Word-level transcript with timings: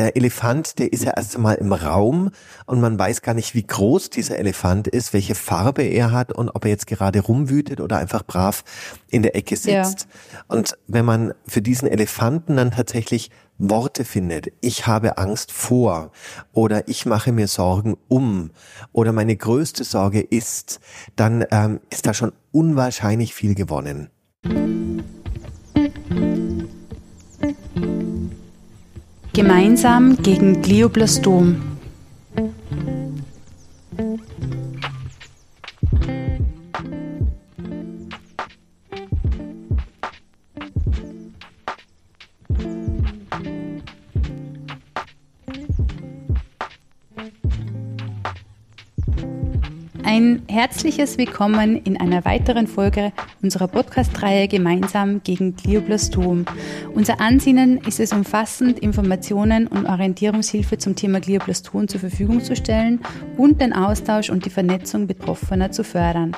der 0.00 0.16
Elefant, 0.16 0.78
der 0.78 0.92
ist 0.94 1.04
ja 1.04 1.12
erst 1.14 1.36
einmal 1.36 1.56
im 1.56 1.74
Raum 1.74 2.30
und 2.64 2.80
man 2.80 2.98
weiß 2.98 3.20
gar 3.20 3.34
nicht, 3.34 3.54
wie 3.54 3.66
groß 3.66 4.08
dieser 4.08 4.38
Elefant 4.38 4.88
ist, 4.88 5.12
welche 5.12 5.34
Farbe 5.34 5.82
er 5.82 6.10
hat 6.10 6.32
und 6.32 6.48
ob 6.48 6.64
er 6.64 6.70
jetzt 6.70 6.86
gerade 6.86 7.20
rumwütet 7.20 7.82
oder 7.82 7.98
einfach 7.98 8.24
brav 8.24 8.64
in 9.10 9.22
der 9.22 9.36
Ecke 9.36 9.56
sitzt. 9.56 10.08
Ja. 10.32 10.44
Und 10.48 10.78
wenn 10.86 11.04
man 11.04 11.34
für 11.46 11.60
diesen 11.60 11.86
Elefanten 11.86 12.56
dann 12.56 12.70
tatsächlich 12.70 13.30
Worte 13.58 14.06
findet, 14.06 14.54
ich 14.62 14.86
habe 14.86 15.18
Angst 15.18 15.52
vor 15.52 16.12
oder 16.54 16.88
ich 16.88 17.04
mache 17.04 17.30
mir 17.30 17.46
Sorgen 17.46 17.98
um 18.08 18.52
oder 18.92 19.12
meine 19.12 19.36
größte 19.36 19.84
Sorge 19.84 20.22
ist, 20.22 20.80
dann 21.14 21.44
ähm, 21.50 21.80
ist 21.90 22.06
da 22.06 22.14
schon 22.14 22.32
unwahrscheinlich 22.52 23.34
viel 23.34 23.54
gewonnen. 23.54 24.08
Gemeinsam 29.32 30.16
gegen 30.20 30.60
Glioblastom. 30.60 31.62
Ein 50.12 50.42
herzliches 50.48 51.18
Willkommen 51.18 51.76
in 51.76 51.96
einer 51.96 52.24
weiteren 52.24 52.66
Folge 52.66 53.12
unserer 53.42 53.68
Podcast-Reihe 53.68 54.48
Gemeinsam 54.48 55.22
gegen 55.22 55.54
Glioblastom. 55.54 56.46
Unser 56.92 57.20
Ansinnen 57.20 57.76
ist 57.86 58.00
es 58.00 58.12
umfassend, 58.12 58.80
Informationen 58.80 59.68
und 59.68 59.86
Orientierungshilfe 59.86 60.78
zum 60.78 60.96
Thema 60.96 61.20
Glioblastom 61.20 61.86
zur 61.86 62.00
Verfügung 62.00 62.42
zu 62.42 62.56
stellen 62.56 62.98
und 63.36 63.60
den 63.60 63.72
Austausch 63.72 64.30
und 64.30 64.44
die 64.44 64.50
Vernetzung 64.50 65.06
Betroffener 65.06 65.70
zu 65.70 65.84
fördern. 65.84 66.36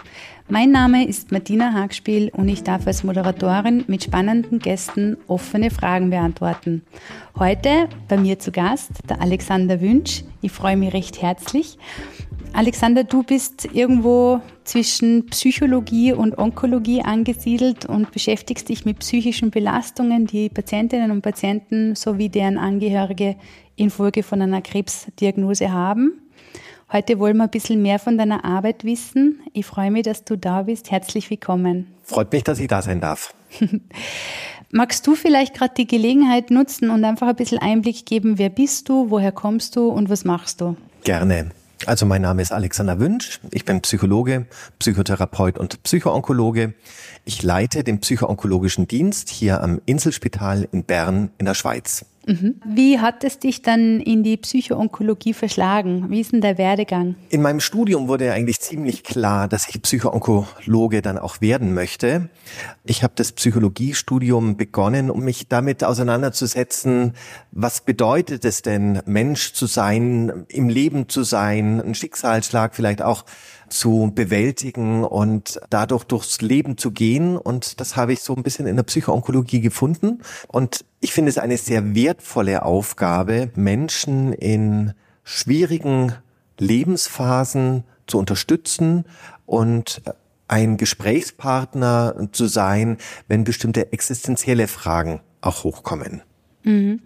Mein 0.51 0.71
Name 0.71 1.09
ist 1.09 1.33
Martina 1.33 1.73
Hagspiel 1.73 2.29
und 2.35 2.51
ich 2.51 2.63
darf 2.65 2.87
als 2.87 3.05
Moderatorin 3.05 3.85
mit 3.87 4.05
spannenden 4.05 4.59
Gästen 4.59 5.17
offene 5.29 5.71
Fragen 5.71 6.11
beantworten. 6.11 6.83
Heute 7.39 7.89
bei 8.07 8.19
mir 8.19 8.39
zu 8.39 8.53
Gast 8.53 8.91
der 9.09 9.23
Alexander 9.23 9.81
Wünsch. 9.81 10.25
Ich 10.43 10.53
freue 10.53 10.77
mich 10.77 10.93
recht 10.93 11.23
herzlich. 11.23 11.79
Alexander, 12.55 13.05
du 13.05 13.23
bist 13.23 13.67
irgendwo 13.73 14.41
zwischen 14.65 15.27
Psychologie 15.27 16.13
und 16.13 16.37
Onkologie 16.37 17.03
angesiedelt 17.03 17.87
und 17.87 18.13
beschäftigst 18.13 18.69
dich 18.69 18.85
mit 18.85 18.99
psychischen 18.99 19.51
Belastungen, 19.51 20.27
die 20.27 20.51
Patientinnen 20.51 21.11
und 21.11 21.23
Patienten 21.23 21.95
sowie 21.95 22.29
deren 22.29 22.59
Angehörige 22.59 23.37
infolge 23.77 24.23
von 24.23 24.43
einer 24.43 24.61
Krebsdiagnose 24.61 25.73
haben. 25.73 26.13
Heute 26.93 27.19
wollen 27.19 27.39
wir 27.39 27.45
ein 27.45 27.51
bisschen 27.51 27.81
mehr 27.81 27.99
von 27.99 28.19
deiner 28.19 28.45
Arbeit 28.45 28.85
wissen. 28.85 29.41
Ich 29.55 29.65
freue 29.65 29.91
mich, 29.91 30.03
dass 30.03 30.25
du 30.25 30.37
da 30.37 30.65
bist. 30.65 30.91
Herzlich 30.91 31.31
willkommen. 31.31 31.87
Freut 32.03 32.31
mich, 32.33 32.45
dass 32.45 32.59
ich 32.59 32.69
da 32.69 32.83
sein 32.83 33.01
darf. 33.01 33.35
Magst 34.71 35.07
du 35.07 35.15
vielleicht 35.15 35.55
gerade 35.55 35.73
die 35.75 35.87
Gelegenheit 35.87 36.51
nutzen 36.51 36.91
und 36.91 37.03
einfach 37.05 37.29
ein 37.29 37.37
bisschen 37.37 37.59
Einblick 37.59 38.05
geben, 38.05 38.37
wer 38.37 38.51
bist 38.51 38.91
du, 38.91 39.11
woher 39.11 39.33
kommst 39.33 39.77
du 39.77 39.89
und 39.89 40.11
was 40.11 40.25
machst 40.25 40.61
du? 40.61 40.77
Gerne. 41.05 41.51
Also 41.87 42.07
mein 42.07 42.23
Name 42.23 42.43
ist 42.43 42.53
Alexander 42.53 43.01
Wünsch. 43.01 43.41
Ich 43.51 43.65
bin 43.65 43.81
Psychologe, 43.81 44.47
Psychotherapeut 44.79 45.59
und 45.59 45.83
Psychoonkologe. 45.83 46.75
Ich 47.25 47.43
leite 47.43 47.83
den 47.83 48.01
psychoonkologischen 48.01 48.87
Dienst 48.87 49.31
hier 49.31 49.63
am 49.63 49.81
Inselspital 49.87 50.69
in 50.71 50.85
Bern 50.85 51.31
in 51.39 51.47
der 51.47 51.55
Schweiz. 51.55 52.05
Mhm. 52.27 52.61
Wie 52.65 53.01
hat 53.01 53.25
es 53.25 53.39
dich 53.39 53.63
dann 53.63 54.01
in 54.01 54.23
die 54.23 54.37
Psychoonkologie 54.37 55.33
verschlagen? 55.33 56.07
Wie 56.09 56.21
ist 56.21 56.33
denn 56.33 56.41
der 56.41 56.59
Werdegang? 56.59 57.17
In 57.31 57.43
meinem 57.43 57.61
Studium 57.61 58.09
wurde 58.09 58.33
eigentlich 58.33 58.61
ziemlich 58.61 59.03
klar, 59.03 59.49
dass 59.49 59.69
ich 59.69 59.83
Psychoonkologe 59.83 61.03
dann 61.03 61.19
auch 61.19 61.41
werden 61.41 61.75
möchte. 61.75 62.29
Ich 62.85 63.03
habe 63.03 63.15
das 63.17 63.33
Psychologiestudium 63.33 64.57
begonnen, 64.57 65.11
um 65.11 65.25
mich 65.25 65.49
damit 65.49 65.85
auseinanderzusetzen, 65.85 67.15
was 67.51 67.81
bedeutet 67.81 68.45
es 68.45 68.63
denn, 68.63 69.03
Mensch 69.07 69.53
zu 69.53 69.67
sein, 69.67 70.47
im 70.49 70.69
Leben 70.69 71.09
zu 71.09 71.23
sein, 71.23 71.81
ein 71.81 71.95
Schicksalsschlag 71.95 72.75
vielleicht 72.75 73.03
auch 73.03 73.25
zu 73.73 74.13
bewältigen 74.15 75.05
und 75.05 75.61
dadurch 75.71 76.05
durchs 76.05 76.41
Leben 76.41 76.77
zu 76.77 76.91
gehen. 76.91 77.37
Und 77.37 77.81
das 77.81 77.97
habe 77.97 78.13
ich 78.13 78.23
so 78.23 78.35
ein 78.37 78.43
bisschen 78.43 78.67
in 78.67 78.77
der 78.77 78.83
Psychoonkologie 78.83 79.61
gefunden. 79.61 80.23
Und 80.49 80.85
ich 81.01 81.13
finde 81.13 81.31
es 81.31 81.39
eine 81.39 81.57
sehr 81.57 81.95
wertvolle 81.95 82.65
Aufgabe, 82.65 83.51
Menschen 83.55 84.33
in 84.33 84.93
schwierigen 85.25 86.15
Lebensphasen 86.59 87.85
zu 88.07 88.19
unterstützen 88.19 89.05
und 89.47 90.03
ein 90.49 90.77
Gesprächspartner 90.77 92.29
zu 92.33 92.47
sein, 92.47 92.99
wenn 93.27 93.45
bestimmte 93.45 93.93
existenzielle 93.93 94.69
Fragen 94.69 95.21
auch 95.41 95.65
hochkommen. 95.65 96.23
Mhm. 96.65 97.01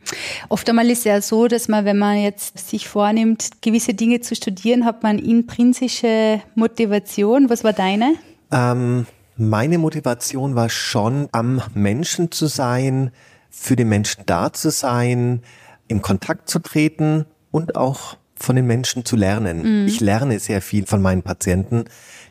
Oft 0.48 0.68
einmal 0.68 0.90
ist 0.90 0.98
es 0.98 1.04
ja 1.04 1.20
so, 1.20 1.48
dass 1.48 1.68
man, 1.68 1.84
wenn 1.84 1.98
man 1.98 2.18
jetzt 2.18 2.68
sich 2.68 2.88
vornimmt, 2.88 3.62
gewisse 3.62 3.94
Dinge 3.94 4.20
zu 4.20 4.34
studieren, 4.34 4.84
hat 4.84 5.02
man 5.02 5.18
intrinsische 5.18 6.40
Motivation. 6.54 7.48
Was 7.48 7.64
war 7.64 7.72
deine? 7.72 8.14
Ähm, 8.52 9.06
meine 9.36 9.78
Motivation 9.78 10.54
war 10.54 10.68
schon, 10.68 11.28
am 11.32 11.62
Menschen 11.74 12.30
zu 12.30 12.46
sein, 12.46 13.10
für 13.50 13.76
den 13.76 13.88
Menschen 13.88 14.24
da 14.26 14.52
zu 14.52 14.70
sein, 14.70 15.42
im 15.88 16.02
Kontakt 16.02 16.48
zu 16.48 16.58
treten 16.58 17.24
und 17.50 17.76
auch 17.76 18.16
von 18.38 18.56
den 18.56 18.66
Menschen 18.66 19.04
zu 19.04 19.16
lernen. 19.16 19.82
Mhm. 19.82 19.86
Ich 19.86 20.00
lerne 20.00 20.38
sehr 20.38 20.60
viel 20.60 20.86
von 20.86 21.00
meinen 21.00 21.22
Patienten. 21.22 21.84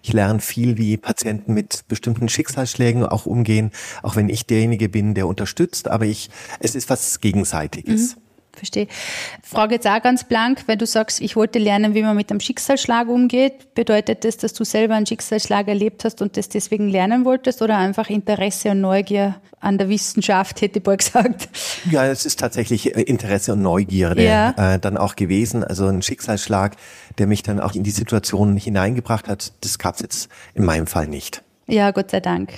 Ich 0.05 0.13
lerne 0.13 0.39
viel, 0.39 0.77
wie 0.77 0.97
Patienten 0.97 1.55
mit 1.55 1.87
bestimmten 1.87 2.29
Schicksalsschlägen 2.29 3.03
auch 3.07 3.25
umgehen, 3.25 3.71
auch 4.03 4.15
wenn 4.15 4.29
ich 4.29 4.45
derjenige 4.45 4.87
bin, 4.87 5.15
der 5.15 5.25
unterstützt, 5.25 5.87
aber 5.87 6.05
ich, 6.05 6.29
es 6.59 6.75
ist 6.75 6.91
was 6.91 7.21
Gegenseitiges. 7.21 8.15
Mhm. 8.15 8.21
Verstehe. 8.55 8.87
Frage 9.43 9.75
jetzt 9.75 9.87
auch 9.87 10.01
ganz 10.01 10.23
blank, 10.23 10.63
weil 10.67 10.77
du 10.77 10.85
sagst, 10.85 11.21
ich 11.21 11.35
wollte 11.35 11.59
lernen, 11.59 11.93
wie 11.93 12.01
man 12.01 12.15
mit 12.15 12.29
einem 12.31 12.39
Schicksalsschlag 12.39 13.07
umgeht. 13.07 13.75
Bedeutet 13.75 14.23
das, 14.23 14.37
dass 14.37 14.53
du 14.53 14.63
selber 14.63 14.95
einen 14.95 15.05
Schicksalsschlag 15.05 15.67
erlebt 15.67 16.03
hast 16.05 16.21
und 16.21 16.37
das 16.37 16.49
deswegen 16.49 16.89
lernen 16.89 17.25
wolltest 17.25 17.61
oder 17.61 17.77
einfach 17.77 18.09
Interesse 18.09 18.71
und 18.71 18.81
Neugier 18.81 19.35
an 19.59 19.77
der 19.77 19.89
Wissenschaft, 19.89 20.61
hätte 20.61 20.79
ich 20.79 20.85
mal 20.85 20.97
gesagt? 20.97 21.49
Ja, 21.89 22.05
es 22.05 22.25
ist 22.25 22.39
tatsächlich 22.39 22.95
äh, 22.95 23.01
Interesse 23.01 23.53
und 23.53 23.61
Neugierde 23.61 24.23
ja. 24.23 24.75
äh, 24.75 24.79
dann 24.79 24.97
auch 24.97 25.15
gewesen. 25.15 25.63
Also 25.63 25.87
ein 25.87 26.01
Schicksalsschlag, 26.01 26.75
der 27.17 27.27
mich 27.27 27.43
dann 27.43 27.59
auch 27.59 27.73
in 27.73 27.83
die 27.83 27.91
Situation 27.91 28.57
hineingebracht 28.57 29.27
hat, 29.27 29.53
das 29.61 29.79
gab 29.79 29.95
es 29.95 30.01
jetzt 30.01 30.29
in 30.53 30.65
meinem 30.65 30.87
Fall 30.87 31.07
nicht. 31.07 31.41
Ja, 31.67 31.91
Gott 31.91 32.11
sei 32.11 32.19
Dank. 32.19 32.53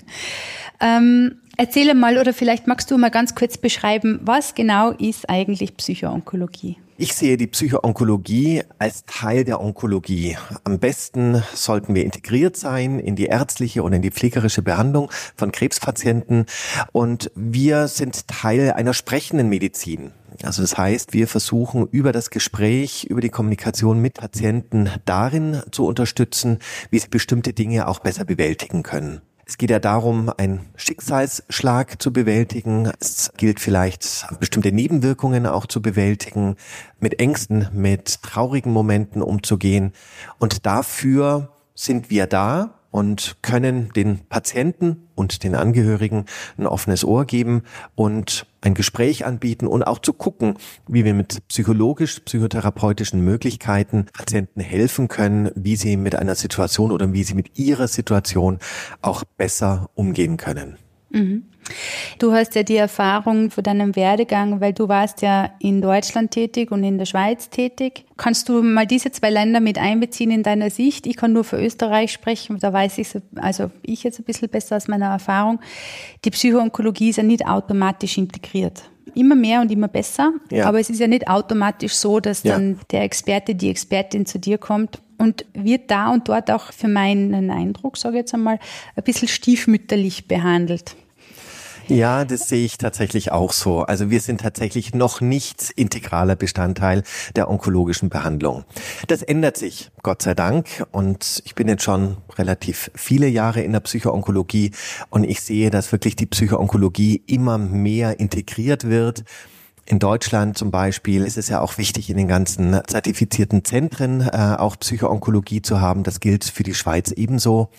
Ähm, 0.81 1.39
Erzähle 1.59 1.95
mal 1.95 2.19
oder 2.19 2.35
vielleicht 2.35 2.67
magst 2.67 2.91
du 2.91 2.99
mal 2.99 3.09
ganz 3.09 3.33
kurz 3.33 3.57
beschreiben, 3.57 4.19
was 4.21 4.53
genau 4.53 4.91
ist 4.91 5.27
eigentlich 5.27 5.75
Psychoonkologie? 5.75 6.77
Ich 6.99 7.15
sehe 7.15 7.35
die 7.35 7.47
Psychoonkologie 7.47 8.61
als 8.77 9.05
Teil 9.05 9.43
der 9.43 9.59
Onkologie. 9.59 10.37
Am 10.63 10.77
besten 10.77 11.43
sollten 11.55 11.95
wir 11.95 12.05
integriert 12.05 12.57
sein 12.57 12.99
in 12.99 13.15
die 13.15 13.25
ärztliche 13.25 13.81
und 13.81 13.93
in 13.93 14.03
die 14.03 14.11
pflegerische 14.11 14.61
Behandlung 14.61 15.11
von 15.35 15.51
Krebspatienten. 15.51 16.45
Und 16.91 17.31
wir 17.33 17.87
sind 17.87 18.27
Teil 18.27 18.71
einer 18.73 18.93
sprechenden 18.93 19.49
Medizin. 19.49 20.11
Also 20.43 20.61
das 20.61 20.77
heißt, 20.77 21.13
wir 21.13 21.27
versuchen 21.27 21.87
über 21.87 22.11
das 22.11 22.29
Gespräch, 22.29 23.05
über 23.05 23.21
die 23.21 23.29
Kommunikation 23.29 23.99
mit 23.99 24.15
Patienten 24.15 24.91
darin 25.05 25.63
zu 25.71 25.87
unterstützen, 25.87 26.59
wie 26.91 26.99
sie 26.99 27.09
bestimmte 27.09 27.53
Dinge 27.53 27.87
auch 27.87 27.97
besser 27.99 28.25
bewältigen 28.25 28.83
können. 28.83 29.21
Es 29.49 29.57
geht 29.57 29.69
ja 29.69 29.79
darum, 29.79 30.29
einen 30.35 30.59
Schicksalsschlag 30.75 32.01
zu 32.01 32.11
bewältigen. 32.11 32.91
Es 32.99 33.31
gilt 33.37 33.61
vielleicht 33.61 34.27
bestimmte 34.41 34.73
Nebenwirkungen 34.73 35.45
auch 35.45 35.65
zu 35.65 35.81
bewältigen, 35.81 36.57
mit 36.99 37.21
Ängsten, 37.21 37.69
mit 37.71 38.21
traurigen 38.23 38.73
Momenten 38.73 39.21
umzugehen. 39.21 39.93
Und 40.37 40.65
dafür 40.65 41.49
sind 41.75 42.09
wir 42.09 42.27
da 42.27 42.76
und 42.91 43.37
können 43.41 43.89
den 43.95 44.19
Patienten 44.27 45.07
und 45.15 45.43
den 45.43 45.55
Angehörigen 45.55 46.25
ein 46.57 46.65
offenes 46.65 47.03
Ohr 47.03 47.25
geben 47.25 47.63
und 47.95 48.45
ein 48.61 48.73
Gespräch 48.73 49.25
anbieten 49.25 49.67
und 49.67 49.83
auch 49.83 49.99
zu 49.99 50.13
gucken, 50.13 50.55
wie 50.87 51.05
wir 51.05 51.13
mit 51.13 51.47
psychologisch, 51.47 52.19
psychotherapeutischen 52.21 53.23
Möglichkeiten 53.23 54.07
Patienten 54.13 54.61
helfen 54.61 55.07
können, 55.07 55.51
wie 55.55 55.75
sie 55.75 55.97
mit 55.97 56.15
einer 56.15 56.35
Situation 56.35 56.91
oder 56.91 57.13
wie 57.13 57.23
sie 57.23 57.35
mit 57.35 57.57
ihrer 57.57 57.87
Situation 57.87 58.59
auch 59.01 59.23
besser 59.23 59.89
umgehen 59.95 60.37
können. 60.37 60.77
Mhm. 61.09 61.43
Du 62.19 62.33
hast 62.33 62.55
ja 62.55 62.63
die 62.63 62.75
Erfahrung 62.75 63.51
von 63.51 63.63
deinem 63.63 63.95
Werdegang, 63.95 64.61
weil 64.61 64.73
du 64.73 64.87
warst 64.87 65.21
ja 65.21 65.51
in 65.59 65.81
Deutschland 65.81 66.31
tätig 66.31 66.71
und 66.71 66.83
in 66.83 66.97
der 66.97 67.05
Schweiz 67.05 67.49
tätig. 67.49 68.05
Kannst 68.17 68.49
du 68.49 68.61
mal 68.63 68.87
diese 68.87 69.11
zwei 69.11 69.29
Länder 69.29 69.59
mit 69.59 69.77
einbeziehen 69.77 70.31
in 70.31 70.43
deiner 70.43 70.69
Sicht? 70.69 71.07
Ich 71.07 71.17
kann 71.17 71.33
nur 71.33 71.43
für 71.43 71.57
Österreich 71.57 72.11
sprechen, 72.11 72.59
da 72.59 72.73
weiß 72.73 72.97
ich, 72.97 73.09
also 73.35 73.71
ich 73.83 74.03
jetzt 74.03 74.19
ein 74.19 74.23
bisschen 74.23 74.49
besser 74.49 74.77
aus 74.77 74.87
meiner 74.87 75.07
Erfahrung. 75.07 75.59
Die 76.25 76.31
Psychoonkologie 76.31 77.09
ist 77.09 77.17
ja 77.17 77.23
nicht 77.23 77.45
automatisch 77.45 78.17
integriert 78.17 78.83
immer 79.17 79.35
mehr 79.35 79.61
und 79.61 79.71
immer 79.71 79.87
besser. 79.87 80.33
Ja. 80.51 80.65
Aber 80.67 80.79
es 80.79 80.89
ist 80.89 80.99
ja 80.99 81.07
nicht 81.07 81.27
automatisch 81.27 81.93
so, 81.93 82.19
dass 82.19 82.43
ja. 82.43 82.53
dann 82.53 82.79
der 82.91 83.01
Experte, 83.01 83.55
die 83.55 83.69
Expertin 83.69 84.25
zu 84.25 84.37
dir 84.39 84.57
kommt 84.57 85.01
und 85.17 85.45
wird 85.53 85.89
da 85.89 86.11
und 86.11 86.29
dort 86.29 86.51
auch 86.51 86.71
für 86.71 86.87
meinen 86.87 87.49
Eindruck, 87.49 87.97
sage 87.97 88.17
ich 88.17 88.19
jetzt 88.21 88.33
einmal, 88.33 88.59
ein 88.95 89.03
bisschen 89.03 89.27
stiefmütterlich 89.27 90.27
behandelt. 90.27 90.95
Ja, 91.87 92.25
das 92.25 92.49
sehe 92.49 92.65
ich 92.65 92.77
tatsächlich 92.77 93.31
auch 93.31 93.53
so. 93.53 93.83
Also 93.83 94.09
wir 94.09 94.19
sind 94.19 94.41
tatsächlich 94.41 94.93
noch 94.93 95.21
nicht 95.21 95.71
integraler 95.71 96.35
Bestandteil 96.35 97.03
der 97.35 97.49
onkologischen 97.49 98.09
Behandlung. 98.09 98.65
Das 99.07 99.21
ändert 99.21 99.55
sich, 99.55 99.89
Gott 100.03 100.21
sei 100.21 100.33
Dank. 100.33 100.85
Und 100.91 101.41
ich 101.45 101.55
bin 101.55 101.69
jetzt 101.69 101.83
schon 101.83 102.17
relativ 102.37 102.91
viele 102.93 103.27
Jahre 103.27 103.61
in 103.61 103.71
der 103.71 103.79
Psychoonkologie 103.79 104.71
und 105.09 105.23
ich 105.23 105.41
sehe, 105.41 105.69
dass 105.69 105.91
wirklich 105.93 106.17
die 106.17 106.25
Psychoonkologie 106.25 107.23
immer 107.25 107.57
mehr 107.57 108.19
integriert 108.19 108.89
wird. 108.89 109.23
In 109.85 109.99
Deutschland 109.99 110.57
zum 110.57 110.69
Beispiel 110.69 111.23
ist 111.23 111.37
es 111.37 111.47
ja 111.47 111.61
auch 111.61 111.77
wichtig, 111.77 112.09
in 112.09 112.17
den 112.17 112.27
ganzen 112.27 112.81
zertifizierten 112.85 113.63
Zentren 113.63 114.19
äh, 114.19 114.55
auch 114.57 114.77
Psychoonkologie 114.77 115.61
zu 115.61 115.79
haben. 115.79 116.03
Das 116.03 116.19
gilt 116.19 116.43
für 116.43 116.63
die 116.63 116.73
Schweiz 116.73 117.11
ebenso. 117.11 117.69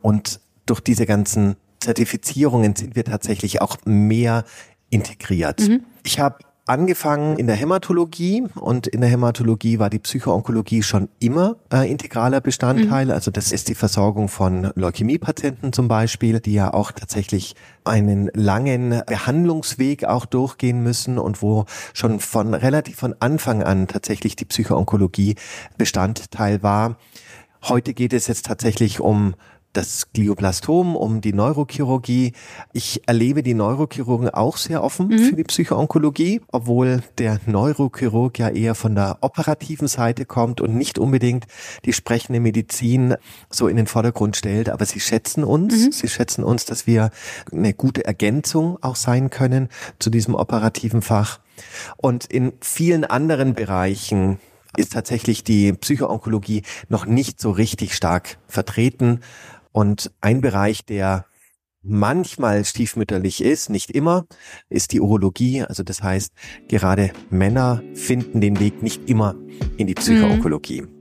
Und 0.00 0.40
durch 0.66 0.80
diese 0.80 1.06
ganzen 1.06 1.54
Zertifizierungen 1.84 2.76
sind 2.76 2.96
wir 2.96 3.04
tatsächlich 3.04 3.60
auch 3.60 3.76
mehr 3.84 4.44
integriert. 4.90 5.60
Mhm. 5.60 5.84
Ich 6.04 6.20
habe 6.20 6.38
angefangen 6.66 7.38
in 7.38 7.48
der 7.48 7.56
Hämatologie 7.56 8.44
und 8.54 8.86
in 8.86 9.00
der 9.00 9.10
Hämatologie 9.10 9.78
war 9.78 9.90
die 9.90 9.98
Psychoonkologie 9.98 10.82
schon 10.82 11.08
immer 11.18 11.56
äh, 11.72 11.90
integraler 11.90 12.40
Bestandteil. 12.40 13.06
Mhm. 13.06 13.10
Also 13.10 13.30
das 13.30 13.50
ist 13.50 13.68
die 13.68 13.74
Versorgung 13.74 14.28
von 14.28 14.70
Leukämiepatienten 14.74 15.72
zum 15.72 15.88
Beispiel, 15.88 16.40
die 16.40 16.54
ja 16.54 16.72
auch 16.72 16.92
tatsächlich 16.92 17.56
einen 17.84 18.30
langen 18.34 19.02
Behandlungsweg 19.06 20.04
auch 20.04 20.24
durchgehen 20.24 20.82
müssen 20.82 21.18
und 21.18 21.42
wo 21.42 21.64
schon 21.94 22.20
von 22.20 22.54
relativ 22.54 22.96
von 22.96 23.16
Anfang 23.18 23.62
an 23.62 23.88
tatsächlich 23.88 24.36
die 24.36 24.44
Psychoonkologie 24.44 25.34
Bestandteil 25.76 26.62
war. 26.62 26.96
Heute 27.64 27.92
geht 27.94 28.12
es 28.12 28.26
jetzt 28.28 28.46
tatsächlich 28.46 29.00
um 29.00 29.34
das 29.72 30.12
Glioblastom, 30.12 30.96
um 30.96 31.20
die 31.20 31.32
Neurochirurgie. 31.32 32.32
Ich 32.72 33.02
erlebe 33.06 33.42
die 33.42 33.54
Neurochirurgen 33.54 34.28
auch 34.30 34.56
sehr 34.56 34.82
offen 34.82 35.08
mhm. 35.08 35.18
für 35.18 35.36
die 35.36 35.44
Psychoonkologie, 35.44 36.42
obwohl 36.52 37.02
der 37.18 37.40
Neurochirurg 37.46 38.38
ja 38.38 38.48
eher 38.50 38.74
von 38.74 38.94
der 38.94 39.18
operativen 39.22 39.88
Seite 39.88 40.26
kommt 40.26 40.60
und 40.60 40.74
nicht 40.74 40.98
unbedingt 40.98 41.46
die 41.84 41.92
sprechende 41.92 42.40
Medizin 42.40 43.14
so 43.50 43.68
in 43.68 43.76
den 43.76 43.86
Vordergrund 43.86 44.36
stellt. 44.36 44.68
Aber 44.68 44.84
sie 44.84 45.00
schätzen 45.00 45.44
uns, 45.44 45.86
mhm. 45.86 45.92
sie 45.92 46.08
schätzen 46.08 46.44
uns, 46.44 46.64
dass 46.66 46.86
wir 46.86 47.10
eine 47.50 47.72
gute 47.72 48.04
Ergänzung 48.04 48.78
auch 48.82 48.96
sein 48.96 49.30
können 49.30 49.68
zu 49.98 50.10
diesem 50.10 50.34
operativen 50.34 51.02
Fach. 51.02 51.40
Und 51.96 52.26
in 52.26 52.52
vielen 52.60 53.04
anderen 53.04 53.54
Bereichen 53.54 54.38
ist 54.76 54.92
tatsächlich 54.92 55.44
die 55.44 55.72
Psychoonkologie 55.72 56.62
noch 56.88 57.06
nicht 57.06 57.40
so 57.40 57.50
richtig 57.50 57.94
stark 57.94 58.38
vertreten. 58.48 59.20
Und 59.72 60.12
ein 60.20 60.40
Bereich, 60.40 60.84
der 60.84 61.26
manchmal 61.82 62.64
stiefmütterlich 62.64 63.42
ist, 63.42 63.70
nicht 63.70 63.90
immer, 63.90 64.26
ist 64.68 64.92
die 64.92 65.00
Urologie. 65.00 65.62
Also 65.62 65.82
das 65.82 66.02
heißt, 66.02 66.32
gerade 66.68 67.12
Männer 67.30 67.82
finden 67.94 68.40
den 68.40 68.60
Weg 68.60 68.82
nicht 68.82 69.08
immer 69.08 69.34
in 69.76 69.86
die 69.86 69.94
Psychoonkologie. 69.94 70.82
Mhm. 70.82 70.91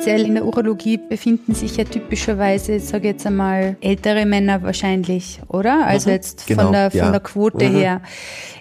Speziell 0.00 0.24
in 0.24 0.34
der 0.34 0.46
Urologie 0.46 0.96
befinden 0.96 1.54
sich 1.54 1.76
ja 1.76 1.84
typischerweise, 1.84 2.80
sage 2.80 3.08
ich 3.08 3.12
jetzt 3.12 3.26
einmal, 3.26 3.76
ältere 3.82 4.24
Männer 4.24 4.62
wahrscheinlich, 4.62 5.40
oder? 5.48 5.86
Also 5.86 6.08
mhm, 6.08 6.14
jetzt 6.14 6.46
genau, 6.46 6.62
von, 6.62 6.72
der, 6.72 6.90
von 6.90 7.00
ja. 7.00 7.10
der 7.10 7.20
Quote 7.20 7.68
mhm. 7.68 7.74
her. 7.74 8.02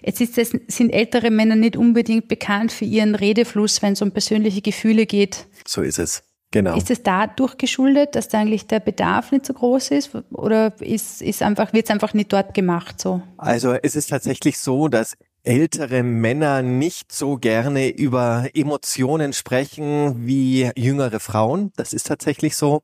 Jetzt 0.03 0.19
ist 0.19 0.37
es, 0.37 0.51
sind 0.67 0.89
ältere 0.89 1.31
Männer 1.31 1.55
nicht 1.55 1.77
unbedingt 1.77 2.27
bekannt 2.27 2.73
für 2.73 2.83
ihren 2.83 3.15
Redefluss, 3.15 3.81
wenn 3.81 3.93
es 3.93 4.01
um 4.01 4.11
persönliche 4.11 4.61
Gefühle 4.61 5.05
geht. 5.05 5.47
So 5.65 5.81
ist 5.81 5.97
es. 5.97 6.23
Genau. 6.51 6.75
Ist 6.75 6.91
es 6.91 7.03
dadurch 7.03 7.57
geschuldet, 7.57 8.15
dass 8.15 8.27
da 8.27 8.39
eigentlich 8.39 8.67
der 8.67 8.81
Bedarf 8.81 9.31
nicht 9.31 9.45
so 9.45 9.53
groß 9.53 9.91
ist 9.91 10.11
oder 10.31 10.73
ist, 10.81 11.21
ist 11.21 11.41
einfach, 11.41 11.71
wird 11.71 11.85
es 11.85 11.91
einfach 11.91 12.13
nicht 12.13 12.33
dort 12.33 12.53
gemacht 12.53 12.99
so? 12.99 13.21
Also 13.37 13.75
es 13.81 13.95
ist 13.95 14.09
tatsächlich 14.09 14.57
so, 14.57 14.89
dass 14.89 15.15
ältere 15.49 16.03
Männer 16.03 16.61
nicht 16.61 17.11
so 17.11 17.37
gerne 17.37 17.89
über 17.89 18.49
Emotionen 18.53 19.33
sprechen 19.33 20.27
wie 20.27 20.69
jüngere 20.75 21.19
Frauen. 21.19 21.71
Das 21.75 21.91
ist 21.91 22.05
tatsächlich 22.05 22.55
so. 22.55 22.83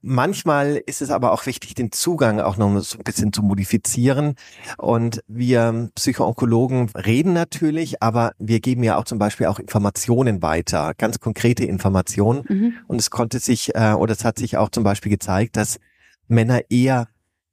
Manchmal 0.00 0.80
ist 0.86 1.02
es 1.02 1.10
aber 1.10 1.32
auch 1.32 1.44
wichtig, 1.46 1.74
den 1.74 1.90
Zugang 1.90 2.38
auch 2.38 2.56
noch 2.56 2.78
so 2.82 2.98
ein 2.98 3.02
bisschen 3.02 3.32
zu 3.32 3.42
modifizieren. 3.42 4.36
Und 4.78 5.24
wir 5.26 5.90
Psychoonkologen 5.96 6.90
reden 6.90 7.32
natürlich, 7.32 8.00
aber 8.00 8.30
wir 8.38 8.60
geben 8.60 8.84
ja 8.84 8.96
auch 8.96 9.04
zum 9.06 9.18
Beispiel 9.18 9.48
auch 9.48 9.58
Informationen 9.58 10.40
weiter, 10.40 10.92
ganz 10.96 11.18
konkrete 11.18 11.64
Informationen. 11.64 12.44
Mhm. 12.48 12.74
Und 12.86 13.00
es 13.00 13.10
konnte 13.10 13.40
sich, 13.40 13.74
äh, 13.74 13.94
oder 13.94 14.12
es 14.12 14.24
hat 14.24 14.38
sich 14.38 14.56
auch 14.56 14.68
zum 14.68 14.84
Beispiel 14.84 15.10
gezeigt, 15.10 15.56
dass 15.56 15.80
Männer 16.28 16.60
eher 16.70 17.08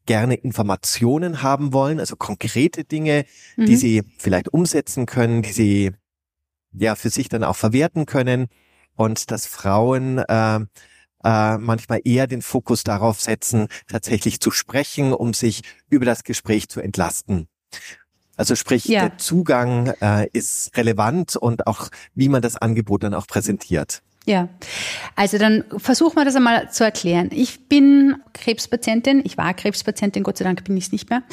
gerne 0.06 0.36
Informationen 0.36 1.44
haben 1.44 1.74
wollen, 1.74 2.00
also 2.00 2.15
konkrete 2.15 2.83
Dinge, 2.83 3.25
mhm. 3.56 3.65
die 3.65 3.75
sie 3.75 4.03
vielleicht 4.18 4.50
umsetzen 4.50 5.06
können, 5.06 5.42
die 5.42 5.53
sie 5.53 5.92
ja 6.74 6.95
für 6.95 7.09
sich 7.09 7.30
dann 7.30 7.44
auch 7.44 7.56
verwerten 7.56 8.06
können 8.06 8.48
und 8.95 9.31
dass 9.31 9.45
Frauen 9.45 10.19
äh, 10.19 10.59
äh, 11.24 11.57
manchmal 11.57 12.01
eher 12.03 12.27
den 12.27 12.42
Fokus 12.42 12.83
darauf 12.83 13.21
setzen, 13.21 13.68
tatsächlich 13.88 14.39
zu 14.39 14.51
sprechen, 14.51 15.13
um 15.13 15.33
sich 15.33 15.62
über 15.89 16.06
das 16.06 16.24
Gespräch 16.24 16.69
zu 16.69 16.81
entlasten. 16.81 17.47
Also 18.38 18.56
sprich, 18.56 18.86
ja. 18.86 19.01
der 19.01 19.18
Zugang 19.18 19.88
äh, 20.01 20.27
ist 20.33 20.75
relevant 20.75 21.36
und 21.36 21.68
auch 21.68 21.89
wie 22.15 22.30
man 22.30 22.42
das 22.42 22.56
Angebot 22.56 23.04
dann 23.04 23.13
auch 23.13 23.27
präsentiert. 23.27 24.01
Ja, 24.27 24.50
also 25.15 25.39
dann 25.39 25.63
versuchen 25.77 26.15
wir 26.15 26.25
das 26.25 26.35
einmal 26.35 26.69
zu 26.71 26.83
erklären. 26.83 27.29
Ich 27.33 27.68
bin 27.68 28.18
Krebspatientin, 28.33 29.23
ich 29.25 29.35
war 29.35 29.51
Krebspatientin, 29.56 30.21
Gott 30.21 30.38
sei 30.38 30.45
Dank 30.45 30.63
bin 30.63 30.77
ich 30.77 30.85
es 30.85 30.91
nicht 30.91 31.09
mehr. 31.09 31.23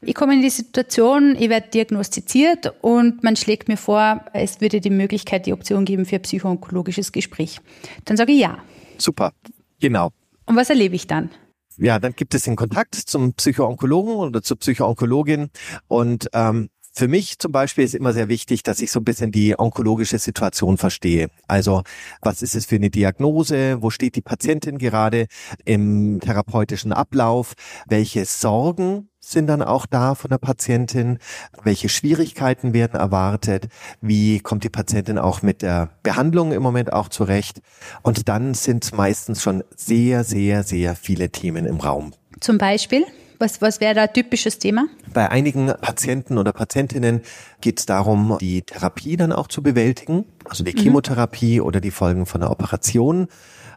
Ich 0.00 0.16
komme 0.16 0.34
in 0.34 0.42
die 0.42 0.50
Situation, 0.50 1.36
ich 1.38 1.48
werde 1.48 1.68
diagnostiziert 1.68 2.72
und 2.80 3.22
man 3.22 3.36
schlägt 3.36 3.68
mir 3.68 3.76
vor, 3.76 4.24
es 4.32 4.60
würde 4.60 4.80
die 4.80 4.90
Möglichkeit, 4.90 5.46
die 5.46 5.52
Option 5.52 5.84
geben 5.84 6.06
für 6.06 6.16
ein 6.16 6.22
psychoonkologisches 6.22 7.12
Gespräch. 7.12 7.60
Dann 8.04 8.16
sage 8.16 8.32
ich 8.32 8.40
ja. 8.40 8.58
Super, 8.98 9.32
genau. 9.78 10.10
Und 10.46 10.56
was 10.56 10.70
erlebe 10.70 10.96
ich 10.96 11.06
dann? 11.06 11.30
Ja, 11.76 12.00
dann 12.00 12.14
gibt 12.14 12.34
es 12.34 12.42
den 12.42 12.56
Kontakt 12.56 12.96
zum 12.96 13.34
Psychoonkologen 13.34 14.16
oder 14.16 14.42
zur 14.42 14.58
Psychoonkologin 14.58 15.50
und 15.86 16.28
ähm, 16.32 16.68
für 16.96 17.08
mich 17.08 17.38
zum 17.40 17.50
Beispiel 17.50 17.84
ist 17.84 17.94
immer 17.94 18.12
sehr 18.12 18.28
wichtig, 18.28 18.62
dass 18.62 18.80
ich 18.80 18.92
so 18.92 19.00
ein 19.00 19.04
bisschen 19.04 19.32
die 19.32 19.58
onkologische 19.58 20.18
Situation 20.18 20.78
verstehe. 20.78 21.28
Also 21.48 21.82
was 22.20 22.40
ist 22.40 22.54
es 22.54 22.66
für 22.66 22.76
eine 22.76 22.90
Diagnose? 22.90 23.82
Wo 23.82 23.90
steht 23.90 24.14
die 24.14 24.20
Patientin 24.20 24.78
gerade 24.78 25.26
im 25.64 26.20
therapeutischen 26.20 26.92
Ablauf? 26.92 27.54
Welche 27.88 28.24
Sorgen 28.24 29.08
sind 29.18 29.48
dann 29.48 29.62
auch 29.62 29.86
da 29.86 30.14
von 30.14 30.30
der 30.30 30.38
Patientin? 30.38 31.18
Welche 31.64 31.88
Schwierigkeiten 31.88 32.74
werden 32.74 33.00
erwartet? 33.00 33.66
Wie 34.00 34.38
kommt 34.38 34.62
die 34.62 34.70
Patientin 34.70 35.18
auch 35.18 35.42
mit 35.42 35.62
der 35.62 35.90
Behandlung 36.04 36.52
im 36.52 36.62
Moment 36.62 36.92
auch 36.92 37.08
zurecht? 37.08 37.60
Und 38.02 38.28
dann 38.28 38.54
sind 38.54 38.96
meistens 38.96 39.42
schon 39.42 39.64
sehr, 39.74 40.22
sehr, 40.22 40.62
sehr 40.62 40.94
viele 40.94 41.30
Themen 41.30 41.66
im 41.66 41.78
Raum. 41.80 42.12
Zum 42.40 42.58
Beispiel? 42.58 43.04
Was, 43.38 43.60
was 43.60 43.80
wäre 43.80 43.94
da 43.94 44.06
typisches 44.06 44.58
Thema? 44.58 44.86
Bei 45.12 45.30
einigen 45.30 45.66
Patienten 45.66 46.38
oder 46.38 46.52
Patientinnen 46.52 47.22
geht 47.60 47.80
es 47.80 47.86
darum, 47.86 48.38
die 48.40 48.62
Therapie 48.62 49.16
dann 49.16 49.32
auch 49.32 49.48
zu 49.48 49.62
bewältigen, 49.62 50.24
also 50.48 50.64
die 50.64 50.72
mhm. 50.72 50.80
Chemotherapie 50.80 51.60
oder 51.60 51.80
die 51.80 51.90
Folgen 51.90 52.26
von 52.26 52.40
der 52.40 52.50
Operation. 52.50 53.28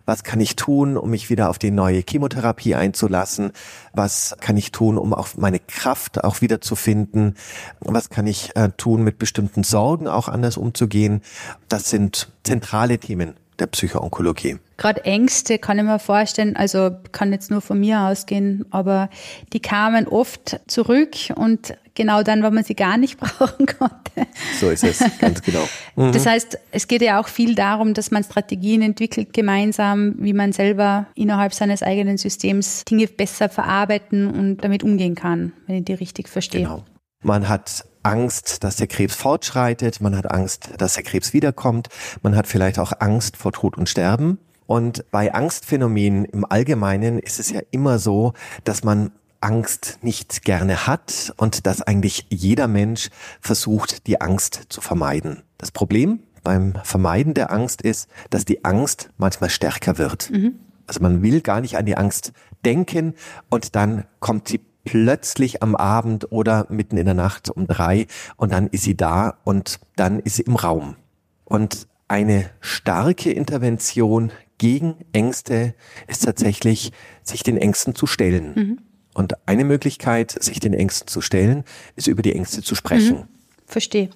Was 0.05 0.23
kann 0.23 0.39
ich 0.39 0.55
tun, 0.55 0.95
um 0.95 1.09
mich 1.09 1.29
wieder 1.29 1.49
auf 1.49 1.59
die 1.59 1.69
neue 1.69 2.01
Chemotherapie 2.01 2.75
einzulassen? 2.75 3.51
Was 3.93 4.37
kann 4.39 4.55
ich 4.55 4.71
tun, 4.71 4.97
um 4.97 5.13
auch 5.13 5.29
meine 5.35 5.59
Kraft 5.59 6.23
auch 6.23 6.39
wieder 6.39 6.61
zu 6.61 6.75
finden? 6.75 7.35
Was 7.81 8.09
kann 8.09 8.25
ich 8.25 8.55
äh, 8.55 8.69
tun, 8.77 9.03
mit 9.03 9.19
bestimmten 9.19 9.65
Sorgen 9.65 10.07
auch 10.07 10.29
anders 10.29 10.55
umzugehen? 10.55 11.21
Das 11.67 11.89
sind 11.89 12.29
zentrale 12.43 12.99
Themen 12.99 13.33
der 13.59 13.67
Psychoonkologie. 13.67 14.59
Gerade 14.77 15.03
Ängste 15.05 15.57
kann 15.57 15.79
ich 15.79 15.83
mir 15.83 15.97
vorstellen, 15.97 16.55
also 16.55 16.91
kann 17.11 17.31
jetzt 17.31 17.49
nur 17.49 17.61
von 17.61 17.79
mir 17.79 18.01
ausgehen, 18.01 18.65
aber 18.69 19.09
die 19.51 19.59
kamen 19.59 20.07
oft 20.07 20.59
zurück 20.67 21.15
und 21.35 21.75
genau 21.95 22.21
dann, 22.21 22.43
wenn 22.43 22.53
man 22.53 22.63
sie 22.63 22.75
gar 22.75 22.97
nicht 22.97 23.19
brauchen 23.19 23.65
konnte. 23.65 24.27
So 24.59 24.69
ist 24.69 24.83
es, 24.83 25.03
ganz 25.19 25.41
genau. 25.41 25.63
Mhm. 25.95 26.11
Das 26.11 26.27
heißt, 26.27 26.59
es 26.71 26.87
geht 26.87 27.01
ja 27.01 27.19
auch 27.19 27.27
viel 27.27 27.55
darum, 27.55 27.95
dass 27.95 28.11
man 28.11 28.23
Strategien 28.23 28.83
entwickelt 28.83 29.33
gemeinsam, 29.33 30.13
wie 30.19 30.33
man 30.33 30.53
selber 30.53 31.07
innerhalb 31.15 31.55
seines 31.55 31.81
eigenen 31.81 32.17
Systems 32.17 32.85
Dinge 32.85 33.07
besser 33.07 33.49
verarbeiten 33.49 34.27
und 34.27 34.57
damit 34.57 34.83
umgehen 34.83 35.15
kann, 35.15 35.53
wenn 35.65 35.77
ich 35.77 35.85
die 35.85 35.95
richtig 35.95 36.29
verstehe. 36.29 36.65
Genau. 36.65 36.83
Man 37.23 37.49
hat 37.49 37.83
Angst, 38.03 38.63
dass 38.63 38.75
der 38.75 38.85
Krebs 38.85 39.15
fortschreitet, 39.15 40.01
man 40.01 40.15
hat 40.15 40.29
Angst, 40.29 40.69
dass 40.77 40.93
der 40.93 41.03
Krebs 41.03 41.33
wiederkommt, 41.33 41.89
man 42.21 42.35
hat 42.35 42.45
vielleicht 42.45 42.77
auch 42.77 42.93
Angst 42.99 43.37
vor 43.37 43.51
Tod 43.51 43.75
und 43.75 43.89
Sterben. 43.89 44.37
Und 44.67 45.09
bei 45.11 45.33
Angstphänomenen 45.33 46.25
im 46.25 46.45
Allgemeinen 46.45 47.19
ist 47.19 47.39
es 47.39 47.49
ja 47.49 47.61
immer 47.71 47.99
so, 47.99 48.33
dass 48.63 48.83
man 48.83 49.11
Angst 49.39 49.99
nicht 50.01 50.43
gerne 50.43 50.87
hat 50.87 51.33
und 51.37 51.65
dass 51.65 51.81
eigentlich 51.81 52.25
jeder 52.29 52.67
Mensch 52.67 53.09
versucht, 53.39 54.07
die 54.07 54.19
Angst 54.21 54.65
zu 54.69 54.81
vermeiden. 54.81 55.43
Das 55.57 55.71
Problem 55.71 56.19
beim 56.43 56.73
Vermeiden 56.83 57.33
der 57.33 57.51
Angst 57.51 57.81
ist, 57.81 58.09
dass 58.29 58.45
die 58.45 58.65
Angst 58.65 59.09
manchmal 59.17 59.49
stärker 59.49 59.97
wird. 59.97 60.29
Mhm. 60.31 60.59
Also 60.85 61.01
man 61.01 61.21
will 61.21 61.41
gar 61.41 61.61
nicht 61.61 61.77
an 61.77 61.85
die 61.85 61.97
Angst 61.97 62.31
denken 62.63 63.13
und 63.49 63.75
dann 63.75 64.05
kommt 64.19 64.47
sie 64.47 64.61
plötzlich 64.85 65.61
am 65.61 65.75
Abend 65.75 66.31
oder 66.31 66.65
mitten 66.69 66.97
in 66.97 67.05
der 67.05 67.13
Nacht 67.13 67.49
um 67.49 67.67
drei 67.67 68.07
und 68.37 68.53
dann 68.53 68.67
ist 68.67 68.83
sie 68.83 68.95
da 68.95 69.37
und 69.43 69.79
dann 69.97 70.19
ist 70.19 70.37
sie 70.37 70.43
im 70.43 70.55
Raum. 70.55 70.95
Und 71.43 71.87
eine 72.07 72.49
starke 72.61 73.31
Intervention 73.31 74.31
gegen 74.57 74.95
Ängste 75.13 75.73
ist 76.07 76.25
tatsächlich, 76.25 76.91
sich 77.23 77.43
den 77.43 77.57
Ängsten 77.57 77.95
zu 77.95 78.07
stellen. 78.07 78.53
Mhm. 78.55 78.77
Und 79.13 79.47
eine 79.47 79.63
Möglichkeit, 79.63 80.31
sich 80.31 80.59
den 80.59 80.73
Ängsten 80.73 81.07
zu 81.07 81.21
stellen, 81.21 81.63
ist 81.95 82.07
über 82.07 82.21
die 82.21 82.33
Ängste 82.33 82.61
zu 82.61 82.75
sprechen. 82.75 83.17
Mhm. 83.17 83.27
Verstehe. 83.65 84.09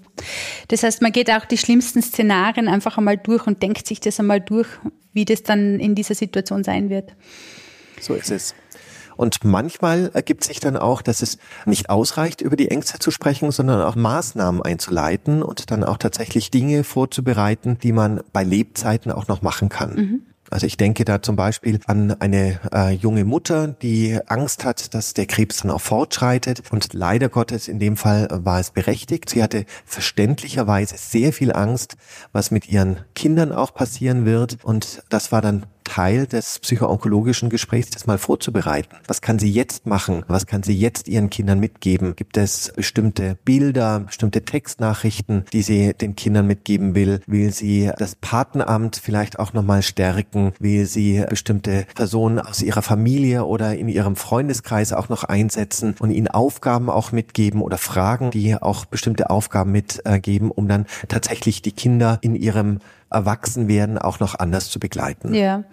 Das 0.69 0.83
heißt, 0.83 1.01
man 1.01 1.11
geht 1.11 1.29
auch 1.29 1.45
die 1.45 1.57
schlimmsten 1.57 2.01
Szenarien 2.01 2.69
einfach 2.69 2.97
einmal 2.97 3.17
durch 3.17 3.47
und 3.47 3.61
denkt 3.61 3.85
sich 3.85 3.99
das 3.99 4.19
einmal 4.19 4.39
durch, 4.39 4.67
wie 5.11 5.25
das 5.25 5.43
dann 5.43 5.79
in 5.79 5.93
dieser 5.93 6.15
Situation 6.15 6.63
sein 6.63 6.89
wird. 6.89 7.13
So 7.99 8.13
ist 8.13 8.31
es. 8.31 8.55
Und 9.17 9.43
manchmal 9.43 10.09
ergibt 10.13 10.43
sich 10.43 10.59
dann 10.59 10.77
auch, 10.77 11.01
dass 11.01 11.21
es 11.21 11.37
nicht 11.65 11.89
ausreicht, 11.89 12.41
über 12.41 12.55
die 12.55 12.69
Ängste 12.69 12.97
zu 12.97 13.11
sprechen, 13.11 13.51
sondern 13.51 13.81
auch 13.81 13.95
Maßnahmen 13.95 14.61
einzuleiten 14.61 15.43
und 15.43 15.69
dann 15.69 15.83
auch 15.83 15.97
tatsächlich 15.97 16.49
Dinge 16.49 16.83
vorzubereiten, 16.83 17.77
die 17.77 17.91
man 17.91 18.21
bei 18.33 18.43
Lebzeiten 18.43 19.11
auch 19.11 19.27
noch 19.27 19.41
machen 19.41 19.69
kann. 19.69 19.95
Mhm. 19.95 20.21
Also 20.51 20.67
ich 20.67 20.75
denke 20.75 21.05
da 21.05 21.21
zum 21.21 21.37
Beispiel 21.37 21.79
an 21.87 22.11
eine 22.19 22.59
äh, 22.73 22.91
junge 22.91 23.23
Mutter, 23.23 23.69
die 23.69 24.19
Angst 24.27 24.65
hat, 24.65 24.93
dass 24.93 25.13
der 25.13 25.25
Krebs 25.25 25.61
dann 25.61 25.71
auch 25.71 25.79
fortschreitet. 25.79 26.63
Und 26.71 26.93
leider 26.93 27.29
Gottes, 27.29 27.69
in 27.69 27.79
dem 27.79 27.95
Fall 27.95 28.27
war 28.29 28.59
es 28.59 28.71
berechtigt. 28.71 29.29
Sie 29.29 29.41
hatte 29.41 29.65
verständlicherweise 29.85 30.97
sehr 30.97 31.31
viel 31.31 31.53
Angst, 31.53 31.95
was 32.33 32.51
mit 32.51 32.67
ihren 32.67 32.99
Kindern 33.15 33.53
auch 33.53 33.73
passieren 33.73 34.25
wird. 34.25 34.57
Und 34.61 35.03
das 35.07 35.31
war 35.31 35.41
dann 35.41 35.65
Teil 35.91 36.25
des 36.25 36.59
psychoonkologischen 36.59 37.49
Gesprächs, 37.49 37.89
das 37.89 38.07
mal 38.07 38.17
vorzubereiten. 38.17 38.95
Was 39.07 39.19
kann 39.19 39.39
sie 39.39 39.51
jetzt 39.51 39.85
machen? 39.85 40.23
Was 40.29 40.45
kann 40.45 40.63
sie 40.63 40.73
jetzt 40.73 41.09
ihren 41.09 41.29
Kindern 41.29 41.59
mitgeben? 41.59 42.15
Gibt 42.15 42.37
es 42.37 42.71
bestimmte 42.73 43.37
Bilder, 43.43 43.99
bestimmte 43.99 44.45
Textnachrichten, 44.45 45.43
die 45.51 45.61
sie 45.63 45.93
den 45.93 46.15
Kindern 46.15 46.47
mitgeben 46.47 46.95
will? 46.95 47.19
Will 47.27 47.51
sie 47.51 47.91
das 47.97 48.15
Patenamt 48.15 49.01
vielleicht 49.03 49.37
auch 49.37 49.51
nochmal 49.51 49.81
stärken? 49.81 50.53
Will 50.59 50.85
sie 50.85 51.25
bestimmte 51.29 51.85
Personen 51.93 52.39
aus 52.39 52.61
ihrer 52.61 52.83
Familie 52.83 53.43
oder 53.43 53.75
in 53.75 53.89
ihrem 53.89 54.15
Freundeskreis 54.15 54.93
auch 54.93 55.09
noch 55.09 55.25
einsetzen 55.25 55.95
und 55.99 56.11
ihnen 56.11 56.29
Aufgaben 56.29 56.89
auch 56.89 57.11
mitgeben 57.11 57.61
oder 57.61 57.77
Fragen, 57.77 58.31
die 58.31 58.55
auch 58.55 58.85
bestimmte 58.85 59.29
Aufgaben 59.29 59.73
mitgeben, 59.73 60.51
um 60.51 60.69
dann 60.69 60.85
tatsächlich 61.09 61.61
die 61.61 61.73
Kinder 61.73 62.17
in 62.21 62.37
ihrem 62.37 62.79
Erwachsenwerden 63.11 63.97
auch 63.97 64.19
noch 64.19 64.35
anders 64.39 64.69
zu 64.69 64.79
begleiten. 64.79 65.33
Ja. 65.33 65.63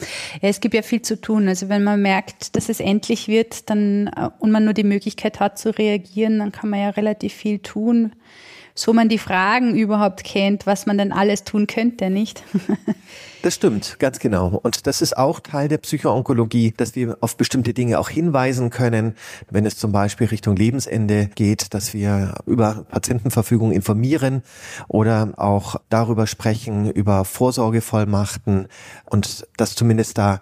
ja, 0.40 0.48
es 0.48 0.60
gibt 0.60 0.74
ja 0.74 0.82
viel 0.82 1.02
zu 1.02 1.20
tun. 1.20 1.48
Also 1.48 1.68
wenn 1.68 1.84
man 1.84 2.02
merkt, 2.02 2.56
dass 2.56 2.68
es 2.68 2.80
endlich 2.80 3.28
wird, 3.28 3.70
dann 3.70 4.08
äh, 4.08 4.30
und 4.38 4.50
man 4.50 4.64
nur 4.64 4.74
die 4.74 4.84
Möglichkeit 4.84 5.40
hat 5.40 5.58
zu 5.58 5.76
reagieren, 5.76 6.38
dann 6.38 6.52
kann 6.52 6.70
man 6.70 6.80
ja 6.80 6.90
relativ 6.90 7.32
viel 7.32 7.58
tun 7.60 8.12
so 8.78 8.92
man 8.92 9.08
die 9.08 9.18
Fragen 9.18 9.74
überhaupt 9.74 10.22
kennt, 10.22 10.64
was 10.64 10.86
man 10.86 10.98
denn 10.98 11.12
alles 11.12 11.42
tun 11.42 11.66
könnte, 11.66 12.10
nicht? 12.10 12.42
Das 13.40 13.54
stimmt, 13.54 14.00
ganz 14.00 14.18
genau. 14.18 14.48
Und 14.48 14.88
das 14.88 15.00
ist 15.00 15.16
auch 15.16 15.38
Teil 15.38 15.68
der 15.68 15.78
Psychoonkologie, 15.78 16.74
dass 16.76 16.96
wir 16.96 17.16
auf 17.20 17.36
bestimmte 17.36 17.72
Dinge 17.72 18.00
auch 18.00 18.08
hinweisen 18.08 18.70
können, 18.70 19.14
wenn 19.48 19.64
es 19.64 19.76
zum 19.78 19.92
Beispiel 19.92 20.26
Richtung 20.26 20.56
Lebensende 20.56 21.30
geht, 21.36 21.72
dass 21.72 21.94
wir 21.94 22.34
über 22.46 22.84
Patientenverfügung 22.90 23.70
informieren 23.70 24.42
oder 24.88 25.34
auch 25.36 25.76
darüber 25.88 26.26
sprechen, 26.26 26.90
über 26.90 27.24
Vorsorgevollmachten 27.24 28.66
und 29.04 29.46
dass 29.56 29.76
zumindest 29.76 30.18
da 30.18 30.40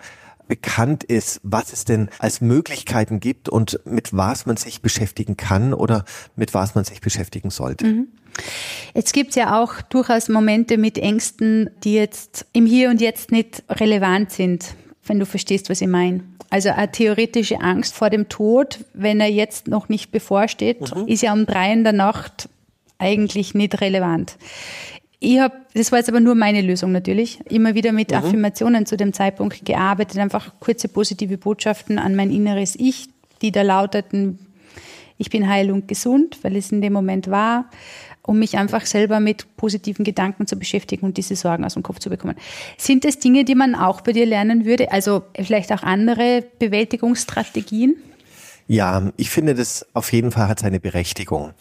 bekannt 0.49 1.05
ist, 1.05 1.41
was 1.43 1.73
es 1.73 1.85
denn 1.85 2.09
als 2.19 2.41
Möglichkeiten 2.41 3.21
gibt 3.21 3.49
und 3.49 3.81
mit 3.85 4.17
was 4.17 4.47
man 4.47 4.57
sich 4.57 4.81
beschäftigen 4.81 5.37
kann 5.37 5.75
oder 5.75 6.05
mit 6.35 6.55
was 6.55 6.75
man 6.75 6.85
sich 6.85 7.01
beschäftigen 7.01 7.51
sollte. 7.51 7.87
Mhm. 7.87 8.09
Jetzt 8.95 9.13
gibt 9.13 9.31
es 9.31 9.37
ja 9.37 9.61
auch 9.63 9.83
durchaus 9.83 10.29
Momente 10.29 10.79
mit 10.79 10.99
Ängsten, 10.99 11.71
die 11.85 11.95
jetzt 11.95 12.47
im 12.53 12.67
Hier 12.67 12.91
und 12.91 13.01
Jetzt 13.01 13.33
nicht 13.33 13.63
relevant 13.69 14.31
sind, 14.31 14.75
wenn 15.05 15.19
du 15.19 15.27
verstehst, 15.27 15.71
was 15.71 15.81
ich 15.81 15.89
meine. 15.89 16.25
Also 16.51 16.71
eine 16.71 16.91
theoretische 16.91 17.61
Angst 17.61 17.95
vor 17.95 18.11
dem 18.11 18.29
Tod, 18.29 18.85
wenn 18.95 19.21
er 19.21 19.31
jetzt 19.31 19.69
noch 19.69 19.89
nicht 19.89 20.13
bevorsteht, 20.13 20.95
mhm. 20.95 21.09
ist 21.09 21.23
ja 21.23 21.33
um 21.33 21.45
drei 21.45 21.73
in 21.73 21.85
der 21.85 21.93
Nacht 21.93 22.49
eigentlich 22.99 23.55
nicht 23.55 23.81
relevant. 23.81 24.37
Ich 25.19 25.39
habe, 25.41 25.55
das 25.75 25.93
war 25.93 25.99
jetzt 25.99 26.09
aber 26.09 26.21
nur 26.21 26.35
meine 26.35 26.61
Lösung 26.61 26.93
natürlich, 26.93 27.41
immer 27.51 27.75
wieder 27.75 27.93
mit 27.93 28.11
mhm. 28.11 28.19
Affirmationen 28.19 28.87
zu 28.87 28.97
dem 28.97 29.13
Zeitpunkt 29.13 29.65
gearbeitet, 29.65 30.19
einfach 30.19 30.53
kurze 30.61 30.89
positive 30.89 31.39
Botschaften 31.39 31.99
an 31.99 32.15
mein 32.15 32.31
inneres 32.31 32.77
Ich, 32.77 33.09
die 33.43 33.51
da 33.51 33.63
lauteten, 33.63 34.39
ich 35.19 35.31
bin 35.31 35.49
heil 35.49 35.71
und 35.71 35.89
gesund, 35.89 36.39
weil 36.43 36.57
es 36.57 36.73
in 36.73 36.83
dem 36.83 36.93
Moment 36.93 37.31
war, 37.31 37.71
um 38.27 38.39
mich 38.39 38.59
einfach 38.59 38.85
selber 38.85 39.21
mit 39.21 39.57
positiven 39.57 40.05
Gedanken 40.05 40.47
zu 40.47 40.57
beschäftigen 40.57 41.07
und 41.07 41.17
diese 41.17 41.37
Sorgen 41.37 41.65
aus 41.65 41.75
dem 41.75 41.83
Kopf 41.83 42.01
zu 42.01 42.11
bekommen. 42.11 42.37
Sind 42.77 43.05
das 43.05 43.19
Dinge, 43.19 43.45
die 43.45 43.55
man 43.55 43.75
auch 43.75 44.01
bei 44.01 44.13
dir 44.13 44.27
lernen 44.27 44.65
würde? 44.65 44.93
Also 44.93 45.23
vielleicht 45.41 45.73
auch 45.73 45.83
andere 45.83 46.45
Bewältigungsstrategien? 46.59 47.97
Ja, 48.69 49.13
ich 49.17 49.31
finde, 49.31 49.55
das 49.55 49.87
auf 49.95 50.13
jeden 50.13 50.33
Fall 50.33 50.49
hat 50.49 50.61
seine 50.61 50.81
Berechtigung. 50.81 51.53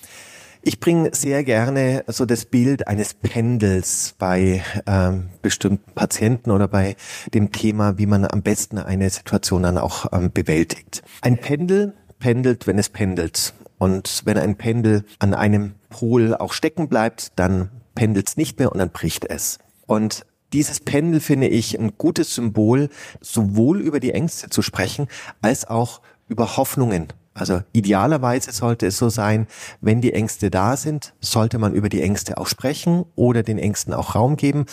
Ich 0.68 0.80
bringe 0.80 1.12
sehr 1.14 1.44
gerne 1.44 2.04
so 2.08 2.26
das 2.26 2.46
Bild 2.46 2.88
eines 2.88 3.14
Pendels 3.14 4.16
bei 4.18 4.64
ähm, 4.88 5.30
bestimmten 5.44 5.92
Patienten 5.94 6.50
oder 6.50 6.68
bei 6.68 6.96
dem 7.36 7.52
Thema, 7.52 8.00
wie 8.00 8.08
man 8.08 8.26
am 8.26 8.42
besten 8.42 8.80
eine 8.80 9.08
Situation 9.12 9.62
dann 9.62 9.78
auch 9.78 10.08
ähm, 10.12 10.32
bewältigt. 10.34 11.04
Ein 11.22 11.38
Pendel 11.38 11.94
pendelt, 12.18 12.66
wenn 12.66 12.80
es 12.80 12.90
pendelt. 12.90 13.54
Und 13.86 14.24
wenn 14.26 14.40
ein 14.40 14.56
Pendel 14.56 15.06
an 15.20 15.36
einem 15.36 15.76
Pol 15.90 16.34
auch 16.34 16.54
stecken 16.54 16.90
bleibt, 16.90 17.34
dann 17.36 17.70
pendelt 17.94 18.28
es 18.28 18.36
nicht 18.36 18.58
mehr 18.58 18.72
und 18.72 18.80
dann 18.80 18.90
bricht 18.90 19.26
es. 19.26 19.60
Und 19.86 20.26
dieses 20.54 20.80
Pendel 20.80 21.20
finde 21.20 21.50
ich 21.50 21.78
ein 21.78 21.96
gutes 21.96 22.34
Symbol, 22.34 22.90
sowohl 23.22 23.80
über 23.80 24.00
die 24.00 24.12
Ängste 24.12 24.50
zu 24.50 24.64
sprechen, 24.64 25.08
als 25.44 25.68
auch 25.68 26.02
über 26.28 26.58
Hoffnungen 26.58 27.10
also 27.38 27.62
idealerweise 27.74 28.54
sollte 28.54 28.88
es 28.88 28.98
so 28.98 29.10
sein, 29.10 29.48
wenn 29.82 30.00
die 30.00 30.14
Ängste 30.14 30.50
da 30.50 30.78
sind, 30.78 31.14
sollte 31.20 31.60
man 31.60 31.74
über 31.74 31.90
die 31.90 32.02
Ängste 32.02 32.38
auch 32.38 32.48
sprechen 32.48 33.04
oder 33.16 33.44
den 33.44 33.60
Ängsten 33.60 33.94
auch 33.94 34.16
Raum 34.16 34.38
geben, 34.38 34.66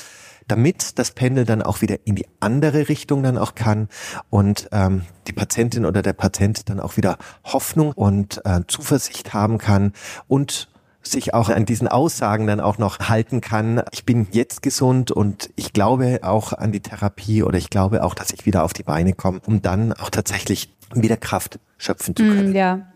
damit 0.49 0.99
das 0.99 1.13
Pendel 1.13 1.45
dann 1.45 1.63
auch 1.63 1.83
wieder 1.83 1.97
in 2.05 2.15
die 2.15 2.27
andere 2.41 2.89
Richtung 2.89 3.23
dann 3.23 3.39
auch 3.39 3.55
kann 3.55 3.89
und 4.31 4.69
ähm, 4.73 5.03
die 5.27 5.33
Patientin 5.33 5.85
oder 5.85 6.03
der 6.03 6.13
Patient 6.13 6.69
dann 6.69 6.81
auch 6.81 6.97
wieder 6.97 7.19
Hoffnung 7.45 7.93
und 7.93 8.41
äh, 8.45 8.61
Zuversicht 8.67 9.35
haben 9.35 9.59
kann 9.59 9.93
und 10.29 10.69
sich 11.03 11.35
auch 11.35 11.49
an 11.49 11.67
diesen 11.67 11.89
Aussagen 11.89 12.47
dann 12.47 12.61
auch 12.61 12.79
noch 12.79 13.01
halten 13.01 13.41
kann. 13.41 13.83
Ich 13.91 14.05
bin 14.05 14.29
jetzt 14.31 14.63
gesund 14.63 15.11
und 15.11 15.51
ich 15.57 15.73
glaube 15.73 16.21
auch 16.23 16.53
an 16.53 16.73
die 16.73 16.81
Therapie 16.81 17.43
oder 17.43 17.59
ich 17.59 17.71
glaube 17.71 18.05
auch, 18.05 18.15
dass 18.15 18.33
ich 18.33 18.47
wieder 18.47 18.63
auf 18.63 18.73
die 18.73 18.85
Beine 18.85 19.13
komme, 19.13 19.41
um 19.45 19.63
dann 19.63 19.93
auch 19.93 20.11
tatsächlich 20.11 20.73
wieder 20.95 21.17
Kraft 21.17 21.59
schöpfen 21.83 22.15
zu 22.15 22.23
können. 22.23 22.53
Mm, 22.53 22.57
ja. 22.57 22.87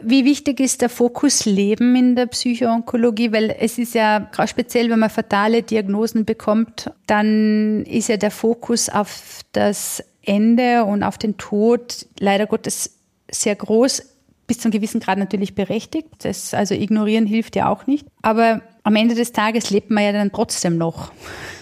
Wie 0.00 0.24
wichtig 0.24 0.60
ist 0.60 0.82
der 0.82 0.88
Fokus 0.88 1.46
Leben 1.46 1.96
in 1.96 2.14
der 2.14 2.26
Psychoonkologie? 2.26 3.32
Weil 3.32 3.54
es 3.58 3.78
ist 3.78 3.94
ja 3.94 4.18
gerade 4.18 4.48
speziell, 4.48 4.90
wenn 4.90 4.98
man 4.98 5.10
fatale 5.10 5.62
Diagnosen 5.62 6.24
bekommt, 6.24 6.90
dann 7.06 7.84
ist 7.84 8.08
ja 8.08 8.16
der 8.16 8.30
Fokus 8.30 8.88
auf 8.88 9.40
das 9.52 10.04
Ende 10.22 10.84
und 10.84 11.02
auf 11.02 11.18
den 11.18 11.36
Tod 11.36 12.06
leider 12.18 12.46
Gottes 12.46 12.98
sehr 13.30 13.56
groß, 13.56 14.02
bis 14.46 14.58
zu 14.58 14.66
einem 14.66 14.72
gewissen 14.72 15.00
Grad 15.00 15.18
natürlich 15.18 15.54
berechtigt. 15.54 16.08
Das, 16.18 16.54
also 16.54 16.74
ignorieren 16.74 17.26
hilft 17.26 17.56
ja 17.56 17.68
auch 17.68 17.86
nicht. 17.86 18.06
Aber 18.22 18.62
am 18.84 18.94
Ende 18.94 19.14
des 19.14 19.32
Tages 19.32 19.70
lebt 19.70 19.90
man 19.90 20.04
ja 20.04 20.12
dann 20.12 20.30
trotzdem 20.30 20.78
noch. 20.78 21.10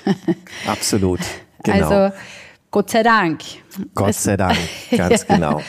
Absolut. 0.67 1.21
Genau. 1.63 1.89
Also 1.89 2.15
Gott 2.71 2.91
sei 2.91 3.03
Dank. 3.03 3.43
Gott 3.95 4.15
sei 4.15 4.37
Dank, 4.37 4.59
ganz 4.97 5.27
ja. 5.29 5.35
genau. 5.35 5.63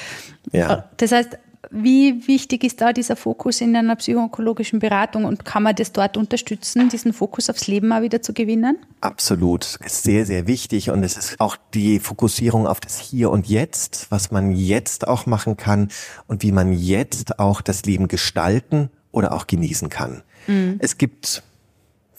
Ja. 0.52 0.90
Das 0.98 1.12
heißt, 1.12 1.38
wie 1.72 2.28
wichtig 2.28 2.64
ist 2.64 2.82
da 2.82 2.94
dieser 2.94 3.16
Fokus 3.16 3.62
in 3.62 3.76
einer 3.76 3.96
psychoonkologischen 3.96 4.80
Beratung 4.80 5.26
und 5.26 5.46
kann 5.46 5.64
man 5.64 5.76
das 5.76 5.92
dort 5.92 6.18
unterstützen, 6.18 6.90
diesen 6.90 7.14
Fokus 7.14 7.50
aufs 7.50 7.68
Leben 7.68 7.88
mal 7.88 8.04
wieder 8.04 8.22
zu 8.22 8.34
gewinnen? 8.34 8.78
Absolut. 9.02 9.80
Ist 9.84 10.04
sehr, 10.04 10.26
sehr 10.26 10.46
wichtig 10.46 10.90
und 10.90 11.04
es 11.04 11.18
ist 11.18 11.40
auch 11.40 11.58
die 11.74 12.00
Fokussierung 12.00 12.68
auf 12.68 12.80
das 12.80 13.00
Hier 13.00 13.32
und 13.32 13.48
Jetzt, 13.48 14.08
was 14.10 14.30
man 14.30 14.52
jetzt 14.52 15.08
auch 15.08 15.26
machen 15.26 15.58
kann 15.58 15.90
und 16.28 16.44
wie 16.44 16.52
man 16.52 16.74
jetzt 16.74 17.40
auch 17.40 17.62
das 17.62 17.84
Leben 17.86 18.08
gestalten 18.08 18.90
oder 19.12 19.32
auch 19.34 19.48
genießen 19.48 19.90
kann. 19.90 20.22
Mhm. 20.48 20.76
Es 20.80 20.98
gibt 20.98 21.44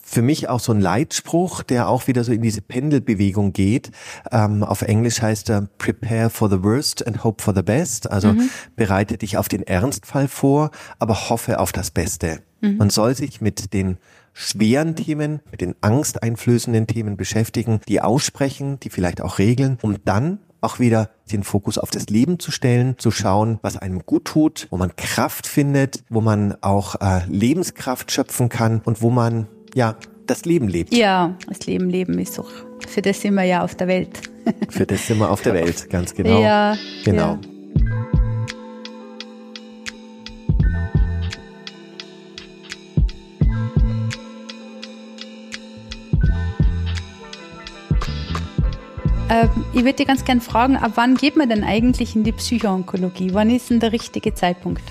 für 0.07 0.21
mich 0.21 0.49
auch 0.49 0.59
so 0.59 0.71
ein 0.71 0.79
Leitspruch, 0.79 1.63
der 1.63 1.89
auch 1.89 2.07
wieder 2.07 2.23
so 2.23 2.31
in 2.31 2.43
diese 2.43 2.61
Pendelbewegung 2.61 3.53
geht. 3.53 3.89
Ähm, 4.31 4.63
auf 4.63 4.83
Englisch 4.83 5.19
heißt 5.19 5.49
er 5.49 5.67
Prepare 5.79 6.29
for 6.29 6.47
the 6.47 6.61
worst 6.61 7.05
and 7.07 7.23
hope 7.23 7.41
for 7.41 7.55
the 7.55 7.63
best. 7.63 8.11
Also 8.11 8.33
mhm. 8.33 8.51
bereite 8.75 9.17
dich 9.17 9.37
auf 9.37 9.49
den 9.49 9.63
Ernstfall 9.63 10.27
vor, 10.27 10.69
aber 10.99 11.29
hoffe 11.29 11.59
auf 11.59 11.71
das 11.71 11.89
Beste. 11.89 12.41
Mhm. 12.61 12.77
Man 12.77 12.89
soll 12.91 13.15
sich 13.15 13.41
mit 13.41 13.73
den 13.73 13.97
schweren 14.31 14.95
Themen, 14.95 15.39
mit 15.49 15.61
den 15.61 15.73
angsteinflößenden 15.81 16.85
Themen 16.85 17.17
beschäftigen, 17.17 17.81
die 17.87 17.99
aussprechen, 17.99 18.79
die 18.81 18.91
vielleicht 18.91 19.21
auch 19.21 19.39
regeln, 19.39 19.79
um 19.81 19.97
dann 20.05 20.37
auch 20.61 20.77
wieder 20.79 21.09
den 21.31 21.43
Fokus 21.43 21.79
auf 21.79 21.89
das 21.89 22.07
Leben 22.07 22.37
zu 22.39 22.51
stellen, 22.51 22.97
zu 22.99 23.09
schauen, 23.09 23.57
was 23.63 23.77
einem 23.77 24.05
gut 24.05 24.25
tut, 24.25 24.67
wo 24.69 24.77
man 24.77 24.95
Kraft 24.95 25.47
findet, 25.47 26.03
wo 26.09 26.21
man 26.21 26.55
auch 26.61 26.95
äh, 27.01 27.25
Lebenskraft 27.27 28.11
schöpfen 28.11 28.49
kann 28.49 28.81
und 28.83 29.01
wo 29.01 29.09
man 29.09 29.47
ja 29.75 29.95
das 30.25 30.45
Leben 30.45 30.67
lebt. 30.67 30.91
Ja, 30.91 31.37
das 31.47 31.67
Leben 31.67 31.87
leben 31.89 32.17
ist 32.17 32.39
doch, 32.39 32.49
für 32.87 33.03
das 33.03 33.21
sind 33.21 33.35
wir 33.35 33.43
ja 33.43 33.63
auf 33.63 33.75
der 33.75 33.87
Welt. 33.87 34.21
für 34.69 34.87
das 34.87 35.05
sind 35.05 35.19
wir 35.19 35.29
auf 35.29 35.41
der 35.41 35.53
Welt, 35.53 35.87
ganz 35.91 36.15
genau. 36.15 36.41
Ja, 36.41 36.75
genau. 37.03 37.19
Ja. 37.19 37.39
Ähm, 49.27 49.49
ich 49.73 49.83
würde 49.83 49.93
dir 49.93 50.05
ganz 50.05 50.23
gern 50.23 50.39
fragen, 50.39 50.77
ab 50.77 50.93
wann 50.95 51.15
geht 51.15 51.35
man 51.35 51.49
denn 51.49 51.63
eigentlich 51.63 52.15
in 52.15 52.23
die 52.23 52.31
Psychoonkologie? 52.31 53.33
Wann 53.33 53.49
ist 53.49 53.69
denn 53.69 53.79
der 53.79 53.91
richtige 53.91 54.33
Zeitpunkt? 54.33 54.83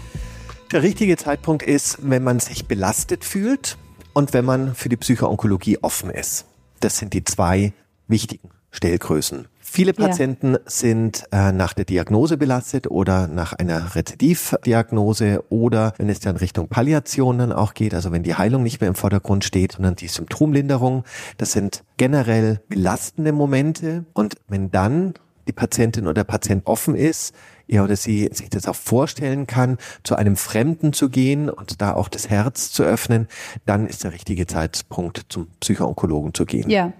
Der 0.72 0.82
richtige 0.82 1.16
Zeitpunkt 1.16 1.62
ist, 1.62 1.98
wenn 2.02 2.22
man 2.24 2.40
sich 2.40 2.66
belastet 2.66 3.24
fühlt 3.24 3.78
und 4.14 4.33
wenn 4.33 4.44
man 4.44 4.75
für 4.75 4.88
die 4.88 4.97
Psychoonkologie 4.97 5.78
offen 5.83 6.09
ist. 6.09 6.47
Das 6.80 6.97
sind 6.99 7.12
die 7.12 7.25
zwei 7.25 7.75
wichtigen 8.09 8.50
Stellgrößen. 8.71 9.47
Viele 9.61 9.92
Patienten 9.92 10.52
ja. 10.52 10.61
sind 10.66 11.25
äh, 11.33 11.50
nach 11.50 11.73
der 11.73 11.85
Diagnose 11.85 12.37
belastet 12.37 12.88
oder 12.88 13.26
nach 13.26 13.52
einer 13.54 13.97
Rezidivdiagnose 13.97 15.42
oder 15.49 15.94
wenn 15.97 16.09
es 16.09 16.21
dann 16.21 16.37
Richtung 16.37 16.68
Palliation 16.68 17.38
dann 17.38 17.52
auch 17.52 17.75
geht, 17.75 17.92
also 17.92 18.12
wenn 18.12 18.23
die 18.23 18.37
Heilung 18.37 18.62
nicht 18.62 18.80
mehr 18.80 18.88
im 18.88 18.94
Vordergrund 18.94 19.44
steht, 19.44 19.73
sondern 19.73 19.97
die 19.97 20.06
Symptomlinderung. 20.06 21.04
Das 21.38 21.52
sind 21.52 21.83
generell 21.97 22.61
belastende 22.68 23.33
Momente 23.33 24.04
und 24.12 24.37
wenn 24.49 24.71
dann 24.71 25.14
die 25.49 25.52
Patientin 25.52 26.04
oder 26.04 26.14
der 26.14 26.25
Patient 26.25 26.66
offen 26.66 26.94
ist, 26.94 27.35
er 27.68 27.85
oder 27.85 27.97
sie 27.97 28.28
sich 28.33 28.50
das 28.50 28.68
auch 28.68 28.75
vorstellen 28.75 29.47
kann, 29.47 29.78
zu 30.02 30.16
einem 30.16 30.37
Fremden 30.37 30.92
zu 30.92 31.09
gehen 31.09 31.49
und 31.49 31.80
da 31.80 31.94
auch 31.94 32.09
das 32.09 32.28
Herz 32.28 32.73
zu 32.73 32.83
öffnen, 32.83 33.28
dann 33.66 33.87
ist 33.87 34.04
der 34.04 34.12
richtige 34.12 34.47
Zeitpunkt, 34.47 35.26
zum 35.28 35.49
Psychoonkologen 35.61 36.35
zu 36.35 36.44
gehen. 36.44 36.68
Ja, 36.68 36.92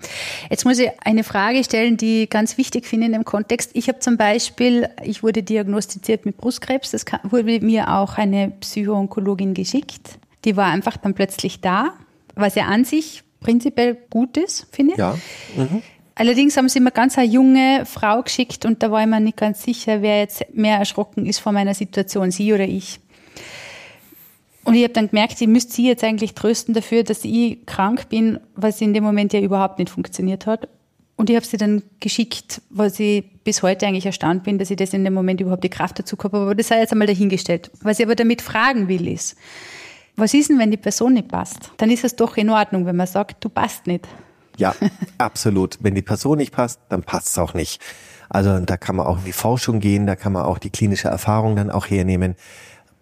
jetzt 0.51 0.65
muss 0.65 0.79
ich 0.79 0.91
eine 1.05 1.25
Frage 1.25 1.63
stellen, 1.65 1.97
die 1.97 2.29
ganz 2.29 2.59
wichtig 2.59 2.87
finde 2.87 3.07
in 3.07 3.13
dem 3.13 3.25
Kontext. 3.25 3.71
Ich 3.75 3.89
habe 3.89 3.99
zum 3.99 4.17
Beispiel, 4.17 4.89
ich 5.03 5.23
wurde 5.23 5.43
diagnostiziert 5.43 6.27
mit 6.27 6.37
Brustkrebs, 6.37 6.91
das 6.91 7.05
wurde 7.25 7.61
mir 7.61 7.93
auch 7.93 8.17
eine 8.19 8.53
Psychoonkologin 8.61 9.55
geschickt. 9.55 10.19
Die 10.45 10.57
war 10.57 10.67
einfach 10.67 10.97
dann 10.97 11.15
plötzlich 11.15 11.61
da, 11.61 11.95
was 12.35 12.55
ja 12.55 12.65
an 12.67 12.85
sich 12.85 13.23
prinzipiell 13.41 13.97
gut 14.11 14.37
ist, 14.37 14.67
finde 14.73 14.95
ich. 14.95 14.99
Ja. 14.99 15.17
Mhm. 15.57 15.83
Allerdings 16.17 16.57
haben 16.57 16.69
sie 16.69 16.81
mir 16.81 16.93
ganz 16.93 17.19
eine 17.19 17.27
junge 17.27 17.85
Frau 17.87 18.23
geschickt 18.23 18.65
und 18.65 18.83
da 18.83 18.91
war 18.91 19.01
ich 19.01 19.07
mir 19.07 19.21
nicht 19.21 19.37
ganz 19.37 19.63
sicher, 19.63 20.01
wer 20.01 20.21
jetzt 20.21 20.45
mehr 20.55 20.79
erschrocken 20.79 21.27
ist 21.27 21.41
von 21.41 21.55
meiner 21.55 21.75
Situation, 21.75 22.31
sie 22.31 22.53
oder 22.53 22.65
ich. 22.65 23.01
Und 24.63 24.75
ich 24.75 24.85
habe 24.85 24.93
dann 24.93 25.09
gemerkt, 25.09 25.41
ich 25.41 25.49
müsste 25.49 25.73
sie 25.73 25.89
jetzt 25.89 26.05
eigentlich 26.05 26.35
trösten 26.35 26.73
dafür, 26.73 27.03
dass 27.03 27.25
ich 27.25 27.67
krank 27.67 28.09
bin, 28.09 28.41
was 28.55 28.81
in 28.81 28.95
dem 28.95 29.05
Moment 29.05 29.33
ja 29.33 29.41
überhaupt 29.41 29.79
nicht 29.79 29.91
funktioniert 29.91 30.47
hat. 30.47 30.69
Und 31.17 31.31
ich 31.31 31.37
habe 31.37 31.47
sie 31.47 31.59
dann 31.59 31.83
geschickt, 32.01 32.63
was 32.71 32.99
ich 32.99 33.25
bis 33.45 33.63
heute 33.63 33.87
eigentlich 33.87 34.07
erstaunt 34.07 34.43
bin, 34.43 34.59
dass 34.59 34.71
ich 34.71 34.77
das 34.77 34.95
in 34.95 35.05
dem 35.05 35.15
Moment 35.15 35.41
überhaupt 35.41 35.63
die 35.63 35.69
Kraft 35.69 35.99
dazu 35.99 36.17
gehabt 36.17 36.35
habe. 36.35 36.45
Aber 36.45 36.55
das 36.55 36.69
sei 36.69 36.81
jetzt 36.81 36.93
einmal 36.93 37.07
dahingestellt. 37.07 37.71
Was 37.83 37.99
ich 37.99 38.07
aber 38.07 38.17
damit 38.17 38.41
fragen 38.41 38.89
will, 38.89 39.07
ist, 39.07 39.37
was 40.17 40.33
ist 40.33 40.49
denn, 40.49 40.59
wenn 40.59 40.71
die 40.71 40.77
Person 40.77 41.15
nicht 41.15 41.29
passt? 41.29 41.73
Dann 41.77 41.91
ist 41.91 42.05
es 42.05 42.17
doch 42.17 42.37
in 42.37 42.51
Ordnung, 42.51 42.87
wenn 42.87 42.97
man 42.97 43.07
sagt, 43.07 43.45
du 43.45 43.49
passt 43.49 43.87
nicht. 43.87 44.09
Ja, 44.57 44.75
absolut. 45.19 45.79
Wenn 45.81 45.95
die 45.95 46.03
Person 46.03 46.39
nicht 46.39 46.53
passt, 46.53 46.81
dann 46.89 47.03
passt 47.03 47.29
es 47.29 47.39
auch 47.39 47.55
nicht. 47.55 47.81
Also 48.29 48.59
da 48.61 48.77
kann 48.77 48.97
man 48.97 49.07
auch 49.07 49.19
in 49.19 49.25
die 49.25 49.33
Forschung 49.33 49.81
gehen, 49.81 50.07
da 50.07 50.17
kann 50.17 50.33
man 50.33 50.45
auch 50.45 50.59
die 50.59 50.71
klinische 50.71 51.09
Erfahrung 51.09 51.57
dann 51.57 51.71
auch 51.71 51.87
hernehmen. 51.87 52.37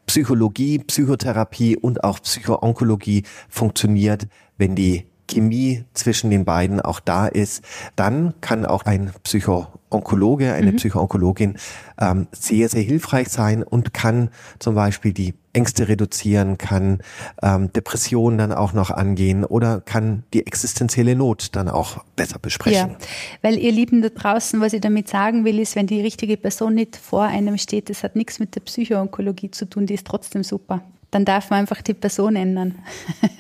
Psychologie, 0.07 0.79
Psychotherapie 0.79 1.77
und 1.77 2.05
auch 2.05 2.21
Psychoonkologie 2.21 3.23
funktioniert, 3.49 4.27
wenn 4.59 4.75
die 4.75 5.07
Chemie 5.29 5.85
zwischen 5.95 6.31
den 6.31 6.45
beiden 6.45 6.81
auch 6.81 7.01
da 7.01 7.27
ist, 7.27 7.65
dann 7.97 8.35
kann 8.41 8.67
auch 8.67 8.85
ein 8.85 9.13
Psychoonkologe, 9.23 10.53
eine 10.53 10.73
mhm. 10.73 10.77
Psychoonkologin 10.77 11.57
ähm, 12.01 12.27
sehr, 12.33 12.69
sehr 12.69 12.83
hilfreich 12.83 13.29
sein 13.29 13.63
und 13.63 13.95
kann 13.95 14.31
zum 14.59 14.75
Beispiel 14.75 15.13
die 15.13 15.35
Ängste 15.53 15.89
reduzieren, 15.89 16.57
kann 16.57 17.01
ähm, 17.43 17.73
Depressionen 17.73 18.39
dann 18.39 18.53
auch 18.53 18.73
noch 18.73 18.91
angehen 18.91 19.45
oder 19.45 19.81
kann 19.81 20.25
die 20.33 20.47
existenzielle 20.47 21.15
Not 21.15 21.51
dann 21.53 21.69
auch 21.69 22.05
besser 22.17 22.39
besprechen. 22.39 22.91
Ja, 22.91 22.97
weil 23.43 23.59
ihr 23.59 23.73
Lieben 23.73 24.01
da 24.03 24.09
draußen, 24.09 24.61
was 24.61 24.73
ich 24.73 24.81
damit 24.81 25.09
sagen 25.09 25.45
will, 25.45 25.59
ist, 25.59 25.77
wenn 25.77 25.87
die 25.87 26.01
richtige 26.01 26.37
Person 26.37 26.75
nicht 26.75 26.97
vor 26.97 27.25
einem 27.25 27.59
steht, 27.59 27.91
das 27.91 28.03
hat 28.03 28.17
nichts 28.17 28.39
mit 28.39 28.55
der 28.55 28.61
Psychoonkologie 28.61 29.51
zu 29.51 29.69
tun, 29.69 29.87
die 29.87 29.95
ist 29.95 30.07
trotzdem 30.07 30.43
super. 30.43 30.83
Dann 31.11 31.27
darf 31.27 31.51
man 31.51 31.61
einfach 31.61 31.83
die 31.83 31.93
Person 31.93 32.37
ändern. 32.37 32.75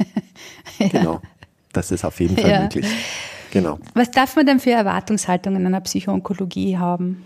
ja. 0.78 0.88
Genau. 0.88 1.22
Das 1.72 1.90
ist 1.90 2.04
auf 2.04 2.20
jeden 2.20 2.36
Fall 2.36 2.50
ja. 2.50 2.62
möglich. 2.62 2.86
Genau. 3.50 3.78
Was 3.94 4.10
darf 4.10 4.34
man 4.36 4.46
denn 4.46 4.60
für 4.60 4.70
Erwartungshaltungen 4.70 5.60
in 5.60 5.66
einer 5.66 5.80
Psychoonkologie 5.82 6.78
haben? 6.78 7.24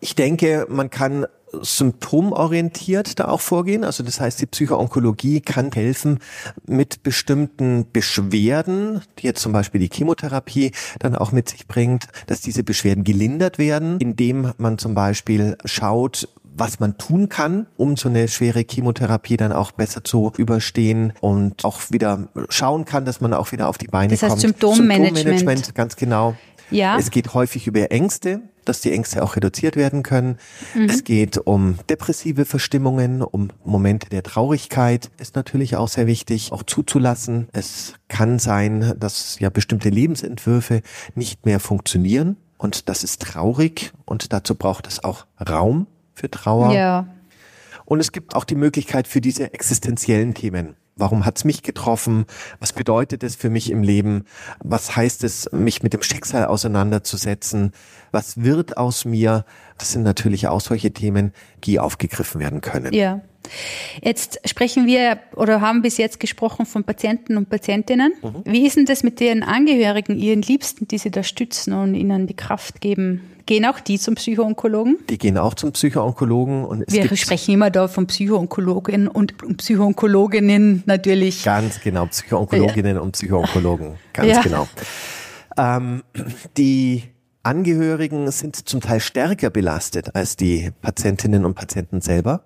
Ich 0.00 0.14
denke, 0.14 0.66
man 0.68 0.90
kann 0.90 1.26
symptomorientiert 1.62 3.18
da 3.18 3.28
auch 3.28 3.40
vorgehen. 3.40 3.84
Also 3.84 4.02
das 4.02 4.20
heißt, 4.20 4.40
die 4.40 4.46
Psychoonkologie 4.46 5.40
kann 5.40 5.72
helfen 5.72 6.18
mit 6.66 7.02
bestimmten 7.02 7.86
Beschwerden, 7.92 9.02
die 9.18 9.26
jetzt 9.26 9.40
zum 9.40 9.52
Beispiel 9.52 9.80
die 9.80 9.90
Chemotherapie 9.92 10.72
dann 10.98 11.16
auch 11.16 11.32
mit 11.32 11.48
sich 11.48 11.66
bringt, 11.66 12.08
dass 12.26 12.40
diese 12.40 12.64
Beschwerden 12.64 13.04
gelindert 13.04 13.58
werden, 13.58 13.98
indem 13.98 14.52
man 14.58 14.78
zum 14.78 14.94
Beispiel 14.94 15.56
schaut, 15.64 16.28
was 16.58 16.80
man 16.80 16.98
tun 16.98 17.28
kann, 17.28 17.66
um 17.76 17.96
so 17.96 18.08
eine 18.08 18.28
schwere 18.28 18.64
Chemotherapie 18.68 19.36
dann 19.36 19.52
auch 19.52 19.72
besser 19.72 20.04
zu 20.04 20.32
überstehen 20.36 21.12
und 21.20 21.64
auch 21.64 21.80
wieder 21.90 22.28
schauen 22.48 22.84
kann, 22.84 23.04
dass 23.04 23.20
man 23.20 23.32
auch 23.34 23.52
wieder 23.52 23.68
auf 23.68 23.78
die 23.78 23.86
Beine 23.86 24.12
das 24.12 24.22
heißt 24.22 24.30
kommt. 24.30 24.40
Symptommanagement. 24.40 25.16
Symptommanagement, 25.16 25.74
ganz 25.74 25.96
genau. 25.96 26.34
Ja. 26.70 26.98
Es 26.98 27.10
geht 27.10 27.32
häufig 27.34 27.66
über 27.66 27.90
Ängste, 27.90 28.42
dass 28.64 28.80
die 28.82 28.92
Ängste 28.92 29.22
auch 29.22 29.36
reduziert 29.36 29.76
werden 29.76 30.02
können. 30.02 30.36
Mhm. 30.74 30.88
Es 30.88 31.04
geht 31.04 31.38
um 31.38 31.78
depressive 31.88 32.44
Verstimmungen, 32.44 33.22
um 33.22 33.48
Momente 33.64 34.10
der 34.10 34.22
Traurigkeit. 34.22 35.10
Ist 35.18 35.36
natürlich 35.36 35.76
auch 35.76 35.88
sehr 35.88 36.06
wichtig, 36.06 36.52
auch 36.52 36.62
zuzulassen. 36.62 37.48
Es 37.52 37.94
kann 38.08 38.38
sein, 38.38 38.94
dass 38.98 39.38
ja 39.38 39.48
bestimmte 39.48 39.88
Lebensentwürfe 39.88 40.82
nicht 41.14 41.46
mehr 41.46 41.60
funktionieren. 41.60 42.36
Und 42.58 42.88
das 42.88 43.04
ist 43.04 43.22
traurig 43.22 43.92
und 44.04 44.32
dazu 44.32 44.54
braucht 44.56 44.86
es 44.88 45.02
auch 45.02 45.26
Raum 45.48 45.86
für 46.18 46.30
Trauer. 46.30 46.72
Ja. 46.72 47.06
Und 47.84 48.00
es 48.00 48.12
gibt 48.12 48.34
auch 48.34 48.44
die 48.44 48.54
Möglichkeit 48.54 49.08
für 49.08 49.20
diese 49.20 49.54
existenziellen 49.54 50.34
Themen. 50.34 50.76
Warum 50.98 51.24
hat's 51.24 51.44
mich 51.44 51.62
getroffen? 51.62 52.26
Was 52.58 52.72
bedeutet 52.72 53.22
es 53.22 53.36
für 53.36 53.50
mich 53.50 53.70
im 53.70 53.84
Leben? 53.84 54.24
Was 54.58 54.96
heißt 54.96 55.22
es, 55.22 55.50
mich 55.52 55.82
mit 55.82 55.92
dem 55.92 56.02
Schicksal 56.02 56.44
auseinanderzusetzen? 56.44 57.72
Was 58.10 58.42
wird 58.42 58.76
aus 58.76 59.04
mir? 59.04 59.44
Das 59.78 59.92
sind 59.92 60.02
natürlich 60.02 60.48
auch 60.48 60.60
solche 60.60 60.90
Themen, 60.90 61.32
die 61.64 61.78
aufgegriffen 61.78 62.40
werden 62.40 62.60
können. 62.60 62.92
Ja. 62.92 63.20
Jetzt 64.02 64.40
sprechen 64.44 64.86
wir 64.86 65.20
oder 65.36 65.60
haben 65.60 65.82
bis 65.82 65.96
jetzt 65.96 66.18
gesprochen 66.20 66.66
von 66.66 66.84
Patienten 66.84 67.36
und 67.36 67.48
Patientinnen. 67.48 68.12
Mhm. 68.20 68.42
Wie 68.44 68.66
ist 68.66 68.76
denn 68.76 68.84
das 68.84 69.04
mit 69.04 69.20
den 69.20 69.42
Angehörigen, 69.44 70.18
ihren 70.18 70.42
Liebsten, 70.42 70.88
die 70.88 70.98
sie 70.98 71.10
da 71.10 71.22
stützen 71.22 71.72
und 71.72 71.94
ihnen 71.94 72.26
die 72.26 72.36
Kraft 72.36 72.80
geben? 72.80 73.22
Gehen 73.48 73.64
auch 73.64 73.80
die 73.80 73.98
zum 73.98 74.14
Psychoonkologen? 74.14 74.98
Die 75.08 75.16
gehen 75.16 75.38
auch 75.38 75.54
zum 75.54 75.72
Psychoonkologen. 75.72 76.66
Und 76.66 76.84
es 76.86 76.92
Wir 76.92 77.16
sprechen 77.16 77.54
immer 77.54 77.70
da 77.70 77.88
von 77.88 78.06
Psychoonkologen 78.06 79.08
und 79.08 79.56
Psychoonkologinnen 79.56 80.82
natürlich. 80.84 81.44
Ganz 81.44 81.80
genau, 81.80 82.04
Psychoonkologinnen 82.04 82.96
ja. 82.96 83.00
und 83.00 83.12
Psychoonkologen. 83.12 83.94
Ganz 84.12 84.28
ja. 84.28 84.42
genau. 84.42 84.68
Ähm, 85.56 86.02
die 86.58 87.04
Angehörigen 87.42 88.30
sind 88.32 88.68
zum 88.68 88.82
Teil 88.82 89.00
stärker 89.00 89.48
belastet 89.48 90.14
als 90.14 90.36
die 90.36 90.70
Patientinnen 90.82 91.46
und 91.46 91.54
Patienten 91.54 92.02
selber, 92.02 92.44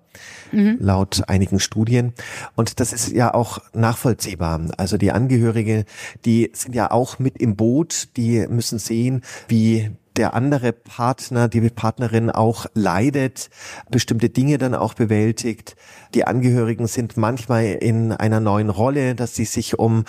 mhm. 0.53 0.77
laut 0.79 1.23
einigen 1.27 1.59
Studien. 1.59 2.13
Und 2.55 2.79
das 2.79 2.93
ist 2.93 3.11
ja 3.11 3.33
auch 3.33 3.59
nachvollziehbar. 3.73 4.61
Also 4.77 4.95
die 4.95 5.11
Angehörige, 5.11 5.83
die 6.23 6.49
sind 6.53 6.73
ja 6.73 6.91
auch 6.91 7.19
mit 7.19 7.39
im 7.41 7.57
Boot, 7.57 8.15
die 8.15 8.47
müssen 8.47 8.79
sehen, 8.79 9.21
wie 9.49 9.91
der 10.17 10.33
andere 10.33 10.73
Partner, 10.73 11.47
die 11.47 11.61
Partnerin 11.69 12.29
auch 12.29 12.65
leidet, 12.73 13.49
bestimmte 13.89 14.29
Dinge 14.29 14.57
dann 14.57 14.75
auch 14.75 14.93
bewältigt. 14.93 15.75
Die 16.13 16.25
Angehörigen 16.25 16.87
sind 16.87 17.17
manchmal 17.17 17.65
in 17.65 18.11
einer 18.11 18.39
neuen 18.39 18.69
Rolle, 18.69 19.15
dass 19.15 19.35
sie 19.35 19.45
sich 19.45 19.79
um 19.79 20.05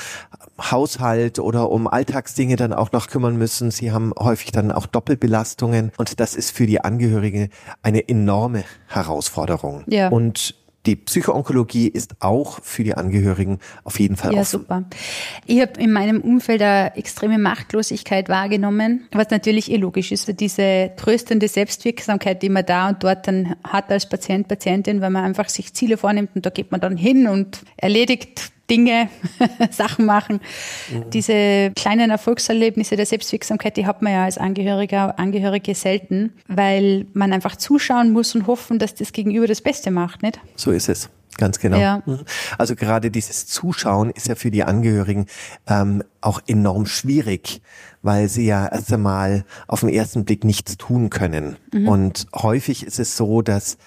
Haushalt 0.60 1.38
oder 1.38 1.70
um 1.70 1.86
Alltagsdinge 1.86 2.56
dann 2.56 2.72
auch 2.72 2.92
noch 2.92 3.08
kümmern 3.08 3.36
müssen. 3.36 3.70
Sie 3.70 3.92
haben 3.92 4.12
häufig 4.18 4.52
dann 4.52 4.70
auch 4.70 4.86
Doppelbelastungen 4.86 5.92
und 5.96 6.20
das 6.20 6.34
ist 6.34 6.50
für 6.50 6.66
die 6.66 6.80
Angehörigen 6.80 7.48
eine 7.82 8.08
enorme 8.08 8.64
Herausforderung. 8.86 9.84
Ja. 9.86 10.08
Und 10.08 10.54
die 10.86 10.96
Psychoonkologie 10.96 11.88
ist 11.88 12.16
auch 12.20 12.60
für 12.62 12.84
die 12.84 12.94
Angehörigen 12.94 13.58
auf 13.84 13.98
jeden 13.98 14.16
Fall 14.16 14.34
Ja, 14.34 14.40
offen. 14.40 14.60
super. 14.60 14.84
Ich 15.46 15.60
habe 15.60 15.80
in 15.80 15.92
meinem 15.92 16.20
Umfeld 16.20 16.60
eine 16.62 16.94
extreme 16.96 17.38
Machtlosigkeit 17.38 18.28
wahrgenommen, 18.28 19.06
was 19.12 19.30
natürlich 19.30 19.70
eh 19.70 19.76
logisch 19.76 20.12
ist. 20.12 20.40
Diese 20.40 20.92
tröstende 20.96 21.48
Selbstwirksamkeit, 21.48 22.42
die 22.42 22.48
man 22.50 22.66
da 22.66 22.88
und 22.88 23.02
dort 23.02 23.26
dann 23.26 23.56
hat 23.64 23.90
als 23.90 24.08
Patient, 24.08 24.48
Patientin, 24.48 25.00
weil 25.00 25.10
man 25.10 25.24
einfach 25.24 25.48
sich 25.48 25.72
Ziele 25.74 25.96
vornimmt 25.96 26.30
und 26.34 26.44
da 26.44 26.50
geht 26.50 26.70
man 26.70 26.80
dann 26.80 26.96
hin 26.96 27.28
und 27.28 27.62
erledigt 27.76 28.53
Dinge, 28.70 29.08
Sachen 29.70 30.06
machen. 30.06 30.40
Mhm. 30.92 31.10
Diese 31.10 31.72
kleinen 31.76 32.10
Erfolgserlebnisse 32.10 32.96
der 32.96 33.06
Selbstwirksamkeit, 33.06 33.76
die 33.76 33.86
hat 33.86 34.02
man 34.02 34.12
ja 34.12 34.24
als 34.24 34.38
Angehöriger, 34.38 35.18
Angehörige 35.18 35.74
selten, 35.74 36.32
weil 36.48 37.06
man 37.12 37.32
einfach 37.32 37.56
zuschauen 37.56 38.12
muss 38.12 38.34
und 38.34 38.46
hoffen, 38.46 38.78
dass 38.78 38.94
das 38.94 39.12
Gegenüber 39.12 39.46
das 39.46 39.60
Beste 39.60 39.90
macht, 39.90 40.22
nicht? 40.22 40.40
So 40.56 40.70
ist 40.70 40.88
es. 40.88 41.10
Ganz 41.36 41.58
genau. 41.58 41.78
Ja. 41.78 42.02
Mhm. 42.06 42.20
Also 42.58 42.76
gerade 42.76 43.10
dieses 43.10 43.46
Zuschauen 43.46 44.10
ist 44.10 44.28
ja 44.28 44.36
für 44.36 44.50
die 44.50 44.62
Angehörigen 44.62 45.26
ähm, 45.66 46.04
auch 46.20 46.40
enorm 46.46 46.86
schwierig, 46.86 47.60
weil 48.02 48.28
sie 48.28 48.46
ja 48.46 48.68
erst 48.68 48.92
einmal 48.92 49.44
auf 49.66 49.80
den 49.80 49.88
ersten 49.88 50.24
Blick 50.24 50.44
nichts 50.44 50.76
tun 50.76 51.10
können. 51.10 51.56
Mhm. 51.72 51.88
Und 51.88 52.26
häufig 52.34 52.86
ist 52.86 53.00
es 53.00 53.16
so, 53.16 53.42
dass 53.42 53.78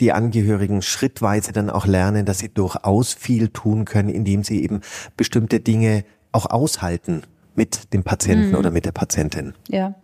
die 0.00 0.12
Angehörigen 0.12 0.82
schrittweise 0.82 1.52
dann 1.52 1.70
auch 1.70 1.86
lernen, 1.86 2.24
dass 2.24 2.38
sie 2.38 2.48
durchaus 2.48 3.14
viel 3.14 3.48
tun 3.48 3.84
können, 3.84 4.08
indem 4.08 4.44
sie 4.44 4.62
eben 4.62 4.80
bestimmte 5.16 5.60
Dinge 5.60 6.04
auch 6.32 6.46
aushalten 6.46 7.22
mit 7.54 7.92
dem 7.92 8.04
Patienten 8.04 8.50
mhm. 8.50 8.54
oder 8.54 8.70
mit 8.70 8.84
der 8.84 8.92
Patientin. 8.92 9.54
Ja. 9.68 9.94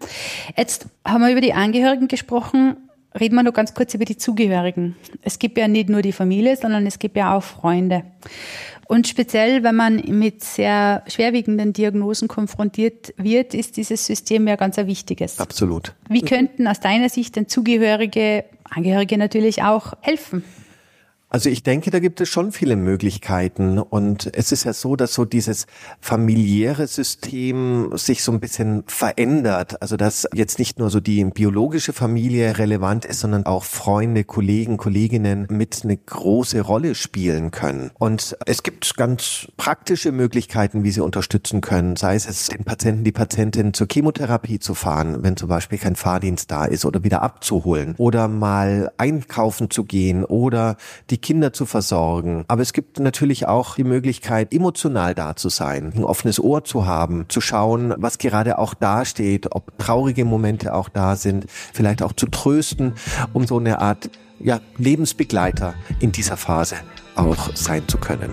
Jetzt 0.57 0.87
haben 1.07 1.23
wir 1.23 1.31
über 1.31 1.41
die 1.41 1.55
Angehörigen 1.55 2.09
gesprochen. 2.09 2.77
Reden 3.19 3.37
wir 3.37 3.45
noch 3.45 3.53
ganz 3.53 3.75
kurz 3.75 3.95
über 3.95 4.05
die 4.05 4.17
Zugehörigen. 4.17 4.97
Es 5.23 5.39
gibt 5.39 5.57
ja 5.57 5.69
nicht 5.69 5.89
nur 5.89 6.03
die 6.03 6.13
Familie, 6.13 6.57
sondern 6.57 6.85
es 6.87 6.99
gibt 6.99 7.17
ja 7.17 7.37
auch 7.37 7.45
Freunde. 7.45 8.05
Und 8.87 9.07
speziell, 9.07 9.63
wenn 9.63 9.77
man 9.77 9.97
mit 10.09 10.43
sehr 10.43 11.05
schwerwiegenden 11.07 11.73
Diagnosen 11.73 12.29
konfrontiert 12.29 13.15
wird, 13.17 13.55
ist 13.55 13.77
dieses 13.77 14.05
System 14.05 14.47
ja 14.49 14.57
ganz 14.57 14.79
ein 14.79 14.87
wichtiges. 14.87 15.39
Absolut. 15.39 15.95
Wie 16.09 16.23
könnten 16.23 16.67
aus 16.67 16.81
deiner 16.81 17.09
Sicht 17.09 17.37
denn 17.37 17.49
Zugehörige, 17.49 18.45
Angehörige 18.65 19.17
natürlich 19.17 19.63
auch 19.63 19.95
helfen? 20.01 20.45
Also 21.35 21.51
ich 21.51 21.65
denke, 21.65 21.91
da 21.91 21.99
gibt 21.99 22.21
es 22.21 22.29
schon 22.29 22.53
viele 22.53 22.77
Möglichkeiten 22.77 23.81
und 23.81 24.31
es 24.37 24.53
ist 24.53 24.63
ja 24.63 24.73
so, 24.73 24.95
dass 24.95 25.15
so 25.15 25.25
dieses 25.25 25.67
familiäre 25.99 26.87
System 26.87 27.91
sich 27.97 28.23
so 28.23 28.31
ein 28.31 28.39
bisschen 28.39 28.85
verändert. 28.87 29.83
Also 29.83 29.97
dass 29.97 30.29
jetzt 30.33 30.61
nicht 30.61 30.79
nur 30.79 30.91
so 30.91 31.01
die 31.01 31.25
biologische 31.25 31.93
Familie 31.93 32.57
relevant 32.59 33.05
ist, 33.05 33.19
sondern 33.19 33.47
auch 33.47 33.65
Freunde, 33.65 34.23
Kollegen, 34.23 34.77
Kolleginnen 34.77 35.49
mit 35.51 35.81
eine 35.83 35.97
große 35.97 36.61
Rolle 36.61 36.95
spielen 36.95 37.51
können. 37.51 37.91
Und 37.99 38.37
es 38.47 38.63
gibt 38.63 38.97
ganz 38.97 39.49
praktische 39.57 40.13
Möglichkeiten, 40.13 40.85
wie 40.85 40.93
sie 40.93 41.01
unterstützen 41.01 41.61
können, 41.63 41.97
sei 41.97 42.15
es 42.15 42.47
den 42.47 42.63
Patienten, 42.63 43.03
die 43.03 43.11
Patientin 43.11 43.75
zur 43.75 43.89
Chemotherapie 43.91 44.61
zu 44.61 44.75
fahren, 44.75 45.25
wenn 45.25 45.37
zum 45.37 45.49
Beispiel 45.49 45.79
kein 45.79 45.97
Fahrdienst 45.97 46.49
da 46.53 46.65
ist 46.65 46.85
oder 46.85 47.03
wieder 47.03 47.23
abzuholen 47.23 47.97
oder 47.99 48.29
mal 48.29 48.93
einkaufen 48.99 49.69
zu 49.69 49.83
gehen 49.83 50.25
oder 50.25 50.77
die 51.11 51.24
Kinder 51.25 51.55
zu 51.55 51.65
versorgen. 51.65 52.45
Aber 52.49 52.61
es 52.61 52.75
gibt 52.75 53.01
natürlich 53.01 53.49
auch 53.49 53.77
die 53.77 53.83
Möglichkeit, 53.83 54.53
emotional 54.53 55.15
da 55.15 55.35
zu 55.35 55.49
sein, 55.49 55.93
ein 55.97 56.05
offenes 56.05 56.39
Ohr 56.39 56.65
zu 56.65 56.87
haben, 56.87 57.25
zu 57.29 57.41
schauen, 57.41 57.95
was 57.97 58.19
gerade 58.19 58.59
auch 58.59 58.75
dasteht, 58.75 59.49
ob 59.51 59.77
traurige 59.79 60.27
Momente 60.27 60.75
auch 60.75 60.91
da 60.91 61.17
sind, 61.17 61.47
vielleicht 61.49 62.03
auch 62.03 62.13
zu 62.13 62.27
trösten, 62.27 62.93
um 63.33 63.47
so 63.47 63.59
eine 63.59 63.81
Art 63.81 64.11
ja, 64.39 64.61
Lebensbegleiter 64.77 65.75
in 65.99 66.13
dieser 66.13 66.37
Phase 66.37 66.77
auch 67.17 67.57
sein 67.57 67.89
zu 67.89 67.97
können. 67.97 68.31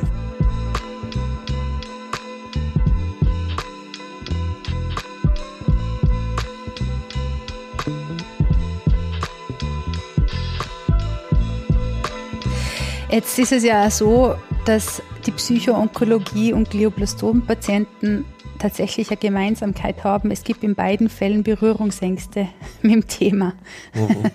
Jetzt 13.12 13.38
ist 13.40 13.52
es 13.52 13.66
ja 13.66 13.86
auch 13.86 13.92
so, 13.92 14.36
dass 14.66 15.02
die 15.26 15.32
Psychoonkologie 15.32 16.54
und 16.54 16.70
Glioblastom-Patienten 16.70 18.24
tatsächlich 18.58 19.10
eine 19.10 19.18
Gemeinsamkeit 19.18 20.06
haben. 20.06 20.32
Es 20.32 20.46
gibt 20.46 20.64
in 20.64 20.76
beiden 20.76 21.10
Fällen 21.10 21.44
Berührungsängste 21.44 22.48
mit 22.82 22.94
dem 22.94 23.08
Thema. 23.08 23.54
Mhm. 23.94 24.32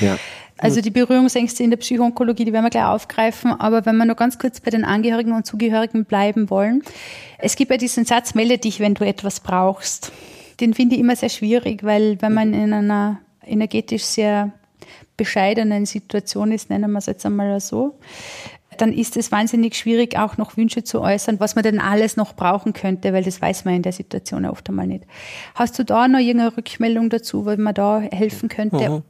Ja. 0.00 0.18
Also 0.58 0.80
die 0.80 0.90
Berührungsängste 0.90 1.62
in 1.62 1.68
der 1.68 1.76
Psychoonkologie, 1.76 2.46
die 2.46 2.52
werden 2.54 2.64
wir 2.64 2.70
gleich 2.70 2.86
aufgreifen. 2.86 3.52
Aber 3.52 3.84
wenn 3.84 3.94
wir 3.98 4.06
noch 4.06 4.16
ganz 4.16 4.38
kurz 4.38 4.58
bei 4.58 4.70
den 4.70 4.86
Angehörigen 4.86 5.34
und 5.34 5.44
Zugehörigen 5.44 6.06
bleiben 6.06 6.48
wollen. 6.48 6.82
Es 7.36 7.56
gibt 7.56 7.70
ja 7.70 7.76
diesen 7.76 8.06
Satz, 8.06 8.34
melde 8.34 8.56
dich, 8.56 8.80
wenn 8.80 8.94
du 8.94 9.04
etwas 9.04 9.40
brauchst. 9.40 10.12
Den 10.58 10.72
finde 10.72 10.94
ich 10.94 11.02
immer 11.02 11.14
sehr 11.14 11.28
schwierig, 11.28 11.84
weil 11.84 12.22
wenn 12.22 12.32
man 12.32 12.54
in 12.54 12.72
einer 12.72 13.20
energetisch 13.44 14.04
sehr 14.04 14.50
bescheidenen 15.16 15.86
Situation 15.86 16.52
ist, 16.52 16.70
nennen 16.70 16.92
wir 16.92 16.98
es 16.98 17.06
jetzt 17.06 17.24
einmal 17.26 17.60
so, 17.60 17.98
dann 18.78 18.92
ist 18.92 19.16
es 19.16 19.32
wahnsinnig 19.32 19.74
schwierig, 19.74 20.18
auch 20.18 20.36
noch 20.36 20.56
Wünsche 20.56 20.84
zu 20.84 21.00
äußern, 21.00 21.40
was 21.40 21.54
man 21.54 21.64
denn 21.64 21.80
alles 21.80 22.16
noch 22.16 22.34
brauchen 22.34 22.72
könnte, 22.72 23.12
weil 23.12 23.24
das 23.24 23.40
weiß 23.40 23.64
man 23.64 23.76
in 23.76 23.82
der 23.82 23.92
Situation 23.92 24.44
oft 24.44 24.68
einmal 24.68 24.86
nicht. 24.86 25.04
Hast 25.54 25.78
du 25.78 25.84
da 25.84 26.08
noch 26.08 26.18
irgendeine 26.18 26.56
Rückmeldung 26.56 27.08
dazu, 27.10 27.46
weil 27.46 27.56
man 27.56 27.74
da 27.74 28.00
helfen 28.00 28.48
könnte? 28.48 28.88
Mhm. 28.90 29.02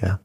Ja. 0.00 0.20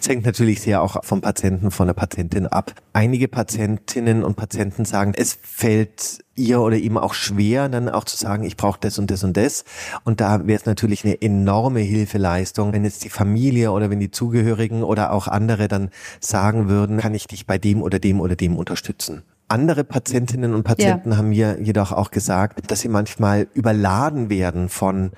Es 0.00 0.08
hängt 0.08 0.24
natürlich 0.24 0.60
sehr 0.60 0.80
auch 0.80 1.04
vom 1.04 1.20
Patienten, 1.20 1.72
von 1.72 1.88
der 1.88 1.94
Patientin 1.94 2.46
ab. 2.46 2.72
Einige 2.92 3.26
Patientinnen 3.26 4.22
und 4.22 4.36
Patienten 4.36 4.84
sagen, 4.84 5.12
es 5.16 5.38
fällt 5.42 6.20
ihr 6.36 6.60
oder 6.60 6.76
ihm 6.76 6.96
auch 6.96 7.14
schwer, 7.14 7.68
dann 7.68 7.88
auch 7.88 8.04
zu 8.04 8.16
sagen, 8.16 8.44
ich 8.44 8.56
brauche 8.56 8.78
das 8.80 9.00
und 9.00 9.10
das 9.10 9.24
und 9.24 9.36
das. 9.36 9.64
Und 10.04 10.20
da 10.20 10.46
wäre 10.46 10.58
es 10.58 10.66
natürlich 10.66 11.04
eine 11.04 11.20
enorme 11.20 11.80
Hilfeleistung, 11.80 12.72
wenn 12.72 12.84
jetzt 12.84 13.02
die 13.04 13.10
Familie 13.10 13.72
oder 13.72 13.90
wenn 13.90 13.98
die 13.98 14.12
Zugehörigen 14.12 14.84
oder 14.84 15.12
auch 15.12 15.26
andere 15.26 15.66
dann 15.66 15.90
sagen 16.20 16.68
würden, 16.68 16.98
kann 16.98 17.14
ich 17.14 17.26
dich 17.26 17.46
bei 17.46 17.58
dem 17.58 17.82
oder 17.82 17.98
dem 17.98 18.20
oder 18.20 18.36
dem 18.36 18.56
unterstützen. 18.56 19.22
Andere 19.48 19.82
Patientinnen 19.82 20.54
und 20.54 20.62
Patienten 20.62 21.10
ja. 21.10 21.16
haben 21.16 21.30
mir 21.30 21.58
jedoch 21.60 21.90
auch 21.90 22.10
gesagt, 22.10 22.70
dass 22.70 22.80
sie 22.80 22.88
manchmal 22.88 23.48
überladen 23.54 24.28
werden 24.30 24.68
von 24.68 25.10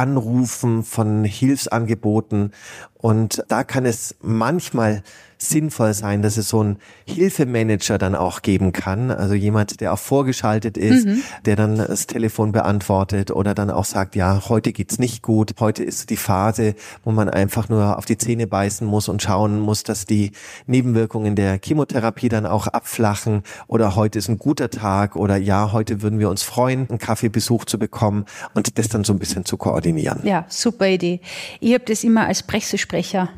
Anrufen, 0.00 0.82
von 0.82 1.24
Hilfsangeboten. 1.24 2.52
Und 2.94 3.44
da 3.48 3.64
kann 3.64 3.84
es 3.84 4.16
manchmal 4.22 5.02
sinnvoll 5.40 5.94
sein, 5.94 6.20
dass 6.22 6.36
es 6.36 6.50
so 6.50 6.60
einen 6.60 6.76
Hilfemanager 7.06 7.96
dann 7.98 8.14
auch 8.14 8.42
geben 8.42 8.72
kann. 8.72 9.10
Also 9.10 9.34
jemand, 9.34 9.80
der 9.80 9.94
auch 9.94 9.98
vorgeschaltet 9.98 10.76
ist, 10.76 11.06
mhm. 11.06 11.22
der 11.46 11.56
dann 11.56 11.76
das 11.76 12.06
Telefon 12.06 12.52
beantwortet 12.52 13.30
oder 13.30 13.54
dann 13.54 13.70
auch 13.70 13.86
sagt, 13.86 14.16
ja, 14.16 14.42
heute 14.48 14.72
geht's 14.72 14.98
nicht 14.98 15.22
gut. 15.22 15.54
Heute 15.58 15.82
ist 15.82 16.10
die 16.10 16.16
Phase, 16.16 16.74
wo 17.04 17.10
man 17.10 17.30
einfach 17.30 17.68
nur 17.68 17.96
auf 17.96 18.04
die 18.04 18.18
Zähne 18.18 18.46
beißen 18.46 18.86
muss 18.86 19.08
und 19.08 19.22
schauen 19.22 19.60
muss, 19.60 19.82
dass 19.82 20.04
die 20.04 20.32
Nebenwirkungen 20.66 21.36
der 21.36 21.58
Chemotherapie 21.62 22.28
dann 22.28 22.44
auch 22.44 22.66
abflachen 22.66 23.42
oder 23.66 23.96
heute 23.96 24.18
ist 24.18 24.28
ein 24.28 24.38
guter 24.38 24.68
Tag 24.70 25.16
oder 25.16 25.36
ja, 25.36 25.72
heute 25.72 26.02
würden 26.02 26.18
wir 26.18 26.28
uns 26.28 26.42
freuen, 26.42 26.86
einen 26.90 26.98
Kaffeebesuch 26.98 27.64
zu 27.64 27.78
bekommen 27.78 28.26
und 28.54 28.78
das 28.78 28.88
dann 28.88 29.04
so 29.04 29.14
ein 29.14 29.18
bisschen 29.18 29.46
zu 29.46 29.56
koordinieren. 29.56 30.20
Ja, 30.24 30.44
super 30.48 30.86
Idee. 30.86 31.20
Ich 31.60 31.72
habe 31.72 31.84
das 31.86 32.04
immer 32.04 32.26
als 32.26 32.42
Pressesprecher 32.42 33.30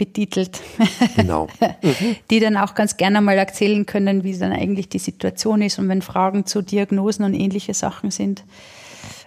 betitelt. 0.00 0.62
Genau. 1.14 1.46
Die 2.30 2.40
dann 2.40 2.56
auch 2.56 2.74
ganz 2.74 2.96
gerne 2.96 3.20
mal 3.20 3.36
erzählen 3.36 3.84
können, 3.84 4.24
wie 4.24 4.36
dann 4.38 4.52
eigentlich 4.52 4.88
die 4.88 4.98
Situation 4.98 5.60
ist 5.60 5.78
und 5.78 5.90
wenn 5.90 6.00
Fragen 6.00 6.46
zu 6.46 6.62
Diagnosen 6.62 7.24
und 7.24 7.34
ähnliche 7.34 7.74
Sachen 7.74 8.10
sind. 8.10 8.44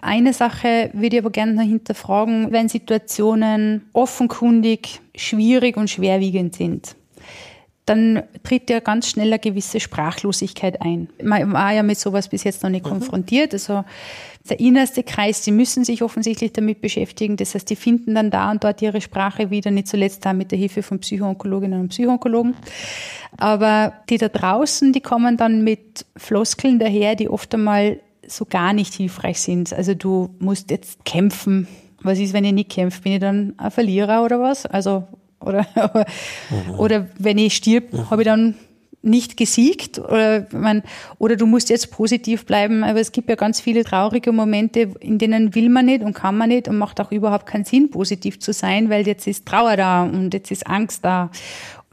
Eine 0.01 0.33
Sache 0.33 0.89
würde 0.93 1.17
ich 1.17 1.21
aber 1.21 1.29
gerne 1.29 1.53
noch 1.53 1.61
hinterfragen, 1.61 2.51
wenn 2.51 2.69
Situationen 2.69 3.85
offenkundig 3.93 4.99
schwierig 5.15 5.77
und 5.77 5.91
schwerwiegend 5.91 6.55
sind 6.55 6.95
dann 7.85 8.23
tritt 8.43 8.69
ja 8.69 8.79
ganz 8.79 9.09
schnell 9.09 9.27
eine 9.27 9.39
gewisse 9.39 9.79
Sprachlosigkeit 9.79 10.81
ein. 10.81 11.09
Man 11.21 11.51
war 11.51 11.73
ja 11.73 11.83
mit 11.83 11.99
sowas 11.99 12.29
bis 12.29 12.43
jetzt 12.45 12.63
noch 12.63 12.69
nicht 12.69 12.85
mhm. 12.85 12.89
konfrontiert. 12.89 13.53
Also 13.53 13.83
der 14.49 14.59
innerste 14.59 15.03
Kreis, 15.03 15.41
die 15.41 15.51
müssen 15.51 15.83
sich 15.83 16.01
offensichtlich 16.01 16.53
damit 16.53 16.81
beschäftigen. 16.81 17.35
Das 17.35 17.55
heißt, 17.55 17.69
die 17.69 17.75
finden 17.75 18.15
dann 18.15 18.31
da 18.31 18.51
und 18.51 18.63
dort 18.63 18.81
ihre 18.81 19.01
Sprache 19.01 19.49
wieder, 19.49 19.71
nicht 19.71 19.87
zuletzt 19.87 20.25
da 20.25 20.33
mit 20.33 20.51
der 20.51 20.59
Hilfe 20.59 20.81
von 20.81 20.99
Psychoonkologinnen 20.99 21.79
und 21.79 21.89
Psychoonkologen. 21.89 22.55
Aber 23.37 23.93
die 24.09 24.17
da 24.17 24.29
draußen, 24.29 24.93
die 24.93 25.01
kommen 25.01 25.35
dann 25.35 25.63
mit 25.63 26.05
Floskeln 26.15 26.79
daher, 26.79 27.15
die 27.15 27.29
oft 27.29 27.53
einmal 27.53 27.99
so 28.25 28.45
gar 28.45 28.71
nicht 28.71 28.93
hilfreich 28.93 29.41
sind. 29.41 29.73
Also 29.73 29.93
du 29.93 30.29
musst 30.39 30.71
jetzt 30.71 31.03
kämpfen, 31.03 31.67
was 32.01 32.19
ist, 32.19 32.33
wenn 32.33 32.45
ich 32.45 32.53
nicht 32.53 32.69
kämpfe? 32.69 33.01
Bin 33.01 33.13
ich 33.13 33.19
dann 33.19 33.53
ein 33.57 33.71
Verlierer 33.71 34.23
oder 34.23 34.39
was? 34.39 34.65
Also, 34.65 35.05
oder, 35.43 35.65
mhm. 36.49 36.79
oder 36.79 37.07
wenn 37.17 37.37
ich 37.37 37.55
stirb, 37.55 37.93
mhm. 37.93 38.09
habe 38.09 38.21
ich 38.21 38.27
dann 38.27 38.55
nicht 39.03 39.35
gesiegt 39.35 39.99
oder 39.99 40.47
man, 40.51 40.81
oder 41.19 41.35
du 41.35 41.45
musst 41.45 41.69
jetzt 41.69 41.91
positiv 41.91 42.45
bleiben. 42.45 42.83
Aber 42.83 42.99
es 42.99 43.11
gibt 43.11 43.29
ja 43.29 43.35
ganz 43.35 43.59
viele 43.59 43.83
traurige 43.83 44.31
Momente, 44.31 44.93
in 45.01 45.17
denen 45.17 45.53
will 45.55 45.69
man 45.69 45.85
nicht 45.85 46.03
und 46.03 46.13
kann 46.13 46.37
man 46.37 46.49
nicht 46.49 46.67
und 46.67 46.77
macht 46.77 47.01
auch 47.01 47.11
überhaupt 47.11 47.45
keinen 47.45 47.65
Sinn, 47.65 47.91
positiv 47.91 48.39
zu 48.39 48.53
sein, 48.53 48.89
weil 48.89 49.05
jetzt 49.05 49.27
ist 49.27 49.45
Trauer 49.45 49.75
da 49.75 50.03
und 50.03 50.33
jetzt 50.33 50.51
ist 50.51 50.65
Angst 50.65 51.03
da. 51.03 51.29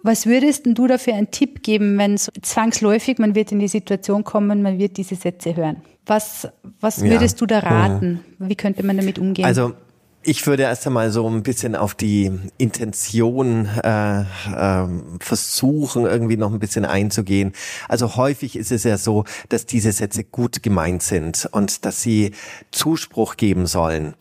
Was 0.02 0.24
würdest 0.24 0.66
du 0.66 0.86
da 0.86 0.96
für 0.96 1.12
einen 1.12 1.30
Tipp 1.30 1.62
geben, 1.62 1.98
wenn 1.98 2.14
es 2.14 2.30
zwangsläufig, 2.40 3.18
man 3.18 3.34
wird 3.34 3.52
in 3.52 3.58
die 3.58 3.68
Situation 3.68 4.24
kommen, 4.24 4.62
man 4.62 4.78
wird 4.78 4.96
diese 4.96 5.16
Sätze 5.16 5.54
hören? 5.54 5.82
Was, 6.06 6.48
was 6.80 7.02
würdest 7.02 7.40
ja. 7.40 7.46
du 7.46 7.46
da 7.46 7.58
raten? 7.58 8.20
Mhm. 8.38 8.48
Wie 8.48 8.54
könnte 8.54 8.84
man 8.84 8.96
damit 8.96 9.18
umgehen? 9.18 9.44
Also 9.44 9.74
ich 10.22 10.46
würde 10.46 10.64
erst 10.64 10.86
einmal 10.86 11.10
so 11.10 11.26
ein 11.28 11.42
bisschen 11.42 11.74
auf 11.74 11.94
die 11.94 12.30
Intention 12.58 13.66
äh, 13.82 14.20
äh, 14.20 14.86
versuchen, 15.20 16.04
irgendwie 16.04 16.36
noch 16.36 16.52
ein 16.52 16.58
bisschen 16.58 16.84
einzugehen. 16.84 17.52
Also 17.88 18.16
häufig 18.16 18.56
ist 18.56 18.70
es 18.70 18.84
ja 18.84 18.98
so, 18.98 19.24
dass 19.48 19.66
diese 19.66 19.92
Sätze 19.92 20.24
gut 20.24 20.62
gemeint 20.62 21.02
sind 21.02 21.48
und 21.52 21.84
dass 21.84 22.02
sie 22.02 22.32
Zuspruch 22.70 23.36
geben 23.36 23.66
sollen. 23.66 24.14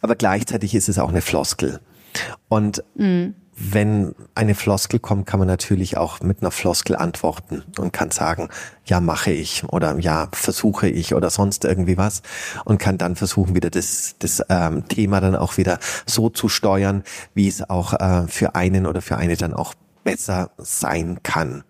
Aber 0.00 0.16
gleichzeitig 0.16 0.74
ist 0.74 0.88
es 0.88 0.98
auch 0.98 1.10
eine 1.10 1.22
Floskel. 1.22 1.80
Und 2.48 2.82
mhm 2.94 3.34
wenn 3.54 4.14
eine 4.34 4.54
Floskel 4.54 4.98
kommt, 4.98 5.26
kann 5.26 5.38
man 5.38 5.46
natürlich 5.46 5.98
auch 5.98 6.20
mit 6.20 6.40
einer 6.40 6.50
Floskel 6.50 6.96
antworten 6.96 7.62
und 7.78 7.92
kann 7.92 8.10
sagen, 8.10 8.48
ja, 8.86 9.00
mache 9.00 9.30
ich 9.30 9.64
oder 9.64 9.98
ja, 9.98 10.28
versuche 10.32 10.88
ich 10.88 11.14
oder 11.14 11.28
sonst 11.28 11.64
irgendwie 11.64 11.98
was 11.98 12.22
und 12.64 12.78
kann 12.78 12.96
dann 12.96 13.14
versuchen, 13.14 13.54
wieder 13.54 13.68
das, 13.68 14.16
das 14.18 14.42
ähm, 14.48 14.88
Thema 14.88 15.20
dann 15.20 15.36
auch 15.36 15.58
wieder 15.58 15.78
so 16.06 16.30
zu 16.30 16.48
steuern, 16.48 17.04
wie 17.34 17.46
es 17.46 17.68
auch 17.68 17.92
äh, 17.92 18.26
für 18.26 18.54
einen 18.54 18.86
oder 18.86 19.02
für 19.02 19.18
eine 19.18 19.36
dann 19.36 19.52
auch 19.52 19.74
besser 20.02 20.50
sein 20.56 21.22
kann. 21.22 21.62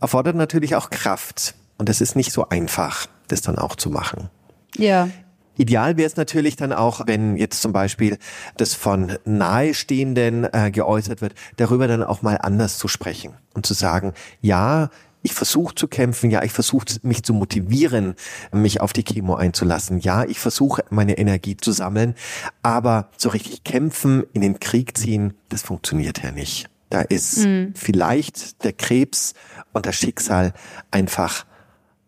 Erfordert 0.00 0.36
natürlich 0.36 0.74
auch 0.74 0.90
Kraft 0.90 1.54
und 1.78 1.88
es 1.88 2.00
ist 2.00 2.16
nicht 2.16 2.32
so 2.32 2.48
einfach, 2.48 3.06
das 3.28 3.42
dann 3.42 3.58
auch 3.58 3.76
zu 3.76 3.90
machen. 3.90 4.28
Ja. 4.76 5.08
Ideal 5.56 5.96
wäre 5.96 6.06
es 6.06 6.16
natürlich 6.16 6.56
dann 6.56 6.72
auch, 6.72 7.06
wenn 7.06 7.36
jetzt 7.36 7.62
zum 7.62 7.72
Beispiel 7.72 8.18
das 8.56 8.74
von 8.74 9.18
Nahestehenden 9.24 10.46
äh, 10.52 10.70
geäußert 10.70 11.20
wird, 11.20 11.34
darüber 11.56 11.88
dann 11.88 12.02
auch 12.02 12.22
mal 12.22 12.36
anders 12.36 12.78
zu 12.78 12.88
sprechen 12.88 13.34
und 13.54 13.66
zu 13.66 13.74
sagen, 13.74 14.12
ja, 14.40 14.90
ich 15.22 15.34
versuche 15.34 15.74
zu 15.74 15.88
kämpfen, 15.88 16.30
ja, 16.30 16.44
ich 16.44 16.52
versuche 16.52 16.86
mich 17.02 17.24
zu 17.24 17.34
motivieren, 17.34 18.14
mich 18.52 18.80
auf 18.80 18.92
die 18.92 19.02
Chemo 19.02 19.34
einzulassen. 19.34 19.98
Ja, 19.98 20.24
ich 20.24 20.38
versuche 20.38 20.84
meine 20.90 21.18
Energie 21.18 21.56
zu 21.56 21.72
sammeln, 21.72 22.14
aber 22.62 23.10
so 23.16 23.30
richtig 23.30 23.64
kämpfen, 23.64 24.22
in 24.34 24.40
den 24.40 24.60
Krieg 24.60 24.96
ziehen, 24.96 25.34
das 25.48 25.62
funktioniert 25.62 26.22
ja 26.22 26.30
nicht. 26.30 26.68
Da 26.90 27.00
ist 27.00 27.38
mhm. 27.38 27.72
vielleicht 27.74 28.62
der 28.62 28.72
Krebs 28.72 29.34
und 29.72 29.86
das 29.86 29.96
Schicksal 29.96 30.52
einfach 30.92 31.44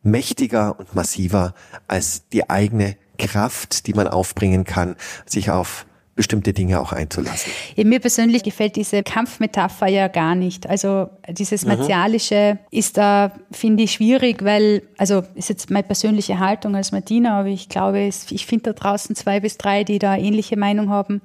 mächtiger 0.05 0.79
und 0.79 0.95
massiver 0.95 1.55
als 1.89 2.29
die 2.29 2.49
eigene 2.49 2.97
Kraft, 3.19 3.87
die 3.87 3.95
man 3.95 4.09
aufbringen 4.09 4.65
kann, 4.65 4.97
sich 5.27 5.51
auf 5.51 5.87
bestimmte 6.19 6.53
Dinge 6.53 6.81
auch 6.81 6.93
einzulassen. 6.93 7.53
Mir 7.77 8.01
persönlich 8.01 8.43
gefällt 8.43 8.75
diese 8.75 9.05
Kampfmetapher 9.05 9.87
ja 9.87 10.09
gar 10.09 10.35
nicht. 10.35 10.69
Also 10.69 11.11
dieses 11.29 11.63
mhm. 11.63 11.77
Martialische 11.77 12.55
mhm. 12.55 12.77
ist 12.77 12.97
da, 12.97 13.31
finde 13.53 13.85
ich, 13.85 13.93
schwierig, 13.93 14.43
weil, 14.43 14.83
also 14.99 15.23
ist 15.37 15.49
jetzt 15.49 15.71
meine 15.71 15.85
persönliche 15.85 16.41
Haltung 16.41 16.75
als 16.75 16.91
Martina, 16.91 17.39
aber 17.39 17.51
ich 17.51 17.69
glaube, 17.69 18.01
ich 18.01 18.47
finde 18.47 18.73
da 18.73 18.73
draußen 18.73 19.15
zwei 19.15 19.39
bis 19.39 19.59
drei, 19.59 19.85
die 19.85 20.01
da 20.01 20.17
ähnliche 20.17 20.57
Meinung 20.57 20.91
haben, 20.91 21.23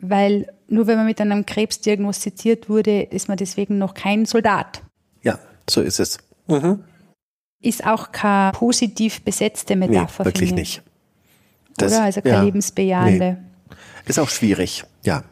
weil 0.00 0.46
nur 0.68 0.86
wenn 0.86 0.98
man 0.98 1.06
mit 1.06 1.20
einem 1.20 1.44
Krebs 1.44 1.80
diagnostiziert 1.80 2.68
wurde, 2.68 3.02
ist 3.02 3.26
man 3.26 3.38
deswegen 3.38 3.78
noch 3.78 3.94
kein 3.94 4.24
Soldat. 4.24 4.82
Ja, 5.24 5.40
so 5.68 5.80
ist 5.80 5.98
es. 5.98 6.18
Mhm. 6.46 6.84
Ist 7.60 7.84
auch 7.84 8.12
keine 8.12 8.52
positiv 8.52 9.22
besetzte 9.22 9.74
Metapher. 9.74 10.22
Nee, 10.22 10.28
wirklich 10.28 10.52
nicht. 10.52 10.82
Das, 11.78 11.92
oder? 11.92 12.02
Also 12.02 12.20
keine 12.20 12.34
ja, 12.34 12.42
lebensbejahende. 12.42 13.38
Nee. 13.40 13.76
Ist 14.06 14.18
auch 14.18 14.28
schwierig, 14.28 14.84
ja. 15.04 15.22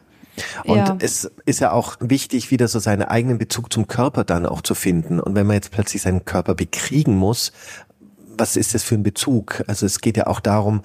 Und 0.65 0.77
ja. 0.77 0.97
es 0.99 1.31
ist 1.45 1.59
ja 1.61 1.71
auch 1.71 1.95
wichtig, 1.99 2.51
wieder 2.51 2.67
so 2.67 2.79
seinen 2.79 3.01
eigenen 3.03 3.37
Bezug 3.39 3.73
zum 3.73 3.87
Körper 3.87 4.23
dann 4.23 4.45
auch 4.45 4.61
zu 4.61 4.75
finden. 4.75 5.19
Und 5.19 5.35
wenn 5.35 5.47
man 5.47 5.55
jetzt 5.55 5.71
plötzlich 5.71 6.03
seinen 6.03 6.25
Körper 6.25 6.53
bekriegen 6.53 7.15
muss, 7.15 7.51
was 8.37 8.55
ist 8.55 8.75
das 8.75 8.83
für 8.83 8.95
ein 8.95 9.03
Bezug? 9.03 9.63
Also 9.67 9.85
es 9.85 9.99
geht 9.99 10.15
ja 10.15 10.27
auch 10.27 10.39
darum, 10.39 10.81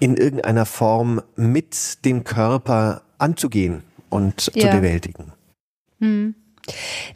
in 0.00 0.16
irgendeiner 0.16 0.66
Form 0.66 1.22
mit 1.36 2.04
dem 2.04 2.24
Körper 2.24 3.02
anzugehen 3.18 3.82
und 4.08 4.50
ja. 4.54 4.68
zu 4.70 4.76
bewältigen. 4.76 5.32
Hm. 6.00 6.34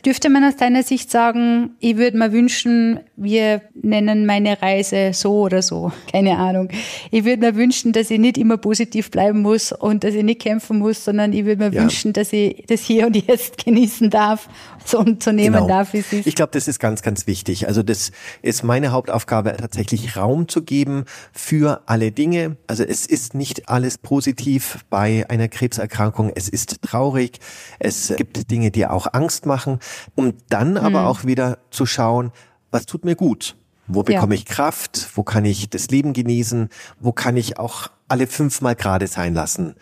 Dürfte 0.04 0.30
man 0.30 0.44
aus 0.44 0.56
deiner 0.56 0.82
Sicht 0.82 1.10
sagen, 1.10 1.70
ich 1.80 1.96
würde 1.96 2.18
mir 2.18 2.32
wünschen, 2.32 3.00
wir 3.16 3.62
nennen 3.74 4.26
meine 4.26 4.60
Reise 4.60 5.12
so 5.12 5.40
oder 5.42 5.62
so, 5.62 5.92
keine 6.10 6.38
Ahnung. 6.38 6.68
Ich 7.10 7.24
würde 7.24 7.46
mir 7.46 7.56
wünschen, 7.56 7.92
dass 7.92 8.10
ich 8.10 8.18
nicht 8.18 8.38
immer 8.38 8.56
positiv 8.56 9.10
bleiben 9.10 9.42
muss 9.42 9.72
und 9.72 10.04
dass 10.04 10.14
ich 10.14 10.22
nicht 10.22 10.40
kämpfen 10.40 10.78
muss, 10.78 11.04
sondern 11.04 11.32
ich 11.32 11.44
würde 11.44 11.68
mir 11.68 11.74
ja. 11.74 11.82
wünschen, 11.82 12.12
dass 12.12 12.32
ich 12.32 12.64
das 12.66 12.82
hier 12.82 13.06
und 13.06 13.16
jetzt 13.16 13.64
genießen 13.64 14.10
darf, 14.10 14.48
zu 15.18 15.32
nehmen 15.32 15.54
genau. 15.54 15.68
darf, 15.68 15.92
wie 15.92 15.98
ist. 15.98 16.12
Ich 16.12 16.34
glaube, 16.34 16.52
das 16.52 16.68
ist 16.68 16.78
ganz, 16.78 17.02
ganz 17.02 17.26
wichtig. 17.26 17.66
Also 17.66 17.82
das 17.82 18.12
ist 18.42 18.62
meine 18.62 18.92
Hauptaufgabe, 18.92 19.56
tatsächlich 19.56 20.16
Raum 20.16 20.48
zu 20.48 20.62
geben 20.62 21.04
für 21.32 21.82
alle 21.86 22.12
Dinge. 22.12 22.56
Also 22.66 22.84
es 22.84 23.06
ist 23.06 23.34
nicht 23.34 23.68
alles 23.68 23.98
positiv 23.98 24.84
bei 24.90 25.24
einer 25.28 25.48
Krebserkrankung. 25.48 26.30
Es 26.34 26.48
ist 26.48 26.82
traurig. 26.82 27.38
Es 27.78 28.14
gibt 28.16 28.50
Dinge, 28.50 28.70
die 28.70 28.86
auch 28.86 29.06
Angst 29.12 29.46
machen, 29.46 29.78
um 30.14 30.34
dann 30.48 30.76
aber 30.76 31.00
hm. 31.00 31.06
auch 31.06 31.24
wieder 31.24 31.58
zu 31.70 31.86
schauen, 31.86 32.32
was 32.70 32.86
tut 32.86 33.04
mir 33.04 33.16
gut? 33.16 33.56
Wo 33.86 34.02
bekomme 34.02 34.34
ja. 34.34 34.40
ich 34.40 34.46
Kraft? 34.46 35.10
Wo 35.14 35.22
kann 35.22 35.44
ich 35.44 35.68
das 35.68 35.88
Leben 35.88 36.12
genießen? 36.12 36.68
Wo 37.00 37.12
kann 37.12 37.36
ich 37.36 37.58
auch 37.58 37.90
alle 38.14 38.28
fünfmal 38.28 38.76
gerade 38.76 39.08
sein 39.08 39.34
lassen? 39.34 39.74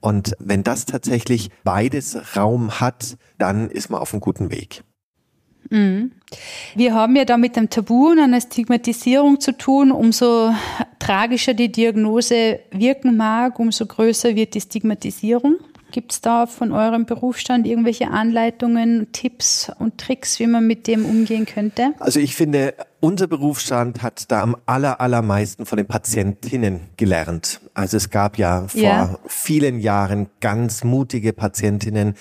Und 0.00 0.34
wenn 0.38 0.62
das 0.62 0.84
tatsächlich 0.84 1.48
beides 1.64 2.36
Raum 2.36 2.80
hat, 2.80 3.16
dann 3.38 3.70
ist 3.70 3.88
man 3.88 3.98
auf 3.98 4.12
einem 4.12 4.20
guten 4.20 4.50
Weg. 4.50 4.82
Mhm. 5.70 6.12
Wir 6.74 6.92
haben 6.92 7.16
ja 7.16 7.24
da 7.24 7.38
mit 7.38 7.56
dem 7.56 7.70
Tabu 7.70 8.10
und 8.10 8.18
einer 8.18 8.42
Stigmatisierung 8.42 9.40
zu 9.40 9.56
tun. 9.56 9.90
Umso 9.90 10.52
tragischer 10.98 11.54
die 11.54 11.72
Diagnose 11.72 12.60
wirken 12.72 13.16
mag, 13.16 13.58
umso 13.58 13.86
größer 13.86 14.34
wird 14.34 14.52
die 14.52 14.60
Stigmatisierung. 14.60 15.56
Gibt 15.90 16.12
es 16.12 16.20
da 16.20 16.44
von 16.44 16.72
eurem 16.72 17.06
Berufsstand 17.06 17.66
irgendwelche 17.66 18.10
Anleitungen, 18.10 19.10
Tipps 19.12 19.72
und 19.78 19.96
Tricks, 19.96 20.38
wie 20.38 20.46
man 20.46 20.66
mit 20.66 20.86
dem 20.86 21.06
umgehen 21.06 21.46
könnte? 21.46 21.94
Also 21.98 22.20
ich 22.20 22.36
finde, 22.36 22.74
unser 23.00 23.28
Berufsstand 23.28 24.02
hat 24.02 24.30
da 24.30 24.42
am 24.42 24.56
aller, 24.66 25.00
allermeisten 25.00 25.66
von 25.66 25.76
den 25.76 25.86
Patientinnen 25.86 26.80
gelernt. 26.96 27.60
Also 27.74 27.96
es 27.96 28.10
gab 28.10 28.38
ja 28.38 28.66
vor 28.66 28.80
ja. 28.80 29.18
vielen 29.26 29.78
Jahren 29.78 30.28
ganz 30.40 30.82
mutige 30.82 31.32
Patientinnen, 31.32 32.14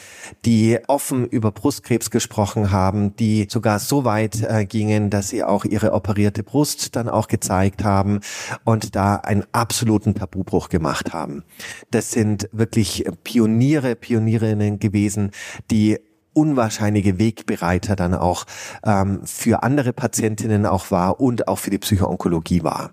die 0.46 0.80
offen 0.88 1.26
über 1.26 1.52
Brustkrebs 1.52 2.12
gesprochen 2.12 2.72
haben, 2.72 3.16
die 3.16 3.48
sogar 3.50 3.80
so 3.80 4.06
weit 4.06 4.44
äh, 4.44 4.66
gingen, 4.66 5.10
dass 5.10 5.30
sie 5.30 5.44
auch 5.44 5.66
ihre 5.66 5.94
operierte 5.94 6.44
Brust 6.44 6.96
dann 6.96 7.10
auch 7.10 7.28
gezeigt 7.28 7.84
haben 7.84 8.20
und 8.64 8.96
da 8.96 9.16
einen 9.16 9.46
absoluten 9.52 10.14
Tabubruch 10.14 10.70
gemacht 10.70 11.14
haben. 11.14 11.44
Das 11.90 12.12
sind 12.12 12.50
wirklich 12.52 13.06
Pioniere, 13.24 13.96
Pionierinnen 13.96 14.80
gewesen, 14.80 15.32
die 15.72 15.98
unwahrscheinliche 16.38 17.18
Wegbereiter 17.18 17.96
dann 17.96 18.14
auch 18.14 18.46
ähm, 18.86 19.22
für 19.26 19.64
andere 19.64 19.92
Patientinnen 19.92 20.68
auch 20.68 20.92
war 20.92 21.20
und 21.20 21.48
auch 21.48 21.58
für 21.58 21.72
die 21.72 21.80
Psychoonkologie 21.80 22.64
war. 22.64 22.92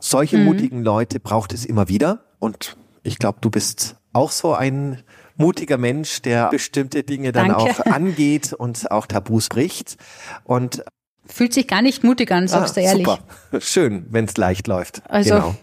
Solche 0.00 0.38
mhm. 0.38 0.44
mutigen 0.44 0.82
Leute 0.82 1.20
braucht 1.20 1.52
es 1.52 1.64
immer 1.64 1.88
wieder 1.88 2.24
und 2.40 2.76
ich 3.04 3.18
glaube, 3.18 3.38
du 3.40 3.50
bist 3.50 3.96
auch 4.12 4.32
so 4.32 4.54
ein 4.54 5.02
mutiger 5.36 5.78
Mensch, 5.78 6.20
der 6.22 6.50
bestimmte 6.50 7.04
Dinge 7.04 7.30
dann 7.30 7.48
Danke. 7.48 7.62
auch 7.62 7.86
angeht 7.86 8.52
und 8.52 8.90
auch 8.90 9.06
Tabus 9.06 9.48
bricht 9.48 9.96
und 10.44 10.84
Fühlt 11.30 11.52
sich 11.52 11.68
gar 11.68 11.82
nicht 11.82 12.04
mutig 12.04 12.32
an, 12.32 12.48
sagst 12.48 12.78
ah, 12.78 12.80
du 12.80 12.86
ehrlich. 12.86 13.06
Super. 13.06 13.60
Schön, 13.60 14.06
wenn 14.08 14.24
es 14.24 14.38
leicht 14.38 14.66
läuft. 14.66 15.02
Also, 15.10 15.34
genau. 15.34 15.56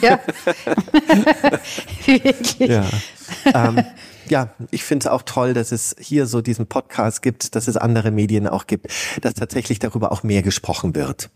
ja. 0.00 0.20
ja. 2.58 2.84
Ähm, 3.52 3.84
ja, 4.30 4.50
ich 4.70 4.84
finde 4.84 5.04
es 5.04 5.12
auch 5.12 5.22
toll, 5.22 5.54
dass 5.54 5.72
es 5.72 5.94
hier 5.98 6.26
so 6.26 6.40
diesen 6.40 6.66
Podcast 6.66 7.22
gibt, 7.22 7.54
dass 7.54 7.68
es 7.68 7.76
andere 7.76 8.10
Medien 8.10 8.46
auch 8.46 8.66
gibt, 8.66 8.88
dass 9.20 9.34
tatsächlich 9.34 9.78
darüber 9.78 10.12
auch 10.12 10.22
mehr 10.22 10.42
gesprochen 10.42 10.94
wird. 10.94 11.30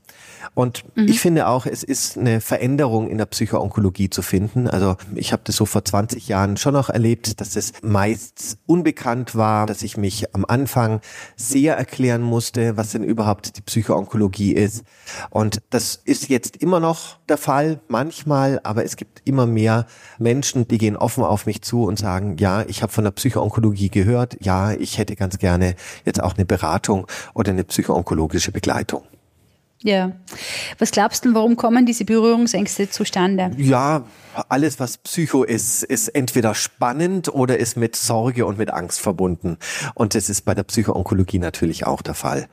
Und 0.55 0.85
mhm. 0.97 1.09
ich 1.09 1.21
finde 1.21 1.47
auch, 1.47 1.67
es 1.67 1.83
ist 1.83 2.19
eine 2.19 2.41
Veränderung 2.41 3.09
in 3.09 3.19
der 3.19 3.27
Psychoonkologie 3.27 4.11
zu 4.11 4.23
finden. 4.23 4.69
Also 4.69 4.97
ich 5.15 5.33
habe 5.33 5.43
das 5.45 5.57
so 5.57 5.67
vor 5.67 5.85
20 5.85 6.29
Jahren 6.29 6.57
schon 6.57 6.75
noch 6.75 6.91
erlebt, 6.91 7.41
dass 7.41 7.57
es 7.57 7.73
meist 7.83 8.59
unbekannt 8.67 9.35
war, 9.35 9.67
dass 9.67 9.83
ich 9.83 9.97
mich 9.97 10.35
am 10.35 10.45
Anfang 10.45 11.01
sehr 11.37 11.77
erklären 11.77 12.23
musste, 12.23 12.77
was 12.77 12.93
denn 12.93 13.05
überhaupt 13.05 13.57
die 13.57 13.63
Psychoonkologie 13.63 14.53
ist. 14.53 14.85
Und 15.31 15.63
das 15.71 16.01
ist 16.05 16.29
jetzt 16.29 16.57
immer 16.57 16.81
noch 16.81 17.19
der 17.29 17.39
Fall, 17.39 17.81
manchmal, 17.89 18.61
aber 18.63 18.85
es 18.85 18.97
gibt 18.97 19.23
immer 19.25 19.47
mehr 19.47 19.87
Menschen, 20.19 20.69
die 20.69 20.79
gehen 20.79 20.97
offen 20.97 21.25
auf 21.25 21.47
mich 21.47 21.63
zu 21.63 21.85
und 21.85 21.99
sagen, 21.99 22.37
ja, 22.39 22.63
ich 22.63 22.83
habe 22.83 22.93
von 22.93 23.05
der 23.05 23.11
Psychoonkologie 23.13 23.89
gehört, 23.89 24.37
ja, 24.41 24.73
ich 24.73 24.99
hätte 24.99 25.17
ganz 25.17 25.39
gerne 25.39 25.77
jetzt 26.05 26.23
auch 26.23 26.35
eine 26.35 26.45
Beratung 26.45 27.07
oder 27.35 27.53
eine 27.53 27.65
psychoonkologische 27.65 28.53
Begleitung. 28.53 29.03
Ja. 29.85 30.13
Was 30.79 30.93
glaubst 30.93 31.27
du, 31.27 31.35
warum 31.35 31.57
kommen 31.57 31.85
diese 31.85 32.07
Berührungsängste 32.07 32.89
zustande? 32.89 33.51
Ja, 33.59 34.05
alles, 34.49 34.81
was 34.81 34.97
Psycho 34.97 35.45
ist, 35.45 35.83
ist 35.83 36.09
entweder 36.09 36.55
spannend 36.55 37.29
oder 37.29 37.59
ist 37.59 37.77
mit 37.77 37.95
Sorge 37.95 38.47
und 38.47 38.57
mit 38.57 38.71
Angst 38.71 39.03
verbunden. 39.03 39.59
Und 39.93 40.15
das 40.15 40.31
ist 40.31 40.47
bei 40.47 40.55
der 40.55 40.63
Psychoonkologie 40.63 41.39
natürlich 41.39 41.87
auch 41.87 42.01
der 42.01 42.15
Fall. 42.15 42.49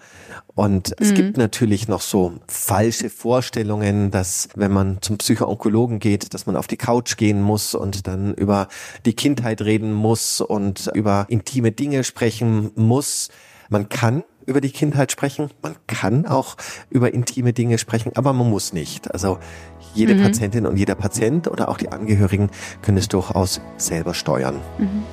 Und 0.55 0.93
es 0.99 1.11
mhm. 1.11 1.15
gibt 1.15 1.37
natürlich 1.37 1.87
noch 1.87 2.01
so 2.01 2.33
falsche 2.49 3.09
Vorstellungen, 3.09 4.11
dass 4.11 4.49
wenn 4.55 4.73
man 4.73 5.01
zum 5.01 5.17
Psychoonkologen 5.17 5.99
geht, 5.99 6.33
dass 6.33 6.45
man 6.45 6.57
auf 6.57 6.67
die 6.67 6.75
Couch 6.75 7.15
gehen 7.15 7.41
muss 7.41 7.75
und 7.75 8.07
dann 8.07 8.33
über 8.33 8.67
die 9.05 9.13
Kindheit 9.13 9.61
reden 9.61 9.93
muss 9.93 10.41
und 10.41 10.91
über 10.93 11.27
intime 11.29 11.71
Dinge 11.71 12.03
sprechen 12.03 12.71
muss. 12.75 13.29
Man 13.69 13.87
kann 13.87 14.25
über 14.45 14.61
die 14.61 14.71
Kindheit 14.71 15.11
sprechen. 15.11 15.49
Man 15.61 15.75
kann 15.87 16.25
auch 16.25 16.57
über 16.89 17.13
intime 17.13 17.53
Dinge 17.53 17.77
sprechen, 17.77 18.11
aber 18.15 18.33
man 18.33 18.49
muss 18.49 18.73
nicht. 18.73 19.11
Also 19.11 19.39
jede 19.93 20.15
mhm. 20.15 20.23
Patientin 20.23 20.65
und 20.65 20.77
jeder 20.77 20.95
Patient 20.95 21.47
oder 21.47 21.69
auch 21.69 21.77
die 21.77 21.91
Angehörigen 21.91 22.49
können 22.81 22.97
es 22.97 23.07
durchaus 23.07 23.61
selber 23.77 24.13
steuern. 24.13 24.59
Mhm. 24.77 25.03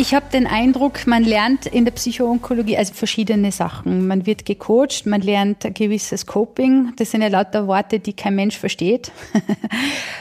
Ich 0.00 0.14
habe 0.14 0.24
den 0.32 0.46
Eindruck, 0.46 1.06
man 1.06 1.24
lernt 1.24 1.66
in 1.66 1.84
der 1.84 1.92
Psychoonkologie 1.92 2.78
also 2.78 2.94
verschiedene 2.94 3.52
Sachen. 3.52 4.06
Man 4.06 4.24
wird 4.24 4.46
gecoacht, 4.46 5.04
man 5.04 5.20
lernt 5.20 5.66
ein 5.66 5.74
gewisses 5.74 6.24
Coping. 6.24 6.94
Das 6.96 7.10
sind 7.10 7.20
ja 7.20 7.28
lauter 7.28 7.66
Worte, 7.66 7.98
die 8.00 8.14
kein 8.14 8.34
Mensch 8.34 8.56
versteht. 8.56 9.12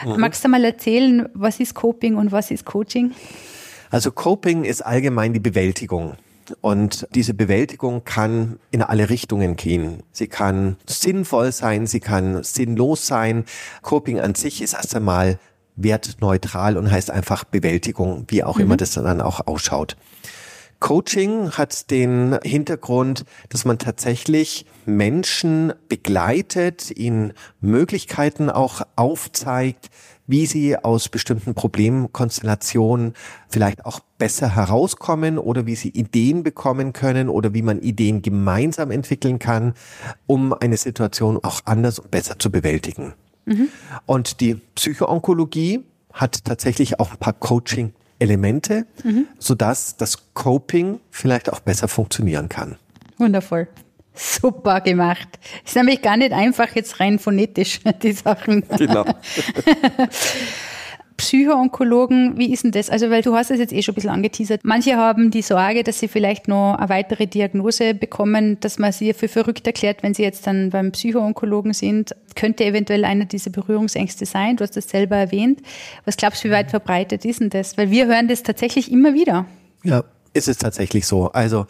Mhm. 0.06 0.18
Magst 0.18 0.44
du 0.44 0.50
mal 0.50 0.65
erzählen, 0.65 1.30
was 1.34 1.62
ist 1.62 1.76
Coping 1.76 2.15
und 2.15 2.34
was 2.34 2.52
ist 2.52 2.65
Coaching? 2.65 3.12
Also 3.89 4.12
Coping 4.12 4.65
ist 4.65 4.82
allgemein 4.82 5.32
die 5.32 5.39
Bewältigung. 5.39 6.15
Und 6.62 7.08
diese 7.15 7.34
Bewältigung 7.34 8.04
kann 8.04 8.60
in 8.72 8.82
alle 8.82 9.10
Richtungen 9.10 9.56
gehen. 9.56 10.04
Sie 10.12 10.28
kann 10.28 10.76
sinnvoll 10.88 11.52
sein, 11.52 11.88
sie 11.88 12.00
kann 12.00 12.44
sinnlos 12.44 13.08
sein. 13.08 13.46
Coping 13.82 14.20
an 14.20 14.36
sich 14.36 14.62
ist 14.62 14.74
erst 14.74 14.96
einmal 14.96 15.39
wertneutral 15.84 16.78
und 16.78 16.92
heißt 16.92 17.12
einfach 17.12 17.44
Bewältigung, 17.44 18.26
wie 18.28 18.44
auch 18.44 18.58
mhm. 18.58 18.63
immer 18.63 18.78
das 18.78 18.92
dann 18.92 19.22
auch 19.22 19.48
ausschaut. 19.48 19.96
Coaching 20.80 21.52
hat 21.52 21.92
den 21.92 22.39
Hintergrund, 22.42 23.26
dass 23.50 23.65
man 23.65 23.80
tatsächlich 23.80 24.65
Menschen 24.86 25.74
begleitet, 25.89 26.98
ihnen 26.98 27.34
Möglichkeiten 27.60 28.50
auch 28.50 28.82
aufzeigt, 28.96 29.89
wie 30.26 30.46
sie 30.46 30.78
aus 30.78 31.10
bestimmten 31.10 31.54
Problemkonstellationen 31.54 33.13
vielleicht 33.50 33.86
auch 33.86 34.00
besser 34.20 34.56
herauskommen 34.56 35.38
oder 35.38 35.65
wie 35.65 35.76
sie 35.76 35.89
Ideen 35.89 36.44
bekommen 36.44 36.94
können 36.94 37.30
oder 37.30 37.54
wie 37.54 37.63
man 37.63 37.80
Ideen 37.80 38.22
gemeinsam 38.22 38.92
entwickeln 38.92 39.39
kann, 39.39 39.74
um 40.28 40.54
eine 40.54 40.78
Situation 40.78 41.39
auch 41.42 41.62
anders 41.65 42.00
und 42.00 42.12
besser 42.12 42.38
zu 42.38 42.52
bewältigen. 42.52 43.15
Mhm. 43.49 43.69
Und 44.05 44.39
die 44.39 44.55
Psychoonkologie 44.75 45.83
hat 46.13 46.45
tatsächlich 46.45 46.99
auch 46.99 47.12
ein 47.12 47.17
paar 47.17 47.33
Coaching 47.33 47.93
Elemente, 48.19 48.85
mhm. 49.03 49.27
sodass 49.39 49.97
das 49.97 50.33
Coping 50.33 50.99
vielleicht 51.09 51.51
auch 51.51 51.62
besser 51.62 51.88
funktionieren 51.88 52.49
kann. 52.49 52.77
Wundervoll. 53.17 53.67
Super 54.13 54.81
gemacht. 54.81 55.27
Ist 55.65 55.75
nämlich 55.75 56.01
gar 56.01 56.17
nicht 56.17 56.33
einfach 56.33 56.75
jetzt 56.75 56.99
rein 56.99 57.19
phonetisch, 57.19 57.79
die 58.03 58.12
Sachen. 58.12 58.67
Genau. 58.77 59.05
Psychoonkologen, 61.19 62.38
wie 62.38 62.53
ist 62.53 62.63
denn 62.63 62.71
das? 62.71 62.89
Also, 62.89 63.10
weil 63.10 63.21
du 63.21 63.36
hast 63.36 63.51
es 63.51 63.60
jetzt 63.60 63.73
eh 63.73 63.82
schon 63.82 63.91
ein 63.91 63.95
bisschen 63.95 64.10
angeteasert. 64.10 64.62
Manche 64.63 64.95
haben 64.95 65.32
die 65.32 65.41
Sorge, 65.41 65.84
dass 65.84 65.99
sie 65.99 66.08
vielleicht 66.08 66.47
noch 66.47 66.75
eine 66.75 66.88
weitere 66.88 67.27
Diagnose 67.27 67.93
bekommen, 67.93 68.58
dass 68.62 68.79
man 68.79 68.93
sie 68.93 69.13
für 69.13 69.27
verrückt 69.27 69.67
erklärt, 69.67 70.01
wenn 70.01 70.13
sie 70.13 70.23
jetzt 70.23 70.47
dann 70.47 70.69
beim 70.69 70.93
Psychoonkologen 70.93 71.73
sind. 71.73 72.15
Könnte 72.36 72.63
eventuell 72.63 73.03
einer 73.03 73.25
dieser 73.25 73.51
Berührungsängste 73.51 74.25
sein. 74.25 74.55
Du 74.55 74.63
hast 74.63 74.77
das 74.77 74.89
selber 74.89 75.17
erwähnt. 75.17 75.60
Was 76.05 76.15
glaubst 76.15 76.41
du, 76.41 76.47
wie 76.47 76.53
weit 76.53 76.69
verbreitet 76.69 77.25
ist 77.25 77.41
denn 77.41 77.49
das? 77.49 77.77
Weil 77.77 77.91
wir 77.91 78.08
hören 78.08 78.29
das 78.29 78.43
tatsächlich 78.43 78.89
immer 78.89 79.13
wieder. 79.13 79.45
Ja, 79.84 80.05
ist 80.34 80.48
es 80.48 80.58
tatsächlich 80.58 81.08
so. 81.08 81.32
Also 81.32 81.65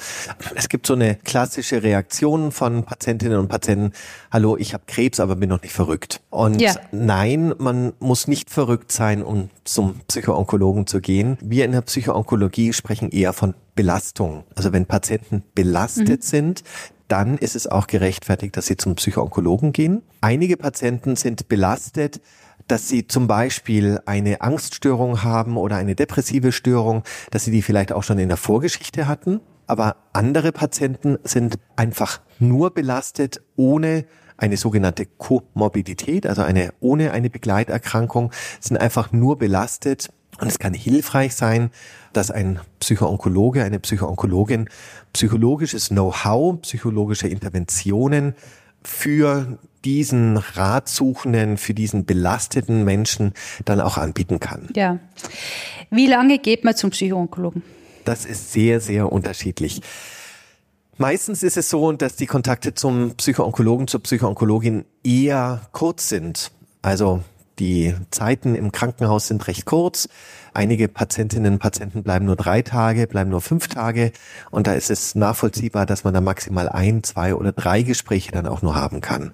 es 0.56 0.69
gibt 0.69 0.86
so 0.86 0.93
eine 0.93 1.15
klassische 1.15 1.84
Reaktion 1.84 2.52
von 2.52 2.84
Patientinnen 2.84 3.38
und 3.38 3.48
Patienten, 3.48 3.93
hallo, 4.32 4.58
ich 4.58 4.74
habe 4.74 4.84
Krebs, 4.88 5.19
aber 5.19 5.36
bin 5.36 5.50
noch 5.50 5.62
nicht 5.62 5.74
verrückt. 5.74 6.22
Und 6.30 6.62
ja. 6.62 6.76
nein, 6.91 7.54
man 7.58 7.93
muss 8.00 8.28
nicht 8.28 8.50
verrückt 8.50 8.91
sein, 8.91 9.24
um 9.24 9.50
zum 9.63 10.02
Psychoonkologen 10.08 10.88
zu 10.88 11.02
gehen. 11.02 11.38
Wir 11.41 11.65
in 11.65 11.72
der 11.72 11.82
Psychoonkologie 11.82 12.74
sprechen 12.74 13.10
eher 13.12 13.34
von 13.34 13.54
Belastung. 13.76 14.43
Also 14.56 14.74
wenn 14.74 14.86
Patienten 14.86 15.43
belastet 15.56 16.10
mhm. 16.10 16.22
sind, 16.22 16.63
dann 17.08 17.38
ist 17.38 17.56
es 17.56 17.67
auch 17.67 17.88
gerechtfertigt, 17.88 18.56
dass 18.56 18.67
sie 18.67 18.78
zum 18.78 18.95
Psychoonkologen 18.95 19.74
gehen. 19.74 20.04
Einige 20.22 20.58
Patienten 20.58 21.15
sind 21.15 21.50
belastet, 21.50 22.22
dass 22.69 22.88
sie 22.88 23.08
zum 23.08 23.27
Beispiel 23.27 23.99
eine 24.05 24.41
Angststörung 24.41 25.23
haben 25.23 25.58
oder 25.58 25.75
eine 25.75 25.95
depressive 25.95 26.51
Störung, 26.51 27.03
dass 27.32 27.43
sie 27.45 27.51
die 27.51 27.63
vielleicht 27.63 27.91
auch 27.91 28.03
schon 28.03 28.19
in 28.19 28.29
der 28.29 28.38
Vorgeschichte 28.38 29.08
hatten. 29.08 29.41
Aber 29.67 29.97
andere 30.13 30.51
Patienten 30.51 31.17
sind 31.23 31.60
einfach 31.75 32.21
nur 32.39 32.73
belastet, 32.73 33.41
ohne 33.55 34.05
eine 34.38 34.55
sogenannte 34.55 35.05
Komorbidität, 35.05 36.25
also 36.25 36.43
eine 36.43 36.73
ohne 36.79 37.12
eine 37.12 37.29
Begleiterkrankung, 37.29 38.32
sind 38.60 38.77
einfach 38.77 39.12
nur 39.12 39.38
belastet. 39.38 40.10
Und 40.39 40.47
es 40.47 40.60
kann 40.60 40.73
hilfreich 40.73 41.36
sein, 41.36 41.71
dass 42.13 42.32
ein 42.32 42.60
Psychoonkologe, 42.79 43.63
eine 43.63 43.79
Psychoonkologin 43.79 44.69
psychologisches 45.12 45.89
Know-how, 45.89 46.62
psychologische 46.62 47.27
Interventionen 47.27 48.36
für 48.84 49.60
diesen 49.85 50.37
Ratsuchenden, 50.37 51.57
für 51.57 51.73
diesen 51.73 52.05
belasteten 52.05 52.83
Menschen 52.83 53.33
dann 53.65 53.81
auch 53.81 53.97
anbieten 53.97 54.39
kann. 54.39 54.69
Ja. 54.75 54.99
Wie 55.89 56.07
lange 56.07 56.39
geht 56.39 56.63
man 56.63 56.75
zum 56.75 56.89
Psychoonkologen? 56.91 57.63
Das 58.05 58.25
ist 58.25 58.51
sehr, 58.51 58.79
sehr 58.79 59.11
unterschiedlich. 59.11 59.81
Meistens 60.97 61.43
ist 61.43 61.55
es 61.55 61.69
so, 61.69 61.91
dass 61.93 62.17
die 62.17 62.25
Kontakte 62.25 62.73
zum 62.73 63.15
Psychoonkologen, 63.15 63.87
zur 63.87 64.03
Psychoonkologin 64.03 64.85
eher 65.03 65.61
kurz 65.71 66.09
sind. 66.09 66.51
Also 66.81 67.23
die 67.60 67.95
Zeiten 68.12 68.56
im 68.56 68.72
Krankenhaus 68.72 69.28
sind 69.28 69.48
recht 69.48 69.65
kurz. 69.65 70.10
Einige 70.54 70.88
Patientinnen 70.88 71.54
und 71.54 71.60
Patienten 71.60 72.04
bleiben 72.04 72.26
nur 72.26 72.36
drei 72.36 72.62
Tage, 72.62 73.06
bleiben 73.06 73.30
nur 73.30 73.41
fünf 73.41 73.67
Tage. 73.67 74.12
Und 74.50 74.67
da 74.67 74.74
ist 74.74 74.89
es 74.89 75.15
nachvollziehbar, 75.15 75.86
dass 75.86 76.04
man 76.04 76.13
da 76.13 76.22
maximal 76.22 76.69
ein, 76.69 77.04
zwei 77.04 77.36
oder 77.36 77.52
drei 77.52 77.84
Gespräche 77.84 78.32
dann 78.32 78.48
auch 78.48 78.62
nur 78.62 78.76
haben 78.76 79.02
kann. 79.02 79.34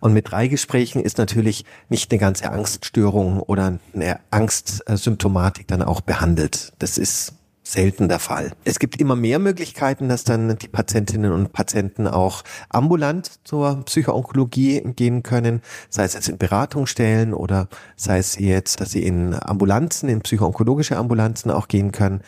Und 0.00 0.12
mit 0.12 0.30
drei 0.30 0.48
Gesprächen 0.48 1.02
ist 1.02 1.18
natürlich 1.18 1.64
nicht 1.88 2.10
eine 2.10 2.18
ganze 2.18 2.50
Angststörung 2.50 3.40
oder 3.40 3.78
eine 3.94 4.20
Angstsymptomatik 4.30 5.68
dann 5.68 5.82
auch 5.82 6.00
behandelt. 6.00 6.72
Das 6.78 6.98
ist 6.98 7.34
selten 7.64 8.08
der 8.08 8.18
Fall. 8.18 8.52
Es 8.64 8.78
gibt 8.78 9.00
immer 9.00 9.16
mehr 9.16 9.38
Möglichkeiten, 9.38 10.08
dass 10.08 10.22
dann 10.22 10.56
die 10.58 10.68
Patientinnen 10.68 11.32
und 11.32 11.52
Patienten 11.52 12.06
auch 12.06 12.44
ambulant 12.68 13.30
zur 13.44 13.82
Psychoonkologie 13.86 14.82
gehen 14.94 15.22
können, 15.22 15.62
sei 15.88 16.04
es 16.04 16.14
jetzt 16.14 16.28
in 16.28 16.38
Beratungsstellen 16.38 17.32
oder 17.32 17.68
sei 17.96 18.18
es 18.18 18.38
jetzt, 18.38 18.80
dass 18.80 18.90
sie 18.90 19.02
in 19.02 19.34
Ambulanzen, 19.34 20.08
in 20.08 20.20
psychoonkologische 20.20 20.96
Ambulanzen 20.96 21.50
auch 21.50 21.66
gehen 21.66 21.90
können. 21.90 22.20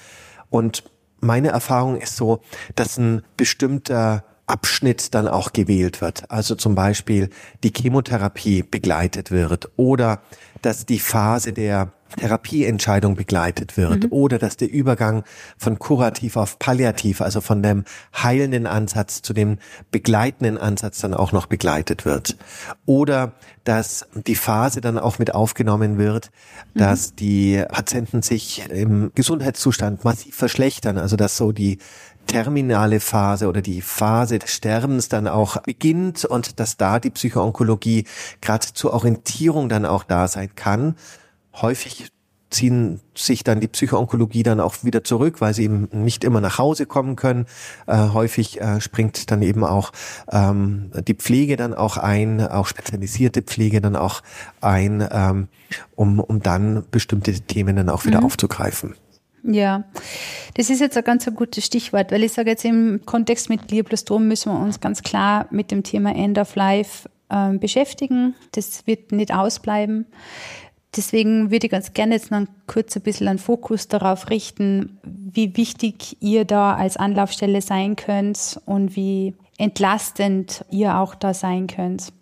Und 0.49 0.85
meine 1.21 1.49
Erfahrung 1.49 1.97
ist 1.97 2.17
so, 2.17 2.41
dass 2.75 2.97
ein 2.97 3.23
bestimmter 3.37 4.25
Abschnitt 4.47 5.13
dann 5.15 5.27
auch 5.29 5.53
gewählt 5.53 6.01
wird. 6.01 6.31
Also 6.31 6.55
zum 6.55 6.75
Beispiel 6.75 7.31
die 7.65 7.73
Chemotherapie 7.77 8.63
begleitet 8.63 9.31
wird 9.31 9.71
oder 9.77 10.21
dass 10.63 10.87
die 10.87 10.99
Phase 10.99 11.53
der 11.53 11.93
Therapieentscheidung 12.17 13.17
begleitet 13.17 13.77
wird 13.77 14.05
mhm. 14.05 14.13
oder 14.13 14.39
dass 14.39 14.57
der 14.57 14.71
Übergang 14.71 15.25
von 15.59 15.79
kurativ 15.79 16.37
auf 16.37 16.59
palliativ, 16.59 17.21
also 17.21 17.41
von 17.41 17.63
dem 17.63 17.85
heilenden 18.15 18.67
Ansatz 18.67 19.23
zu 19.23 19.33
dem 19.33 19.59
begleitenden 19.91 20.57
Ansatz 20.57 21.01
dann 21.01 21.15
auch 21.15 21.33
noch 21.33 21.47
begleitet 21.47 22.05
wird. 22.05 22.37
Oder 22.87 23.33
dass 23.65 24.07
die 24.15 24.37
Phase 24.37 24.81
dann 24.81 24.99
auch 24.99 25.19
mit 25.19 25.35
aufgenommen 25.35 25.99
wird, 25.99 26.31
mhm. 26.75 26.79
dass 26.79 27.15
die 27.15 27.63
Patienten 27.69 28.23
sich 28.23 28.69
im 28.71 29.11
Gesundheitszustand 29.15 30.05
massiv 30.05 30.37
verschlechtern, 30.37 30.99
also 30.99 31.17
dass 31.17 31.37
so 31.37 31.53
die 31.53 31.79
terminale 32.27 33.01
Phase 33.01 33.49
oder 33.49 33.63
die 33.63 33.81
Phase 33.81 34.39
des 34.39 34.53
Sterbens 34.53 35.09
dann 35.09 35.29
auch 35.29 35.63
beginnt 35.63 36.25
und 36.25 36.61
dass 36.61 36.77
da 36.77 37.01
die 37.01 37.11
Psychoonkologie 37.11 38.05
gerade 38.41 38.67
zur 38.73 38.93
Orientierung 38.93 39.69
dann 39.69 39.87
auch 39.87 40.05
da 40.05 40.29
sein 40.29 40.51
kann. 40.55 40.97
Häufig 41.55 42.11
ziehen 42.51 43.01
sich 43.15 43.45
dann 43.45 43.61
die 43.61 43.69
Psychoonkologie 43.69 44.43
dann 44.43 44.61
auch 44.61 44.77
wieder 44.83 45.03
zurück, 45.03 45.41
weil 45.41 45.53
sie 45.53 45.65
eben 45.65 45.89
nicht 45.93 46.25
immer 46.25 46.41
nach 46.41 46.59
Hause 46.59 46.87
kommen 46.87 47.17
können. 47.17 47.47
Äh, 47.87 47.97
häufig 48.13 48.61
äh, 48.61 48.81
springt 48.81 49.31
dann 49.31 49.43
eben 49.43 49.65
auch 49.65 49.93
ähm, 50.31 50.91
die 51.07 51.15
Pflege 51.15 51.57
dann 51.57 51.75
auch 51.75 51.97
ein, 51.97 52.41
auch 52.47 52.67
spezialisierte 52.67 53.43
Pflege 53.43 53.81
dann 53.81 53.97
auch 53.97 54.23
ein, 54.61 55.07
ähm, 55.11 55.49
um, 55.97 56.21
um 56.21 56.41
dann 56.41 56.85
bestimmte 56.91 57.33
Themen 57.33 57.77
dann 57.77 57.89
auch 57.89 58.05
wieder 58.05 58.21
mhm. 58.21 58.27
aufzugreifen. 58.27 58.95
Ja, 59.43 59.85
das 60.55 60.71
ist 60.71 60.81
jetzt 60.81 60.97
ein 60.97 61.05
ganz 61.05 61.27
gutes 61.35 61.65
Stichwort, 61.65 62.11
weil 62.11 62.25
ich 62.25 62.33
sage 62.33 62.51
jetzt 62.51 62.65
im 62.65 63.01
Kontext 63.05 63.49
mit 63.49 63.69
Glioblastom 63.69 64.27
müssen 64.27 64.53
wir 64.53 64.59
uns 64.59 64.81
ganz 64.81 65.03
klar 65.03 65.47
mit 65.51 65.71
dem 65.71 65.83
Thema 65.83 66.15
End 66.15 66.39
of 66.39 66.57
Life 66.57 67.09
äh, 67.29 67.53
beschäftigen. 67.57 68.35
Das 68.53 68.87
wird 68.87 69.13
nicht 69.13 69.33
ausbleiben. 69.33 70.07
Deswegen 70.97 71.51
würde 71.51 71.67
ich 71.67 71.73
ganz 71.73 71.93
gerne 71.93 72.15
jetzt 72.15 72.31
noch 72.31 72.47
kurz 72.67 72.97
ein 72.97 73.03
bisschen 73.03 73.29
einen 73.29 73.39
Fokus 73.39 73.87
darauf 73.87 74.31
richten, 74.31 74.99
wie 75.05 75.57
wichtig 75.57 76.17
ihr 76.21 76.45
da 76.45 76.75
als 76.75 76.97
Anlaufstelle 76.97 77.61
sein 77.61 77.97
könnt 77.97 78.59
und 78.65 78.97
wie 78.97 79.35
entlastend 79.59 80.65
ihr 80.71 80.97
auch 80.99 81.15
da 81.15 81.35
sein 81.35 81.67
könnt. 81.67 82.13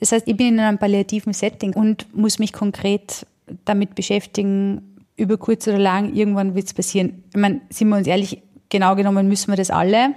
Das 0.00 0.12
heißt, 0.12 0.28
ich 0.28 0.36
bin 0.36 0.48
in 0.48 0.60
einem 0.60 0.78
palliativen 0.78 1.32
Setting 1.32 1.72
und 1.72 2.14
muss 2.14 2.38
mich 2.38 2.52
konkret 2.52 3.26
damit 3.64 3.94
beschäftigen, 3.94 4.89
über 5.20 5.36
kurz 5.36 5.68
oder 5.68 5.78
lang, 5.78 6.14
irgendwann 6.14 6.54
wird 6.54 6.66
es 6.66 6.74
passieren. 6.74 7.24
Ich 7.30 7.40
meine, 7.40 7.60
sind 7.70 7.88
wir 7.88 7.96
uns 7.96 8.06
ehrlich, 8.06 8.42
genau 8.70 8.96
genommen 8.96 9.28
müssen 9.28 9.52
wir 9.52 9.56
das 9.56 9.70
alle. 9.70 10.14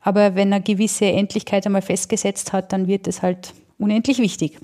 Aber 0.00 0.34
wenn 0.34 0.52
eine 0.52 0.62
gewisse 0.62 1.04
Endlichkeit 1.04 1.66
einmal 1.66 1.82
festgesetzt 1.82 2.52
hat, 2.52 2.72
dann 2.72 2.86
wird 2.86 3.06
es 3.06 3.20
halt 3.20 3.52
unendlich 3.78 4.18
wichtig. 4.18 4.58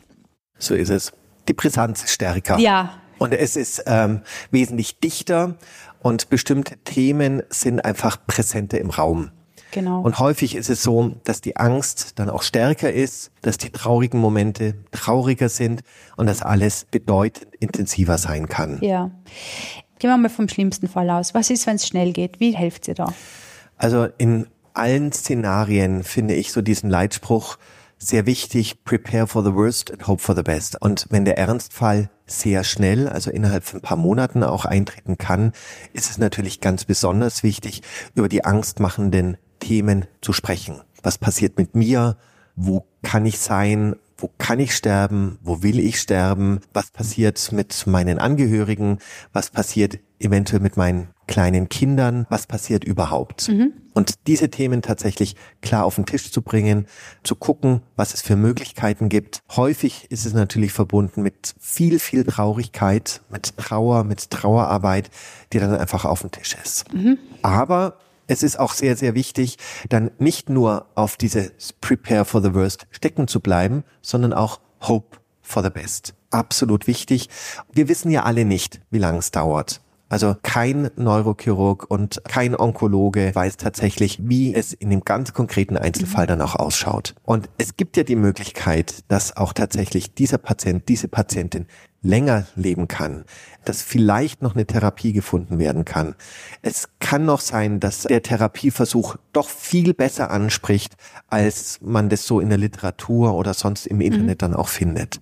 So 0.59 0.75
ist 0.75 0.89
es. 0.89 1.13
Die 1.49 1.53
Brisanz 1.53 2.03
ist 2.05 2.13
stärker. 2.13 2.59
Ja. 2.59 2.99
Und 3.19 3.35
es 3.35 3.57
ist 3.57 3.85
ähm, 3.87 4.23
wesentlich 4.51 4.99
dichter 5.01 5.57
und 6.01 6.31
bestimmte 6.31 6.79
Themen 6.79 7.43
sind 7.51 7.85
einfach 7.85 8.17
präsenter 8.27 8.81
im 8.81 8.91
Raum. 8.91 9.31
Genau. 9.75 10.03
Und 10.03 10.21
häufig 10.21 10.55
ist 10.55 10.71
es 10.71 10.85
so, 10.85 11.17
dass 11.25 11.41
die 11.41 11.57
Angst 11.57 12.21
dann 12.21 12.31
auch 12.31 12.45
stärker 12.45 12.93
ist, 12.93 13.33
dass 13.43 13.59
die 13.59 13.71
traurigen 13.71 14.21
Momente 14.21 14.77
trauriger 14.93 15.49
sind 15.49 15.83
und 16.17 16.29
dass 16.29 16.43
alles 16.43 16.87
bedeutend 16.89 17.49
intensiver 17.59 18.17
sein 18.17 18.49
kann. 18.49 18.79
Ja. 18.83 19.11
Gehen 19.99 20.11
wir 20.11 20.17
mal 20.17 20.29
vom 20.29 20.49
schlimmsten 20.49 20.87
Fall 20.87 21.11
aus. 21.11 21.35
Was 21.35 21.51
ist, 21.51 21.67
wenn 21.67 21.75
es 21.75 21.89
schnell 21.89 22.13
geht? 22.13 22.39
Wie 22.39 22.55
helft 22.55 22.87
ihr 22.87 22.95
da? 22.95 23.13
Also 23.77 24.07
in 24.17 24.47
allen 24.75 25.11
Szenarien 25.11 26.05
finde 26.05 26.35
ich 26.35 26.53
so 26.53 26.63
diesen 26.63 26.89
Leitspruch 26.89 27.59
sehr 27.99 28.27
wichtig, 28.27 28.85
prepare 28.85 29.27
for 29.27 29.43
the 29.43 29.55
worst 29.55 29.91
and 29.91 30.07
hope 30.07 30.23
for 30.23 30.37
the 30.37 30.43
best. 30.45 30.81
Und 30.81 31.07
wenn 31.11 31.25
der 31.25 31.37
Ernstfall 31.37 32.11
sehr 32.27 32.63
schnell, 32.63 33.09
also 33.09 33.33
innerhalb 33.33 33.65
von 33.65 33.81
ein 33.81 33.83
paar 33.83 33.97
Monaten 33.97 34.45
auch 34.45 34.67
eintreten 34.67 35.19
kann, 35.19 35.53
ist 35.93 36.11
es 36.11 36.19
natürlich 36.19 36.61
ganz 36.61 36.85
besonders 36.85 37.43
wichtig, 37.43 37.83
über 38.15 38.29
die 38.29 38.45
angstmachenden 38.45 39.37
Themen 39.65 40.05
zu 40.21 40.35
sprechen. 40.35 40.83
Was 41.03 41.17
passiert 41.17 41.57
mit 41.57 41.75
mir? 41.75 42.17
Wo 42.55 42.85
kann 43.03 43.25
ich 43.25 43.39
sein? 43.39 43.97
Wo 44.19 44.31
kann 44.37 44.61
ich 44.61 44.75
sterben? 44.77 45.39
Wo 45.43 45.63
will 45.63 45.79
ich 45.79 45.99
sterben? 45.99 46.61
Was 46.75 46.91
passiert 46.91 47.51
mit 47.51 47.87
meinen 47.87 48.19
Angehörigen? 48.19 48.99
Was 49.33 49.49
passiert 49.51 49.99
eventuell 50.19 50.61
mit 50.61 50.77
meinen 50.77 51.09
kleinen 51.27 51.71
Kindern? 51.71 52.27
Was 52.29 52.47
passiert 52.47 52.85
überhaupt? 52.85 53.49
Mhm. 53.49 53.73
Und 53.95 54.27
diese 54.27 54.51
Themen 54.51 54.83
tatsächlich 54.83 55.35
klar 55.63 55.85
auf 55.85 55.95
den 55.95 56.05
Tisch 56.05 56.31
zu 56.31 56.43
bringen, 56.43 56.87
zu 57.23 57.35
gucken, 57.35 57.81
was 57.97 58.13
es 58.13 58.21
für 58.21 58.37
Möglichkeiten 58.37 59.09
gibt. 59.09 59.41
Häufig 59.57 60.11
ist 60.11 60.27
es 60.27 60.35
natürlich 60.35 60.73
verbunden 60.73 61.23
mit 61.23 61.55
viel, 61.59 61.99
viel 61.99 62.25
Traurigkeit, 62.25 63.23
mit 63.31 63.57
Trauer, 63.57 64.05
mit 64.05 64.31
Trauerarbeit, 64.31 65.11
die 65.53 65.59
dann 65.59 65.75
einfach 65.75 66.05
auf 66.05 66.21
dem 66.21 66.31
Tisch 66.31 66.55
ist. 66.63 66.93
Mhm. 66.93 67.19
Aber 67.43 67.99
es 68.27 68.43
ist 68.43 68.59
auch 68.59 68.73
sehr, 68.73 68.97
sehr 68.97 69.15
wichtig, 69.15 69.59
dann 69.89 70.11
nicht 70.19 70.49
nur 70.49 70.87
auf 70.95 71.17
diese 71.17 71.53
Prepare 71.81 72.25
for 72.25 72.43
the 72.43 72.55
Worst 72.55 72.87
stecken 72.91 73.29
zu 73.29 73.41
bleiben, 73.41 73.85
sondern 74.03 74.33
auch 74.33 74.61
Hope 74.83 75.19
for 75.43 75.63
the 75.63 75.71
Best. 75.71 76.15
Absolut 76.31 76.87
wichtig. 76.87 77.29
Wir 77.73 77.89
wissen 77.89 78.11
ja 78.11 78.25
alle 78.25 78.45
nicht, 78.45 78.81
wie 78.91 78.99
lange 78.99 79.19
es 79.19 79.31
dauert. 79.31 79.81
Also 80.09 80.37
kein 80.43 80.91
Neurochirurg 80.97 81.91
und 81.91 82.23
kein 82.25 82.55
Onkologe 82.55 83.35
weiß 83.35 83.57
tatsächlich, 83.57 84.19
wie 84.23 84.55
es 84.55 84.73
in 84.73 84.91
dem 84.91 85.01
ganz 85.01 85.33
konkreten 85.33 85.77
Einzelfall 85.77 86.27
dann 86.27 86.41
auch 86.41 86.55
ausschaut. 86.55 87.15
Und 87.25 87.49
es 87.59 87.77
gibt 87.77 87.97
ja 87.97 88.05
die 88.05 88.17
Möglichkeit, 88.17 89.03
dass 89.09 89.37
auch 89.37 89.53
tatsächlich 89.53 90.15
dieser 90.15 90.39
Patient, 90.39 90.89
diese 90.89 91.09
Patientin 91.09 91.67
länger 92.05 92.47
leben 92.55 92.87
kann, 92.87 93.25
dass 93.65 93.83
vielleicht 93.83 94.43
noch 94.43 94.55
eine 94.55 94.67
Therapie 94.67 95.13
gefunden 95.13 95.59
werden 95.59 95.85
kann. 95.85 96.15
Es 96.63 96.89
kann 97.01 97.25
noch 97.25 97.41
sein, 97.41 97.81
dass 97.81 98.03
der 98.03 98.23
Therapieversuch 98.23 99.17
doch 99.33 99.49
viel 99.49 99.95
besser 99.95 100.31
anspricht, 100.31 100.95
als 101.29 101.81
man 101.83 102.09
das 102.09 102.27
so 102.27 102.39
in 102.39 102.51
der 102.51 102.59
Literatur 102.59 103.35
oder 103.35 103.55
sonst 103.55 103.87
im 103.87 104.01
Internet 104.01 104.43
mhm. 104.43 104.53
dann 104.53 104.55
auch 104.55 104.69
findet. 104.69 105.21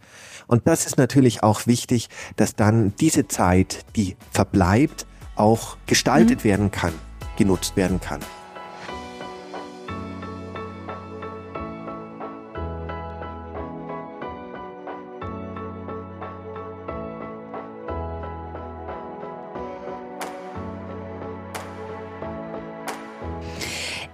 Und 0.48 0.66
das 0.66 0.84
ist 0.84 0.98
natürlich 0.98 1.42
auch 1.42 1.66
wichtig, 1.66 2.08
dass 2.36 2.56
dann 2.56 2.94
diese 3.00 3.28
Zeit, 3.28 3.86
die 3.96 4.16
verbleibt, 4.32 5.06
auch 5.36 5.78
gestaltet 5.86 6.40
mhm. 6.40 6.44
werden 6.44 6.70
kann, 6.70 6.92
genutzt 7.38 7.76
werden 7.76 8.00
kann. 8.00 8.20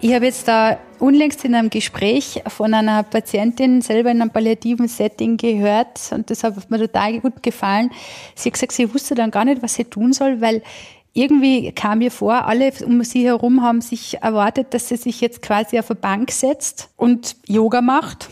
Ich 0.01 0.15
habe 0.15 0.27
jetzt 0.27 0.47
da 0.47 0.79
unlängst 1.01 1.45
in 1.45 1.57
einem 1.57 1.71
Gespräch 1.71 2.43
von 2.47 2.73
einer 2.73 3.03
Patientin 3.03 3.83
selber 3.83 4.13
in 4.13 4.23
einem 4.23 4.31
palliativen 4.31 4.87
Setting 4.87 5.37
gehört 5.37 5.99
und 6.13 6.31
das 6.31 6.45
hat 6.45 6.71
mir 6.71 6.79
total 6.79 7.19
gut 7.19 7.43
gefallen. 7.43 7.91
Sie 8.37 8.49
hat 8.49 8.55
gesagt, 8.55 8.73
sie 8.73 8.95
wusste 8.95 9.17
dann 9.17 9.33
gar 9.33 9.45
nicht, 9.45 9.61
was 9.61 9.75
sie 9.75 9.85
tun 9.85 10.13
soll, 10.13 10.41
weil 10.41 10.63
irgendwie 11.15 11.73
kam 11.73 11.99
mir 11.99 12.13
vor, 12.13 12.47
alle 12.47 12.73
um 12.85 13.03
sie 13.03 13.25
herum 13.25 13.63
haben 13.63 13.81
sich 13.81 14.19
erwartet, 14.23 14.73
dass 14.73 14.89
sie 14.89 14.97
sich 14.97 15.21
jetzt 15.21 15.43
quasi 15.43 15.79
auf 15.81 15.91
eine 15.91 15.99
Bank 15.99 16.31
setzt 16.31 16.91
und 16.97 17.35
Yoga 17.49 17.81
macht 17.81 18.29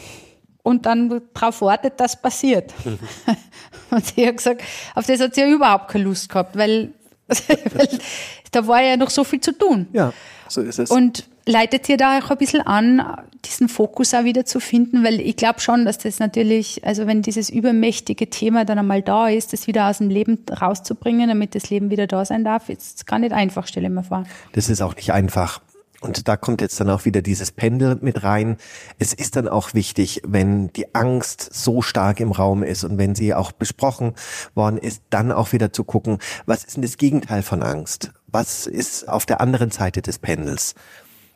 und 0.63 0.87
dann 0.87 1.23
darauf 1.35 1.61
wartet, 1.63 1.99
dass 1.99 2.21
passiert. 2.21 2.73
Mhm. 2.85 2.99
Und 3.91 4.05
sie 4.05 4.27
hat 4.27 4.37
gesagt, 4.37 4.63
auf 4.97 5.07
das 5.07 5.21
hat 5.21 5.37
sie 5.37 5.43
ja 5.43 5.49
überhaupt 5.49 5.93
keine 5.93 6.05
Lust 6.05 6.29
gehabt, 6.29 6.57
weil, 6.57 6.93
weil 7.29 7.89
da 8.51 8.67
war 8.67 8.83
ja 8.83 8.97
noch 8.97 9.11
so 9.11 9.23
viel 9.23 9.41
zu 9.41 9.53
tun. 9.57 9.87
Ja, 9.93 10.13
so 10.49 10.61
ist 10.61 10.79
es. 10.79 10.91
Und 10.91 11.29
leitet 11.47 11.89
ihr 11.89 11.97
da 11.97 12.19
auch 12.19 12.31
ein 12.31 12.39
bisschen 12.39 12.61
an, 12.61 13.03
diesen 13.45 13.69
Fokus 13.69 14.15
auch 14.15 14.25
wieder 14.25 14.45
zu 14.45 14.61
finden? 14.61 15.05
Weil 15.05 15.21
ich 15.21 15.37
glaube 15.37 15.61
schon, 15.61 15.85
dass 15.85 15.99
das 15.99 16.19
natürlich, 16.19 16.85
also 16.85 17.07
wenn 17.07 17.23
dieses 17.23 17.49
übermächtige 17.51 18.29
Thema 18.29 18.65
dann 18.65 18.79
einmal 18.79 19.03
da 19.03 19.29
ist, 19.29 19.53
das 19.53 19.67
wieder 19.67 19.89
aus 19.89 19.99
dem 19.99 20.11
Leben 20.11 20.39
rauszubringen, 20.51 21.29
damit 21.29 21.55
das 21.55 21.71
Leben 21.71 21.91
wieder 21.91 22.07
da 22.07 22.25
sein 22.25 22.45
darf, 22.45 22.69
ist 22.69 23.07
gar 23.07 23.19
nicht 23.19 23.33
einfach, 23.33 23.67
stelle 23.67 23.87
ich 23.87 23.93
mir 23.93 24.05
vor. 24.05 24.25
Das 24.53 24.69
ist 24.69 24.83
auch 24.83 24.97
nicht 24.97 25.13
einfach. 25.13 25.61
Und 26.01 26.29
da 26.29 26.37
kommt 26.37 26.61
jetzt 26.61 26.79
dann 26.79 26.91
auch 26.91 27.05
wieder 27.05 27.23
dieses 27.23 27.51
Pendel 27.53 27.99
mit 28.01 28.23
rein. 28.23 28.59
Es 28.99 29.13
ist 29.13 29.37
dann 29.37 29.49
auch 29.49 29.73
wichtig, 29.75 30.21
wenn 30.27 30.69
die 30.73 30.95
Angst 30.95 31.49
so 31.53 31.81
stark 31.81 32.21
im 32.21 32.33
Raum 32.33 32.63
ist 32.63 32.85
und 32.85 32.99
wenn 32.99 33.15
sie 33.15 33.35
auch 33.35 33.51
besprochen 33.53 34.15
worden 34.55 34.79
ist, 34.79 35.03
dann 35.11 35.33
auch 35.33 35.53
wieder 35.53 35.73
zu 35.73 35.85
gucken, 35.85 36.19
was 36.45 36.65
ist 36.65 36.77
denn 36.77 36.83
das 36.83 36.99
Gegenteil 36.99 37.43
von 37.43 37.63
Angst? 37.63 38.13
Was 38.37 38.67
ist 38.67 39.09
auf 39.09 39.25
der 39.25 39.41
anderen 39.41 39.71
Seite 39.71 40.03
des 40.03 40.19
Pendels? 40.19 40.75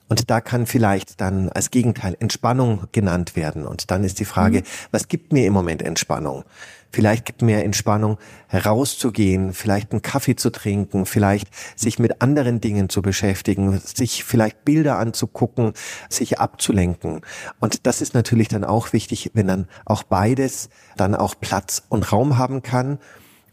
Und 0.09 0.29
da 0.29 0.43
kann 0.43 0.67
vielleicht 0.67 1.19
dann 1.23 1.49
als 1.49 1.71
Gegenteil 1.71 2.15
Entspannung 2.21 2.89
genannt 2.93 3.37
werden. 3.37 3.67
Und 3.67 3.91
dann 3.91 4.05
ist 4.05 4.21
die 4.21 4.27
Frage, 4.27 4.59
mhm. 4.59 4.65
was 4.91 5.09
gibt 5.09 5.33
mir 5.33 5.47
im 5.47 5.55
Moment 5.55 5.81
Entspannung? 5.81 6.45
Vielleicht 6.93 7.25
gibt 7.25 7.41
mir 7.41 7.65
Entspannung, 7.65 8.19
herauszugehen, 8.49 9.55
vielleicht 9.55 9.93
einen 9.93 10.03
Kaffee 10.03 10.37
zu 10.37 10.51
trinken, 10.51 11.07
vielleicht 11.07 11.49
sich 11.75 11.99
mit 11.99 12.21
anderen 12.21 12.61
Dingen 12.61 12.91
zu 12.91 13.01
beschäftigen, 13.01 13.81
sich 13.81 14.23
vielleicht 14.23 14.67
Bilder 14.67 14.99
anzugucken, 14.99 15.73
sich 16.11 16.39
abzulenken. 16.39 17.23
Und 17.61 17.87
das 17.87 18.03
ist 18.03 18.13
natürlich 18.13 18.49
dann 18.49 18.65
auch 18.65 18.93
wichtig, 18.93 19.31
wenn 19.33 19.47
dann 19.47 19.69
auch 19.87 20.03
beides 20.03 20.69
dann 20.99 21.15
auch 21.15 21.35
Platz 21.41 21.83
und 21.89 22.13
Raum 22.13 22.37
haben 22.37 22.61
kann. 22.61 22.99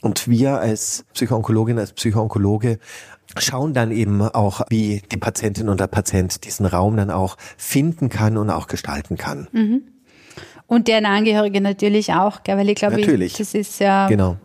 Und 0.01 0.27
wir 0.27 0.59
als 0.59 1.05
Psychoonkologin, 1.13 1.79
als 1.79 1.93
Psychoonkologe 1.93 2.79
schauen 3.41 3.73
dann 3.73 3.91
eben 3.91 4.21
auch, 4.21 4.61
wie 4.69 5.01
die 5.11 5.17
Patientin 5.17 5.69
und 5.69 5.79
der 5.79 5.88
Patient 5.88 6.43
diesen 6.45 6.65
Raum 6.65 6.97
dann 6.97 7.11
auch 7.11 7.38
finden 7.57 8.09
kann 8.09 8.38
und 8.38 8.49
auch 8.49 8.67
gestalten 8.67 9.17
kann. 9.17 9.47
Mhm. 9.51 9.83
Und 10.67 10.88
deren 10.88 11.05
Angehörige 11.05 11.61
natürlich 11.61 12.13
auch, 12.13 12.43
gell? 12.43 12.57
weil 12.57 12.69
ich 12.69 12.75
glaube, 12.75 12.99
natürlich. 12.99 13.33
das 13.33 13.53
ist 13.53 13.79
ja, 13.79 14.07
genau. 14.07 14.35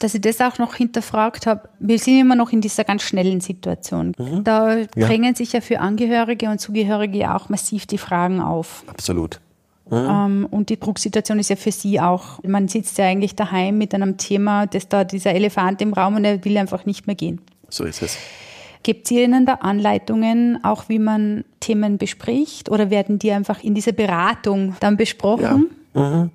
dass 0.00 0.14
ich 0.14 0.20
das 0.20 0.40
auch 0.40 0.58
noch 0.58 0.74
hinterfragt 0.74 1.46
habe. 1.46 1.68
Wir 1.78 1.98
sind 2.00 2.18
immer 2.18 2.34
noch 2.34 2.50
in 2.50 2.60
dieser 2.60 2.82
ganz 2.82 3.02
schnellen 3.02 3.40
Situation. 3.40 4.12
Mhm. 4.18 4.42
Da 4.42 4.78
ja. 4.78 4.86
drängen 4.96 5.36
sich 5.36 5.52
ja 5.52 5.60
für 5.60 5.78
Angehörige 5.78 6.50
und 6.50 6.60
Zugehörige 6.60 7.32
auch 7.32 7.48
massiv 7.48 7.86
die 7.86 7.98
Fragen 7.98 8.40
auf. 8.40 8.82
Absolut. 8.88 9.40
Mhm. 9.90 9.96
Ähm, 9.96 10.48
und 10.50 10.68
die 10.68 10.78
Drucksituation 10.78 11.38
ist 11.38 11.50
ja 11.50 11.56
für 11.56 11.72
sie 11.72 12.00
auch. 12.00 12.42
Man 12.44 12.68
sitzt 12.68 12.98
ja 12.98 13.06
eigentlich 13.06 13.34
daheim 13.34 13.78
mit 13.78 13.94
einem 13.94 14.16
Thema, 14.16 14.66
dass 14.66 14.88
da 14.88 15.04
dieser 15.04 15.34
Elefant 15.34 15.82
im 15.82 15.92
Raum 15.92 16.16
und 16.16 16.24
er 16.24 16.44
will 16.44 16.56
einfach 16.56 16.86
nicht 16.86 17.06
mehr 17.06 17.16
gehen. 17.16 17.40
So 17.68 17.84
ist 17.84 18.02
es. 18.02 18.16
Gibt 18.82 19.06
es 19.06 19.12
Ihnen 19.12 19.46
da 19.46 19.54
Anleitungen, 19.54 20.58
auch 20.64 20.88
wie 20.88 20.98
man 20.98 21.44
Themen 21.60 21.98
bespricht 21.98 22.68
oder 22.68 22.90
werden 22.90 23.18
die 23.18 23.30
einfach 23.30 23.62
in 23.62 23.74
dieser 23.74 23.92
Beratung 23.92 24.74
dann 24.80 24.96
besprochen? 24.96 25.70
Ja. 25.94 26.02
Mhm 26.02 26.30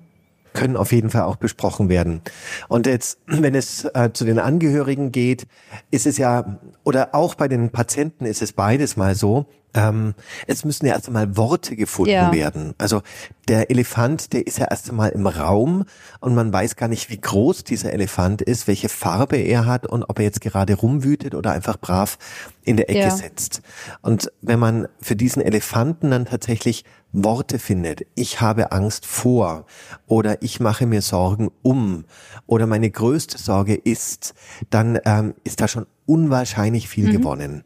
können 0.54 0.76
auf 0.76 0.92
jeden 0.92 1.10
Fall 1.10 1.22
auch 1.22 1.36
besprochen 1.36 1.88
werden. 1.88 2.20
Und 2.66 2.86
jetzt, 2.86 3.18
wenn 3.26 3.54
es 3.54 3.84
äh, 3.84 4.10
zu 4.12 4.24
den 4.24 4.40
Angehörigen 4.40 5.12
geht, 5.12 5.46
ist 5.90 6.06
es 6.06 6.18
ja, 6.18 6.58
oder 6.82 7.14
auch 7.14 7.36
bei 7.36 7.46
den 7.46 7.70
Patienten 7.70 8.24
ist 8.24 8.42
es 8.42 8.52
beides 8.52 8.96
mal 8.96 9.14
so, 9.14 9.46
ähm, 9.78 10.14
es 10.48 10.64
müssen 10.64 10.86
ja 10.86 10.94
erst 10.94 11.06
einmal 11.06 11.36
Worte 11.36 11.76
gefunden 11.76 12.10
ja. 12.10 12.32
werden. 12.32 12.74
Also 12.78 13.02
der 13.46 13.70
Elefant, 13.70 14.32
der 14.32 14.46
ist 14.46 14.58
ja 14.58 14.66
erst 14.68 14.90
einmal 14.90 15.10
im 15.10 15.26
Raum 15.26 15.84
und 16.20 16.34
man 16.34 16.52
weiß 16.52 16.74
gar 16.76 16.88
nicht, 16.88 17.10
wie 17.10 17.20
groß 17.20 17.62
dieser 17.64 17.92
Elefant 17.92 18.42
ist, 18.42 18.66
welche 18.66 18.88
Farbe 18.88 19.36
er 19.36 19.66
hat 19.66 19.86
und 19.86 20.02
ob 20.02 20.18
er 20.18 20.24
jetzt 20.24 20.40
gerade 20.40 20.74
rumwütet 20.74 21.34
oder 21.34 21.52
einfach 21.52 21.78
brav 21.78 22.18
in 22.64 22.76
der 22.76 22.90
Ecke 22.90 22.98
ja. 22.98 23.10
sitzt. 23.10 23.62
Und 24.02 24.32
wenn 24.42 24.58
man 24.58 24.88
für 25.00 25.14
diesen 25.14 25.42
Elefanten 25.42 26.10
dann 26.10 26.26
tatsächlich 26.26 26.84
Worte 27.12 27.58
findet, 27.58 28.02
ich 28.16 28.40
habe 28.40 28.72
Angst 28.72 29.06
vor 29.06 29.64
oder 30.06 30.42
ich 30.42 30.60
mache 30.60 30.86
mir 30.86 31.02
Sorgen 31.02 31.50
um 31.62 32.04
oder 32.46 32.66
meine 32.66 32.90
größte 32.90 33.38
Sorge 33.38 33.74
ist, 33.76 34.34
dann 34.70 34.98
ähm, 35.04 35.34
ist 35.44 35.60
da 35.60 35.68
schon 35.68 35.86
unwahrscheinlich 36.04 36.88
viel 36.88 37.06
mhm. 37.08 37.12
gewonnen. 37.12 37.64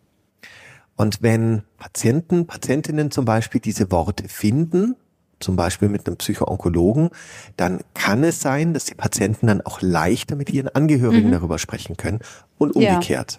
Und 0.96 1.22
wenn 1.22 1.62
Patienten, 1.78 2.46
Patientinnen 2.46 3.10
zum 3.10 3.24
Beispiel 3.24 3.60
diese 3.60 3.90
Worte 3.90 4.28
finden, 4.28 4.96
zum 5.40 5.56
Beispiel 5.56 5.88
mit 5.88 6.06
einem 6.06 6.16
Psychoonkologen, 6.16 7.10
dann 7.56 7.80
kann 7.94 8.24
es 8.24 8.40
sein, 8.40 8.74
dass 8.74 8.84
die 8.84 8.94
Patienten 8.94 9.48
dann 9.48 9.60
auch 9.60 9.82
leichter 9.82 10.36
mit 10.36 10.50
ihren 10.50 10.68
Angehörigen 10.68 11.28
mhm. 11.28 11.32
darüber 11.32 11.58
sprechen 11.58 11.96
können 11.96 12.20
und 12.58 12.76
umgekehrt. 12.76 13.32
Ja. 13.32 13.38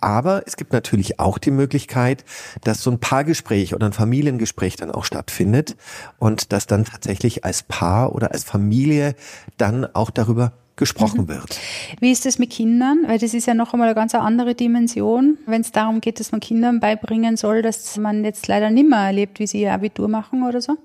Aber 0.00 0.42
es 0.46 0.56
gibt 0.56 0.74
natürlich 0.74 1.18
auch 1.18 1.38
die 1.38 1.50
Möglichkeit, 1.50 2.26
dass 2.62 2.82
so 2.82 2.90
ein 2.90 2.98
Paargespräch 2.98 3.74
oder 3.74 3.86
ein 3.86 3.94
Familiengespräch 3.94 4.76
dann 4.76 4.90
auch 4.90 5.06
stattfindet 5.06 5.76
und 6.18 6.52
dass 6.52 6.66
dann 6.66 6.84
tatsächlich 6.84 7.44
als 7.44 7.62
Paar 7.62 8.14
oder 8.14 8.32
als 8.32 8.44
Familie 8.44 9.14
dann 9.56 9.86
auch 9.94 10.10
darüber 10.10 10.52
gesprochen 10.76 11.22
mhm. 11.22 11.28
wird. 11.28 11.60
Wie 12.00 12.10
ist 12.10 12.26
das 12.26 12.38
mit 12.38 12.50
Kindern? 12.50 13.04
Weil 13.06 13.18
das 13.18 13.34
ist 13.34 13.46
ja 13.46 13.54
noch 13.54 13.72
einmal 13.72 13.88
eine 13.88 13.94
ganz 13.94 14.14
andere 14.14 14.54
Dimension, 14.54 15.38
wenn 15.46 15.60
es 15.60 15.72
darum 15.72 16.00
geht, 16.00 16.20
dass 16.20 16.32
man 16.32 16.40
Kindern 16.40 16.80
beibringen 16.80 17.36
soll, 17.36 17.62
dass 17.62 17.96
man 17.96 18.24
jetzt 18.24 18.48
leider 18.48 18.70
nimmer 18.70 19.06
erlebt, 19.06 19.38
wie 19.38 19.46
sie 19.46 19.62
ihr 19.62 19.72
Abitur 19.72 20.08
machen 20.08 20.42
oder 20.42 20.60
so. 20.60 20.76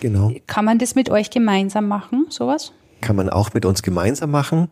Genau. 0.00 0.32
Kann 0.46 0.64
man 0.64 0.78
das 0.78 0.94
mit 0.94 1.10
euch 1.10 1.30
gemeinsam 1.30 1.88
machen, 1.88 2.26
sowas? 2.28 2.72
Kann 3.00 3.16
man 3.16 3.28
auch 3.28 3.54
mit 3.54 3.64
uns 3.64 3.82
gemeinsam 3.82 4.30
machen. 4.30 4.68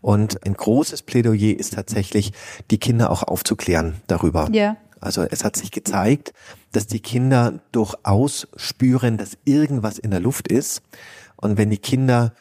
Und 0.00 0.44
ein 0.46 0.54
großes 0.54 1.02
Plädoyer 1.02 1.58
ist 1.58 1.74
tatsächlich, 1.74 2.32
die 2.70 2.78
Kinder 2.78 3.10
auch 3.10 3.22
aufzuklären 3.22 3.96
darüber. 4.06 4.48
Ja. 4.52 4.76
Also 5.00 5.22
es 5.22 5.44
hat 5.44 5.56
sich 5.56 5.70
gezeigt, 5.70 6.32
dass 6.72 6.86
die 6.86 7.00
Kinder 7.00 7.60
durchaus 7.72 8.48
spüren, 8.56 9.18
dass 9.18 9.38
irgendwas 9.44 9.98
in 9.98 10.10
der 10.10 10.20
Luft 10.20 10.48
ist. 10.48 10.82
Und 11.36 11.58
wenn 11.58 11.70
die 11.70 11.78
Kinder 11.78 12.32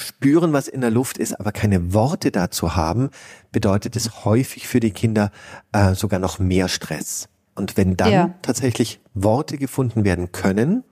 spüren, 0.00 0.52
was 0.52 0.68
in 0.68 0.80
der 0.80 0.90
Luft 0.90 1.18
ist, 1.18 1.38
aber 1.38 1.52
keine 1.52 1.92
Worte 1.92 2.30
dazu 2.30 2.76
haben, 2.76 3.10
bedeutet 3.52 3.96
es 3.96 4.24
häufig 4.24 4.66
für 4.68 4.80
die 4.80 4.90
Kinder 4.90 5.30
äh, 5.72 5.94
sogar 5.94 6.20
noch 6.20 6.38
mehr 6.38 6.68
Stress. 6.68 7.28
Und 7.54 7.76
wenn 7.76 7.96
dann 7.96 8.12
ja. 8.12 8.34
tatsächlich 8.42 9.00
Worte 9.14 9.58
gefunden 9.58 10.04
werden 10.04 10.32
können, 10.32 10.84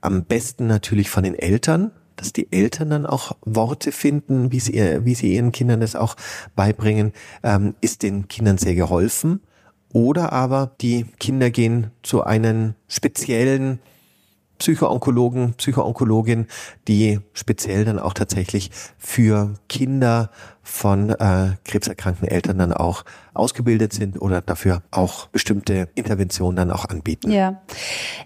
am 0.00 0.24
besten 0.24 0.66
natürlich 0.66 1.10
von 1.10 1.22
den 1.22 1.34
Eltern, 1.34 1.92
dass 2.16 2.32
die 2.32 2.52
Eltern 2.52 2.90
dann 2.90 3.06
auch 3.06 3.36
Worte 3.42 3.92
finden, 3.92 4.50
wie 4.50 4.60
sie, 4.60 4.74
wie 5.04 5.14
sie 5.14 5.34
ihren 5.34 5.52
Kindern 5.52 5.80
das 5.80 5.94
auch 5.94 6.16
beibringen, 6.56 7.12
ähm, 7.42 7.74
ist 7.80 8.02
den 8.02 8.28
Kindern 8.28 8.58
sehr 8.58 8.74
geholfen. 8.74 9.40
Oder 9.92 10.32
aber 10.32 10.72
die 10.80 11.06
Kinder 11.18 11.50
gehen 11.50 11.90
zu 12.02 12.24
einem 12.24 12.74
speziellen 12.88 13.78
Psychoonkologen, 14.58 15.54
Psychoonkologin, 15.54 16.46
die 16.88 17.20
speziell 17.32 17.84
dann 17.84 17.98
auch 17.98 18.12
tatsächlich 18.12 18.70
für 18.98 19.54
Kinder 19.68 20.30
von 20.62 21.10
äh, 21.10 21.52
krebserkrankten 21.64 22.28
Eltern 22.28 22.58
dann 22.58 22.72
auch 22.72 23.04
ausgebildet 23.32 23.92
sind 23.92 24.20
oder 24.20 24.42
dafür 24.42 24.82
auch 24.90 25.28
bestimmte 25.28 25.88
Interventionen 25.94 26.56
dann 26.56 26.70
auch 26.70 26.84
anbieten. 26.84 27.30
Ja, 27.30 27.62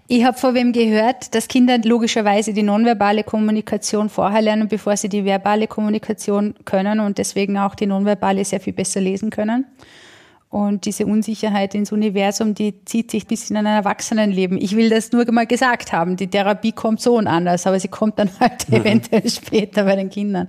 ich 0.08 0.24
habe 0.24 0.36
vor 0.36 0.54
wem 0.54 0.72
gehört, 0.72 1.34
dass 1.34 1.48
Kinder 1.48 1.78
logischerweise 1.84 2.52
die 2.52 2.62
nonverbale 2.62 3.22
Kommunikation 3.22 4.08
vorher 4.08 4.42
lernen, 4.42 4.68
bevor 4.68 4.96
sie 4.96 5.08
die 5.08 5.24
verbale 5.24 5.66
Kommunikation 5.66 6.54
können 6.64 7.00
und 7.00 7.18
deswegen 7.18 7.58
auch 7.58 7.74
die 7.74 7.86
nonverbale 7.86 8.44
sehr 8.44 8.60
viel 8.60 8.72
besser 8.72 9.00
lesen 9.00 9.30
können. 9.30 9.66
Und 10.52 10.84
diese 10.84 11.06
Unsicherheit 11.06 11.74
ins 11.74 11.92
Universum, 11.92 12.52
die 12.52 12.84
zieht 12.84 13.10
sich 13.10 13.26
bis 13.26 13.48
in 13.48 13.56
ein 13.56 13.64
Erwachsenenleben. 13.64 14.60
Ich 14.60 14.76
will 14.76 14.90
das 14.90 15.10
nur 15.10 15.24
mal 15.32 15.46
gesagt 15.46 15.94
haben. 15.94 16.16
Die 16.16 16.26
Therapie 16.26 16.72
kommt 16.72 17.00
so 17.00 17.16
und 17.16 17.26
anders, 17.26 17.66
aber 17.66 17.80
sie 17.80 17.88
kommt 17.88 18.18
dann 18.18 18.28
halt 18.38 18.68
mhm. 18.68 18.76
eventuell 18.76 19.30
später 19.30 19.84
bei 19.84 19.96
den 19.96 20.10
Kindern. 20.10 20.48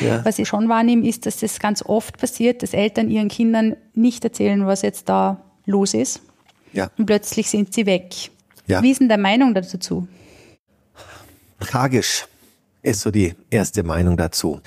Ja. 0.00 0.24
Was 0.24 0.40
ich 0.40 0.48
schon 0.48 0.68
wahrnehme, 0.68 1.06
ist, 1.06 1.24
dass 1.24 1.36
das 1.36 1.60
ganz 1.60 1.82
oft 1.82 2.18
passiert, 2.18 2.64
dass 2.64 2.74
Eltern 2.74 3.08
ihren 3.08 3.28
Kindern 3.28 3.76
nicht 3.94 4.24
erzählen, 4.24 4.66
was 4.66 4.82
jetzt 4.82 5.08
da 5.08 5.40
los 5.66 5.94
ist. 5.94 6.20
Ja. 6.72 6.90
Und 6.98 7.06
plötzlich 7.06 7.48
sind 7.48 7.72
sie 7.72 7.86
weg. 7.86 8.12
Ja. 8.66 8.82
Wie 8.82 8.90
ist 8.90 9.00
denn 9.00 9.08
der 9.08 9.18
Meinung 9.18 9.54
dazu? 9.54 10.08
Tragisch 11.60 12.26
ist 12.82 13.02
so 13.02 13.12
die 13.12 13.36
erste 13.50 13.84
Meinung 13.84 14.16
dazu. 14.16 14.60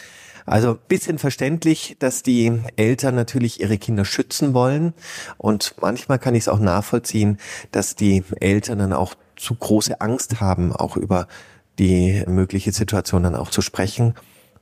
Also 0.46 0.78
bisschen 0.88 1.18
verständlich, 1.18 1.96
dass 2.00 2.22
die 2.22 2.62
Eltern 2.76 3.16
natürlich 3.16 3.62
ihre 3.62 3.78
Kinder 3.78 4.06
schützen 4.06 4.54
wollen. 4.54 4.94
Und 5.38 5.76
manchmal 5.82 6.20
kann 6.20 6.36
ich 6.36 6.44
es 6.44 6.48
auch 6.48 6.60
nachvollziehen, 6.60 7.38
dass 7.72 7.96
die 7.96 8.24
Eltern 8.40 8.80
dann 8.80 8.94
auch 8.94 9.16
zu 9.36 9.56
große 9.56 10.00
Angst 10.02 10.40
haben, 10.40 10.72
auch 10.72 10.98
über 10.98 11.28
die 11.80 12.24
mögliche 12.28 12.72
Situation 12.72 13.24
dann 13.24 13.36
auch 13.36 13.50
zu 13.50 13.62
sprechen. 13.62 14.14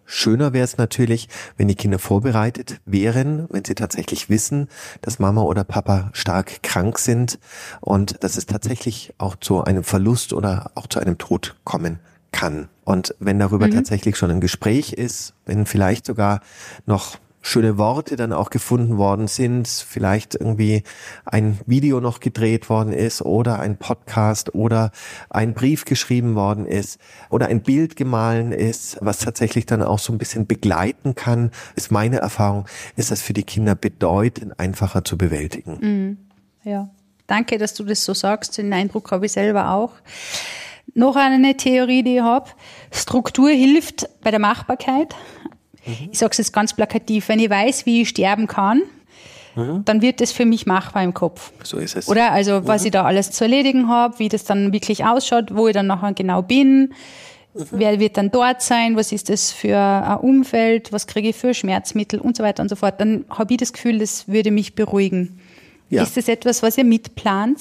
Schöner 0.05 0.51
wäre 0.51 0.65
es 0.65 0.77
natürlich, 0.77 1.29
wenn 1.57 1.67
die 1.67 1.75
Kinder 1.75 1.99
vorbereitet 1.99 2.81
wären, 2.85 3.47
wenn 3.49 3.63
sie 3.63 3.75
tatsächlich 3.75 4.29
wissen, 4.29 4.67
dass 5.01 5.19
Mama 5.19 5.43
oder 5.43 5.63
Papa 5.63 6.09
stark 6.13 6.61
krank 6.61 6.99
sind 6.99 7.39
und 7.79 8.23
dass 8.23 8.35
es 8.37 8.45
tatsächlich 8.45 9.13
auch 9.17 9.35
zu 9.37 9.63
einem 9.63 9.83
Verlust 9.83 10.33
oder 10.33 10.71
auch 10.75 10.87
zu 10.87 10.99
einem 10.99 11.17
Tod 11.17 11.55
kommen 11.63 11.99
kann. 12.33 12.67
Und 12.83 13.15
wenn 13.19 13.39
darüber 13.39 13.67
mhm. 13.67 13.71
tatsächlich 13.71 14.17
schon 14.17 14.31
ein 14.31 14.41
Gespräch 14.41 14.91
ist, 14.91 15.33
wenn 15.45 15.65
vielleicht 15.65 16.05
sogar 16.05 16.41
noch 16.85 17.17
schöne 17.43 17.77
Worte 17.77 18.15
dann 18.15 18.33
auch 18.33 18.49
gefunden 18.49 18.97
worden 18.97 19.27
sind, 19.27 19.67
vielleicht 19.67 20.35
irgendwie 20.35 20.83
ein 21.25 21.59
Video 21.65 21.99
noch 21.99 22.21
gedreht 22.21 22.69
worden 22.69 22.93
ist 22.93 23.21
oder 23.21 23.59
ein 23.59 23.77
Podcast 23.77 24.55
oder 24.55 24.91
ein 25.29 25.53
Brief 25.53 25.85
geschrieben 25.85 26.35
worden 26.35 26.65
ist 26.65 26.99
oder 27.29 27.47
ein 27.47 27.61
Bild 27.61 27.97
gemahlen 27.97 28.53
ist, 28.53 28.97
was 29.01 29.19
tatsächlich 29.19 29.65
dann 29.65 29.83
auch 29.83 29.99
so 29.99 30.13
ein 30.13 30.17
bisschen 30.17 30.47
begleiten 30.47 31.15
kann, 31.15 31.51
ist 31.75 31.91
meine 31.91 32.17
Erfahrung, 32.17 32.65
ist 32.95 33.11
das 33.11 33.21
für 33.21 33.33
die 33.33 33.43
Kinder 33.43 33.75
bedeutend 33.75 34.57
einfacher 34.57 35.03
zu 35.03 35.17
bewältigen. 35.17 35.77
Mhm. 35.81 36.17
Ja, 36.63 36.89
danke, 37.27 37.57
dass 37.57 37.73
du 37.73 37.83
das 37.83 38.05
so 38.05 38.13
sagst. 38.13 38.57
Den 38.57 38.71
Eindruck 38.71 39.11
habe 39.11 39.25
ich 39.25 39.33
selber 39.33 39.71
auch. 39.71 39.91
Noch 40.93 41.15
eine 41.15 41.57
Theorie, 41.57 42.03
die 42.03 42.17
ich 42.17 42.21
habe. 42.21 42.49
Struktur 42.91 43.49
hilft 43.49 44.07
bei 44.21 44.31
der 44.31 44.39
Machbarkeit. 44.39 45.15
Mhm. 45.85 46.09
Ich 46.11 46.19
sage 46.19 46.31
es 46.31 46.37
jetzt 46.37 46.53
ganz 46.53 46.73
plakativ. 46.73 47.29
Wenn 47.29 47.39
ich 47.39 47.49
weiß, 47.49 47.85
wie 47.85 48.01
ich 48.01 48.09
sterben 48.09 48.47
kann, 48.47 48.83
mhm. 49.55 49.83
dann 49.85 50.01
wird 50.01 50.21
das 50.21 50.31
für 50.31 50.45
mich 50.45 50.65
machbar 50.65 51.03
im 51.03 51.13
Kopf. 51.13 51.51
So 51.63 51.77
ist 51.77 51.95
es. 51.95 52.07
Oder 52.07 52.31
also, 52.31 52.67
was 52.67 52.81
mhm. 52.81 52.87
ich 52.87 52.91
da 52.91 53.03
alles 53.03 53.31
zu 53.31 53.43
erledigen 53.43 53.87
habe, 53.89 54.19
wie 54.19 54.29
das 54.29 54.43
dann 54.43 54.71
wirklich 54.71 55.03
ausschaut, 55.03 55.55
wo 55.55 55.67
ich 55.67 55.73
dann 55.73 55.87
nachher 55.87 56.13
genau 56.13 56.41
bin. 56.41 56.93
Mhm. 57.53 57.65
Wer 57.71 57.99
wird 57.99 58.17
dann 58.17 58.31
dort 58.31 58.61
sein? 58.61 58.95
Was 58.95 59.11
ist 59.11 59.29
das 59.29 59.51
für 59.51 59.77
ein 59.77 60.17
Umfeld? 60.17 60.91
Was 60.91 61.07
kriege 61.07 61.29
ich 61.29 61.35
für 61.35 61.53
Schmerzmittel 61.53 62.19
und 62.19 62.37
so 62.37 62.43
weiter 62.43 62.61
und 62.61 62.69
so 62.69 62.75
fort? 62.75 62.99
Dann 63.01 63.25
habe 63.29 63.53
ich 63.53 63.59
das 63.59 63.73
Gefühl, 63.73 63.99
das 63.99 64.27
würde 64.27 64.51
mich 64.51 64.75
beruhigen. 64.75 65.39
Ja. 65.89 66.03
Ist 66.03 66.17
das 66.17 66.27
etwas, 66.27 66.63
was 66.63 66.77
ihr 66.77 66.83
mitplant? 66.83 67.59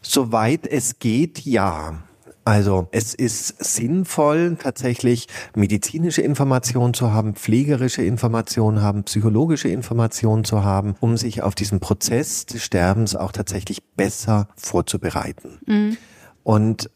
Soweit 0.00 0.66
es 0.66 0.98
geht, 0.98 1.40
ja. 1.44 2.02
Also 2.44 2.88
es 2.92 3.12
ist 3.12 3.62
sinnvoll, 3.62 4.56
tatsächlich 4.58 5.28
medizinische 5.54 6.22
Informationen 6.22 6.94
zu 6.94 7.12
haben, 7.12 7.34
pflegerische 7.34 8.02
Informationen 8.02 8.80
haben, 8.80 9.04
psychologische 9.04 9.68
Informationen 9.68 10.44
zu 10.44 10.64
haben, 10.64 10.94
um 11.00 11.18
sich 11.18 11.42
auf 11.42 11.54
diesen 11.54 11.78
Prozess 11.78 12.46
des 12.46 12.64
Sterbens 12.64 13.16
auch 13.16 13.32
tatsächlich 13.32 13.84
besser 13.96 14.48
vorzubereiten. 14.56 15.58
Mhm. 15.66 15.96
Und 16.42 16.90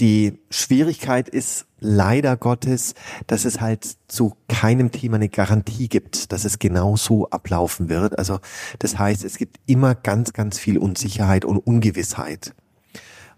die 0.00 0.38
Schwierigkeit 0.50 1.28
ist 1.28 1.66
leider 1.78 2.36
Gottes, 2.36 2.94
dass 3.26 3.44
es 3.44 3.60
halt 3.60 3.96
zu 4.08 4.36
keinem 4.48 4.90
Thema 4.90 5.16
eine 5.16 5.28
Garantie 5.28 5.88
gibt, 5.88 6.32
dass 6.32 6.44
es 6.44 6.58
genau 6.58 6.96
so 6.96 7.28
ablaufen 7.30 7.88
wird. 7.88 8.18
Also 8.18 8.40
das 8.78 8.98
heißt, 8.98 9.24
es 9.24 9.36
gibt 9.36 9.60
immer 9.66 9.94
ganz, 9.94 10.32
ganz 10.32 10.58
viel 10.58 10.78
Unsicherheit 10.78 11.44
und 11.44 11.58
Ungewissheit. 11.58 12.54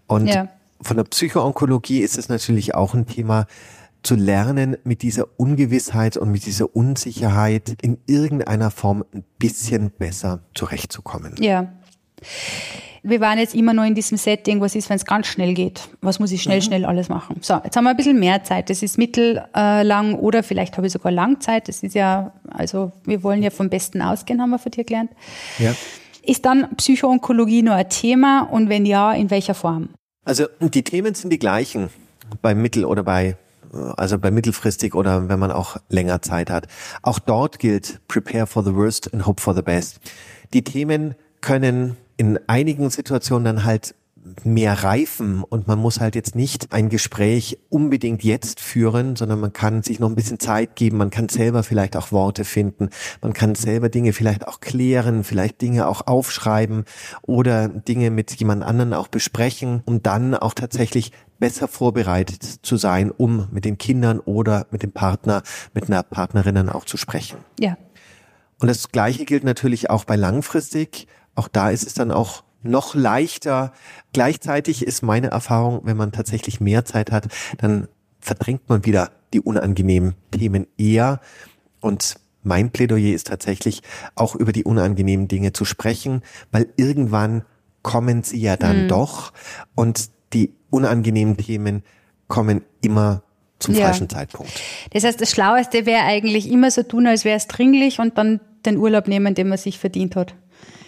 Und 0.07 0.27
ja 0.27 0.49
von 0.81 0.97
der 0.97 1.03
Psychoonkologie 1.03 1.99
ist 1.99 2.17
es 2.17 2.29
natürlich 2.29 2.75
auch 2.75 2.93
ein 2.93 3.05
Thema, 3.05 3.47
zu 4.03 4.15
lernen, 4.15 4.77
mit 4.83 5.01
dieser 5.01 5.25
Ungewissheit 5.37 6.17
und 6.17 6.31
mit 6.31 6.45
dieser 6.45 6.73
Unsicherheit 6.75 7.75
in 7.81 7.97
irgendeiner 8.05 8.71
Form 8.71 9.03
ein 9.13 9.25
bisschen 9.37 9.91
besser 9.91 10.43
zurechtzukommen. 10.53 11.35
Ja. 11.39 11.73
Wir 13.09 13.21
waren 13.21 13.39
jetzt 13.39 13.55
immer 13.55 13.73
nur 13.73 13.85
in 13.85 13.95
diesem 13.95 14.17
Setting, 14.17 14.59
was 14.59 14.75
ist, 14.75 14.89
wenn 14.89 14.97
es 14.97 15.05
ganz 15.05 15.27
schnell 15.27 15.53
geht? 15.53 15.87
Was 16.01 16.19
muss 16.19 16.33
ich 16.33 16.43
schnell, 16.43 16.57
mhm. 16.57 16.63
schnell 16.63 16.85
alles 16.85 17.07
machen? 17.07 17.37
So, 17.41 17.57
jetzt 17.63 17.77
haben 17.77 17.85
wir 17.85 17.91
ein 17.91 17.95
bisschen 17.95 18.19
mehr 18.19 18.43
Zeit. 18.43 18.69
Das 18.69 18.83
ist 18.83 18.97
mittellang 18.97 20.15
oder 20.15 20.43
vielleicht 20.43 20.75
habe 20.75 20.87
ich 20.87 20.93
sogar 20.93 21.13
Langzeit. 21.13 21.69
Das 21.69 21.83
ist 21.83 21.95
ja, 21.95 22.33
also 22.49 22.91
wir 23.05 23.23
wollen 23.23 23.41
ja 23.41 23.49
vom 23.49 23.69
Besten 23.69 24.01
ausgehen, 24.01 24.41
haben 24.41 24.49
wir 24.49 24.59
von 24.59 24.73
dir 24.73 24.83
gelernt. 24.83 25.11
Ja. 25.57 25.73
Ist 26.21 26.43
dann 26.43 26.75
Psychoonkologie 26.75 27.61
nur 27.61 27.75
ein 27.75 27.87
Thema 27.87 28.41
und 28.41 28.67
wenn 28.67 28.85
ja, 28.85 29.13
in 29.13 29.31
welcher 29.31 29.53
Form? 29.53 29.87
Also 30.25 30.47
die 30.59 30.83
Themen 30.83 31.15
sind 31.15 31.31
die 31.31 31.39
gleichen 31.39 31.89
bei 32.41 32.53
mittel 32.53 32.83
oder 32.83 33.03
bei 33.03 33.37
also 33.95 34.17
bei 34.17 34.31
mittelfristig 34.31 34.95
oder 34.95 35.29
wenn 35.29 35.39
man 35.39 35.51
auch 35.51 35.77
länger 35.87 36.21
Zeit 36.21 36.49
hat. 36.49 36.67
Auch 37.03 37.19
dort 37.19 37.59
gilt 37.59 38.01
prepare 38.09 38.47
for 38.47 38.63
the 38.63 38.73
worst 38.73 39.13
and 39.13 39.25
hope 39.25 39.41
for 39.41 39.53
the 39.53 39.61
best. 39.61 39.99
Die 40.53 40.63
Themen 40.63 41.15
können 41.41 41.95
in 42.17 42.39
einigen 42.47 42.89
Situationen 42.89 43.45
dann 43.45 43.63
halt 43.63 43.95
mehr 44.43 44.83
reifen 44.83 45.43
und 45.43 45.67
man 45.67 45.79
muss 45.79 45.99
halt 45.99 46.15
jetzt 46.15 46.35
nicht 46.35 46.73
ein 46.73 46.89
Gespräch 46.89 47.59
unbedingt 47.69 48.23
jetzt 48.23 48.59
führen, 48.59 49.15
sondern 49.15 49.39
man 49.39 49.53
kann 49.53 49.83
sich 49.83 49.99
noch 49.99 50.09
ein 50.09 50.15
bisschen 50.15 50.39
Zeit 50.39 50.75
geben, 50.75 50.97
man 50.97 51.09
kann 51.09 51.29
selber 51.29 51.63
vielleicht 51.63 51.95
auch 51.95 52.11
Worte 52.11 52.43
finden, 52.43 52.89
man 53.21 53.33
kann 53.33 53.55
selber 53.55 53.89
Dinge 53.89 54.13
vielleicht 54.13 54.47
auch 54.47 54.59
klären, 54.59 55.23
vielleicht 55.23 55.61
Dinge 55.61 55.87
auch 55.87 56.07
aufschreiben 56.07 56.85
oder 57.21 57.69
Dinge 57.69 58.11
mit 58.11 58.33
jemand 58.35 58.63
anderen 58.63 58.93
auch 58.93 59.07
besprechen, 59.07 59.81
um 59.85 60.03
dann 60.03 60.35
auch 60.35 60.53
tatsächlich 60.53 61.11
besser 61.39 61.67
vorbereitet 61.67 62.43
zu 62.43 62.77
sein, 62.77 63.11
um 63.11 63.47
mit 63.51 63.63
den 63.65 63.77
Kindern 63.77 64.19
oder 64.19 64.67
mit 64.71 64.83
dem 64.83 64.91
Partner, 64.91 65.43
mit 65.73 65.85
einer 65.87 66.03
Partnerin 66.03 66.55
dann 66.55 66.69
auch 66.69 66.85
zu 66.85 66.97
sprechen. 66.97 67.37
Ja. 67.59 67.77
Und 68.59 68.67
das 68.67 68.91
Gleiche 68.91 69.25
gilt 69.25 69.43
natürlich 69.43 69.89
auch 69.91 70.03
bei 70.03 70.15
langfristig. 70.15 71.07
Auch 71.37 71.47
da 71.47 71.69
ist 71.69 71.85
es 71.85 71.93
dann 71.93 72.11
auch 72.11 72.43
noch 72.63 72.95
leichter. 72.95 73.71
Gleichzeitig 74.11 74.85
ist 74.85 75.03
meine 75.03 75.27
Erfahrung, 75.27 75.81
wenn 75.83 75.95
man 75.95 76.11
tatsächlich 76.11 76.59
mehr 76.59 76.83
Zeit 76.83 77.11
hat, 77.11 77.27
dann 77.59 77.87
verdrängt 78.19 78.67
man 78.67 78.85
wieder 78.85 79.11
die 79.33 79.41
unangenehmen 79.41 80.15
Themen 80.31 80.67
eher. 80.77 81.21
Und 81.79 82.15
mein 82.43 82.71
Plädoyer 82.71 83.13
ist 83.13 83.27
tatsächlich 83.27 83.83
auch 84.15 84.35
über 84.35 84.51
die 84.51 84.63
unangenehmen 84.63 85.27
Dinge 85.27 85.53
zu 85.53 85.63
sprechen, 85.63 86.23
weil 86.51 86.67
irgendwann 86.75 87.43
kommen 87.83 88.23
sie 88.23 88.39
ja 88.39 88.57
dann 88.57 88.83
mhm. 88.83 88.87
doch 88.87 89.31
und 89.75 90.09
die 90.33 90.53
unangenehmen 90.69 91.37
Themen 91.37 91.83
kommen 92.27 92.63
immer 92.81 93.21
zum 93.59 93.75
ja. 93.75 93.85
falschen 93.85 94.09
Zeitpunkt. 94.09 94.51
Das 94.91 95.03
heißt, 95.03 95.21
das 95.21 95.31
Schlaueste 95.31 95.85
wäre 95.85 96.03
eigentlich 96.03 96.49
immer 96.51 96.71
so 96.71 96.83
tun, 96.83 97.07
als 97.07 97.25
wäre 97.25 97.37
es 97.37 97.47
dringlich 97.47 97.99
und 97.99 98.17
dann 98.17 98.39
den 98.65 98.77
Urlaub 98.77 99.07
nehmen, 99.07 99.35
den 99.35 99.47
man 99.47 99.57
sich 99.57 99.79
verdient 99.79 100.15
hat. 100.15 100.35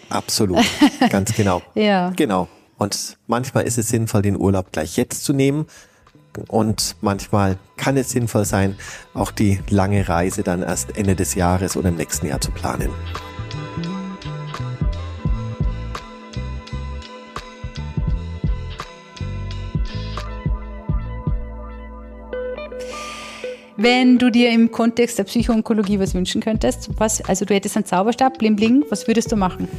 Absolut, 0.09 0.63
ganz 1.09 1.33
genau. 1.33 1.61
ja. 1.75 2.11
Genau. 2.15 2.47
Und 2.77 3.17
manchmal 3.27 3.65
ist 3.65 3.77
es 3.77 3.89
sinnvoll, 3.89 4.21
den 4.21 4.37
Urlaub 4.37 4.71
gleich 4.71 4.95
jetzt 4.95 5.25
zu 5.25 5.33
nehmen. 5.33 5.67
Und 6.47 6.95
manchmal 7.01 7.57
kann 7.75 7.97
es 7.97 8.11
sinnvoll 8.11 8.45
sein, 8.45 8.77
auch 9.13 9.31
die 9.31 9.59
lange 9.69 10.07
Reise 10.07 10.43
dann 10.43 10.63
erst 10.63 10.95
Ende 10.97 11.15
des 11.15 11.35
Jahres 11.35 11.75
oder 11.75 11.89
im 11.89 11.95
nächsten 11.95 12.27
Jahr 12.27 12.39
zu 12.39 12.51
planen. 12.51 12.89
Wenn 23.81 24.17
du 24.17 24.29
dir 24.29 24.51
im 24.51 24.71
Kontext 24.73 25.17
der 25.19 25.23
Psychoonkologie 25.23 25.99
was 25.99 26.13
wünschen 26.13 26.41
könntest, 26.41 26.89
was, 26.97 27.21
also 27.21 27.45
du 27.45 27.53
hättest 27.53 27.77
einen 27.77 27.85
Zauberstab, 27.85 28.37
bling 28.37 28.57
bling, 28.57 28.83
was 28.89 29.07
würdest 29.07 29.31
du 29.31 29.37
machen? 29.37 29.69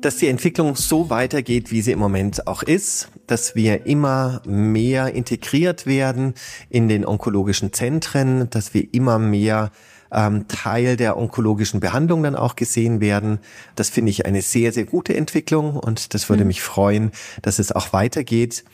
Dass 0.00 0.16
die 0.16 0.26
Entwicklung 0.26 0.74
so 0.74 1.08
weitergeht, 1.08 1.70
wie 1.70 1.80
sie 1.80 1.92
im 1.92 2.00
Moment 2.00 2.48
auch 2.48 2.64
ist, 2.64 3.10
dass 3.28 3.54
wir 3.54 3.86
immer 3.86 4.42
mehr 4.44 5.14
integriert 5.14 5.86
werden 5.86 6.34
in 6.68 6.88
den 6.88 7.06
onkologischen 7.06 7.72
Zentren, 7.72 8.50
dass 8.50 8.74
wir 8.74 8.92
immer 8.92 9.20
mehr 9.20 9.70
ähm, 10.10 10.48
Teil 10.48 10.96
der 10.96 11.16
onkologischen 11.16 11.78
Behandlung 11.78 12.24
dann 12.24 12.34
auch 12.34 12.56
gesehen 12.56 13.00
werden. 13.00 13.38
Das 13.76 13.88
finde 13.88 14.10
ich 14.10 14.26
eine 14.26 14.42
sehr, 14.42 14.72
sehr 14.72 14.84
gute 14.84 15.14
Entwicklung 15.14 15.76
und 15.76 16.12
das 16.12 16.28
würde 16.28 16.42
mhm. 16.42 16.48
mich 16.48 16.60
freuen, 16.60 17.12
dass 17.42 17.60
es 17.60 17.70
auch 17.70 17.92
weitergeht. 17.92 18.64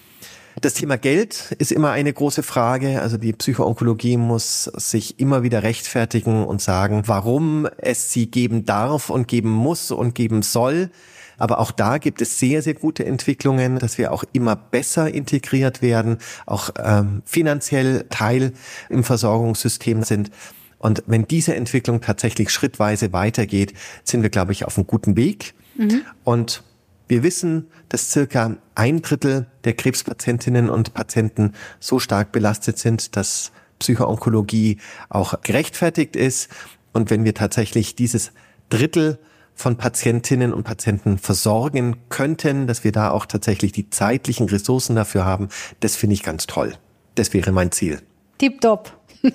Das 0.61 0.75
Thema 0.75 0.99
Geld 0.99 1.55
ist 1.59 1.73
immer 1.73 1.91
eine 1.91 2.13
große 2.13 2.43
Frage. 2.43 3.01
Also 3.01 3.17
die 3.17 3.33
Psychoonkologie 3.33 4.17
muss 4.17 4.65
sich 4.65 5.19
immer 5.21 5.43
wieder 5.43 5.63
rechtfertigen 5.63 6.45
und 6.45 6.61
sagen, 6.61 7.03
warum 7.07 7.67
es 7.79 8.13
sie 8.13 8.31
geben 8.31 8.65
darf 8.65 9.11
und 9.11 9.29
geben 9.29 9.51
muss 9.51 9.91
und 9.91 10.15
geben 10.15 10.43
soll. 10.43 10.91
Aber 11.39 11.59
auch 11.59 11.71
da 11.71 11.97
gibt 11.97 12.21
es 12.21 12.39
sehr, 12.39 12.61
sehr 12.61 12.75
gute 12.75 13.07
Entwicklungen, 13.07 13.79
dass 13.79 13.97
wir 13.97 14.13
auch 14.13 14.25
immer 14.33 14.57
besser 14.57 15.13
integriert 15.13 15.81
werden, 15.81 16.19
auch 16.45 16.71
ähm, 16.79 17.23
finanziell 17.25 18.05
Teil 18.11 18.53
im 18.91 19.05
Versorgungssystem 19.05 20.03
sind. 20.03 20.31
Und 20.79 21.03
wenn 21.07 21.27
diese 21.27 21.55
Entwicklung 21.55 22.03
tatsächlich 22.03 22.51
schrittweise 22.51 23.13
weitergeht, 23.15 23.73
sind 24.05 24.23
wir, 24.23 24.31
glaube 24.31 24.53
ich, 24.53 24.67
auf 24.67 24.77
einem 24.77 24.87
guten 24.87 25.17
Weg. 25.17 25.55
Mhm. 25.77 26.03
Und 26.25 26.63
wir 27.11 27.25
wissen, 27.25 27.67
dass 27.89 28.13
circa 28.13 28.57
ein 28.77 29.03
Drittel 29.03 29.47
der 29.65 29.73
Krebspatientinnen 29.73 30.71
und 30.71 30.95
Patienten 30.95 31.55
so 31.81 31.99
stark 31.99 32.31
belastet 32.31 32.79
sind, 32.79 33.17
dass 33.17 33.51
Psychoonkologie 33.81 34.79
auch 35.09 35.41
gerechtfertigt 35.43 36.15
ist. 36.15 36.49
Und 36.93 37.11
wenn 37.11 37.25
wir 37.25 37.35
tatsächlich 37.35 37.97
dieses 37.97 38.31
Drittel 38.69 39.19
von 39.55 39.77
Patientinnen 39.77 40.53
und 40.53 40.63
Patienten 40.63 41.19
versorgen 41.19 41.97
könnten, 42.11 42.69
dass 42.69 42.85
wir 42.85 42.93
da 42.93 43.11
auch 43.11 43.27
tatsächlich 43.27 43.73
die 43.73 43.91
zeitlichen 43.91 44.49
Ressourcen 44.49 44.95
dafür 44.95 45.25
haben, 45.25 45.49
das 45.81 45.97
finde 45.97 46.15
ich 46.15 46.23
ganz 46.23 46.47
toll. 46.47 46.75
Das 47.17 47.35
wäre 47.35 47.51
mein 47.51 47.73
Ziel. 47.73 48.01
Tipptopp. 48.39 48.97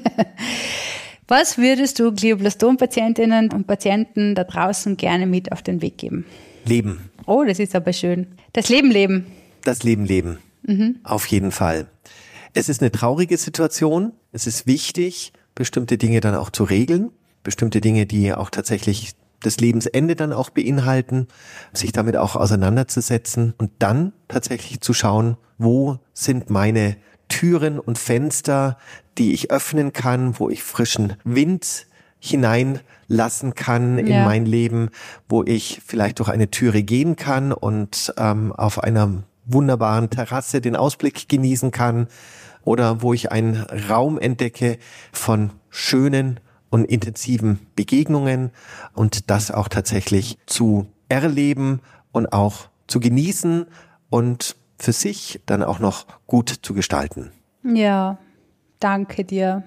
Was 1.27 1.57
würdest 1.57 1.99
du 1.99 2.13
Glioblastom-Patientinnen 2.13 3.51
und 3.51 3.67
Patienten 3.67 4.33
da 4.33 4.45
draußen 4.45 4.95
gerne 4.95 5.27
mit 5.27 5.51
auf 5.51 5.61
den 5.61 5.81
Weg 5.81 5.97
geben? 5.97 6.25
Leben. 6.63 7.09
Oh, 7.25 7.43
das 7.43 7.59
ist 7.59 7.75
aber 7.75 7.93
schön. 7.93 8.27
Das 8.53 8.69
Leben 8.69 8.91
leben. 8.91 9.25
Das 9.63 9.83
Leben 9.83 10.05
leben. 10.05 10.39
Mhm. 10.63 10.97
Auf 11.03 11.25
jeden 11.27 11.51
Fall. 11.51 11.87
Es 12.53 12.69
ist 12.69 12.81
eine 12.81 12.91
traurige 12.91 13.37
Situation. 13.37 14.13
Es 14.31 14.47
ist 14.47 14.67
wichtig, 14.67 15.33
bestimmte 15.55 15.97
Dinge 15.97 16.21
dann 16.21 16.35
auch 16.35 16.49
zu 16.49 16.63
regeln. 16.63 17.11
Bestimmte 17.43 17.81
Dinge, 17.81 18.05
die 18.05 18.33
auch 18.33 18.49
tatsächlich 18.49 19.13
das 19.41 19.57
Lebensende 19.57 20.15
dann 20.15 20.33
auch 20.33 20.49
beinhalten, 20.49 21.27
sich 21.73 21.91
damit 21.91 22.17
auch 22.17 22.35
auseinanderzusetzen 22.35 23.53
und 23.57 23.71
dann 23.79 24.13
tatsächlich 24.27 24.81
zu 24.81 24.93
schauen, 24.93 25.37
wo 25.57 25.99
sind 26.13 26.49
meine 26.49 26.97
Türen 27.27 27.79
und 27.79 27.97
Fenster, 27.97 28.77
die 29.17 29.33
ich 29.33 29.51
öffnen 29.51 29.93
kann, 29.93 30.39
wo 30.39 30.49
ich 30.49 30.63
frischen 30.63 31.13
Wind 31.23 31.87
hineinlassen 32.29 33.55
kann 33.55 33.97
in 33.97 34.07
ja. 34.07 34.25
mein 34.25 34.45
Leben, 34.45 34.89
wo 35.29 35.43
ich 35.43 35.81
vielleicht 35.85 36.19
durch 36.19 36.29
eine 36.29 36.51
Türe 36.51 36.83
gehen 36.83 37.15
kann 37.15 37.51
und 37.51 38.13
ähm, 38.17 38.51
auf 38.51 38.83
einer 38.83 39.23
wunderbaren 39.45 40.09
Terrasse 40.09 40.61
den 40.61 40.75
Ausblick 40.75 41.29
genießen 41.29 41.71
kann 41.71 42.07
oder 42.63 43.01
wo 43.01 43.13
ich 43.13 43.31
einen 43.31 43.61
Raum 43.89 44.17
entdecke 44.17 44.77
von 45.11 45.51
schönen 45.69 46.39
und 46.69 46.85
intensiven 46.85 47.59
Begegnungen 47.75 48.51
und 48.93 49.29
das 49.29 49.51
auch 49.51 49.67
tatsächlich 49.67 50.37
zu 50.45 50.87
erleben 51.09 51.79
und 52.11 52.33
auch 52.33 52.69
zu 52.87 52.99
genießen 52.99 53.65
und 54.09 54.55
für 54.77 54.91
sich 54.91 55.41
dann 55.45 55.63
auch 55.63 55.79
noch 55.79 56.05
gut 56.27 56.49
zu 56.49 56.73
gestalten. 56.73 57.31
Ja, 57.63 58.17
danke 58.79 59.23
dir. 59.23 59.63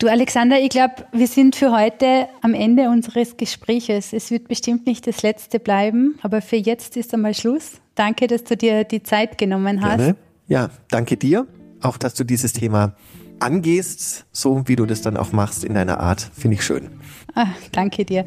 Du 0.00 0.08
Alexander, 0.08 0.58
ich 0.58 0.70
glaube, 0.70 0.94
wir 1.12 1.26
sind 1.26 1.54
für 1.54 1.72
heute 1.72 2.26
am 2.40 2.54
Ende 2.54 2.88
unseres 2.88 3.36
Gespräches. 3.36 4.14
Es 4.14 4.30
wird 4.30 4.48
bestimmt 4.48 4.86
nicht 4.86 5.06
das 5.06 5.20
letzte 5.20 5.60
bleiben, 5.60 6.18
aber 6.22 6.40
für 6.40 6.56
jetzt 6.56 6.96
ist 6.96 7.12
einmal 7.12 7.34
Schluss. 7.34 7.82
Danke, 7.96 8.26
dass 8.26 8.44
du 8.44 8.56
dir 8.56 8.84
die 8.84 9.02
Zeit 9.02 9.36
genommen 9.36 9.82
hast. 9.82 9.98
Gerne. 9.98 10.16
Ja, 10.48 10.70
danke 10.88 11.18
dir, 11.18 11.46
auch 11.82 11.98
dass 11.98 12.14
du 12.14 12.24
dieses 12.24 12.54
Thema 12.54 12.94
angehst, 13.40 14.26
so 14.32 14.62
wie 14.66 14.76
du 14.76 14.86
das 14.86 15.02
dann 15.02 15.16
auch 15.16 15.32
machst 15.32 15.64
in 15.64 15.74
deiner 15.74 16.00
Art, 16.00 16.30
finde 16.36 16.56
ich 16.56 16.64
schön. 16.64 16.90
Ah, 17.34 17.48
danke 17.72 18.04
dir. 18.04 18.24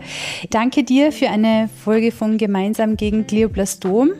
Danke 0.50 0.84
dir 0.84 1.12
für 1.12 1.30
eine 1.30 1.70
Folge 1.84 2.12
von 2.12 2.38
Gemeinsam 2.38 2.96
gegen 2.96 3.28
Glioblastom. 3.28 4.12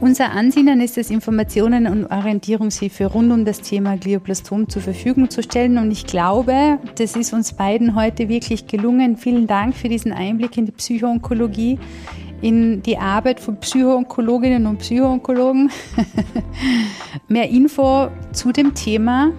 Unser 0.00 0.32
Ansinnen 0.32 0.80
ist 0.80 0.98
es, 0.98 1.10
Informationen 1.10 1.86
und 1.86 2.06
Orientierungshilfe 2.06 3.06
rund 3.06 3.32
um 3.32 3.44
das 3.44 3.60
Thema 3.60 3.96
Glioblastom 3.96 4.68
zur 4.68 4.82
Verfügung 4.82 5.30
zu 5.30 5.42
stellen. 5.42 5.78
Und 5.78 5.90
ich 5.90 6.06
glaube, 6.06 6.78
das 6.96 7.16
ist 7.16 7.32
uns 7.32 7.54
beiden 7.54 7.94
heute 7.94 8.28
wirklich 8.28 8.66
gelungen. 8.66 9.16
Vielen 9.16 9.46
Dank 9.46 9.74
für 9.74 9.88
diesen 9.88 10.12
Einblick 10.12 10.58
in 10.58 10.66
die 10.66 10.72
Psychoonkologie, 10.72 11.78
in 12.42 12.82
die 12.82 12.98
Arbeit 12.98 13.40
von 13.40 13.58
Psychoonkologinnen 13.60 14.66
und 14.66 14.78
Psychoonkologen. 14.78 15.70
Mehr 17.28 17.48
Info 17.48 18.08
zu 18.32 18.52
dem 18.52 18.74
Thema, 18.74 19.30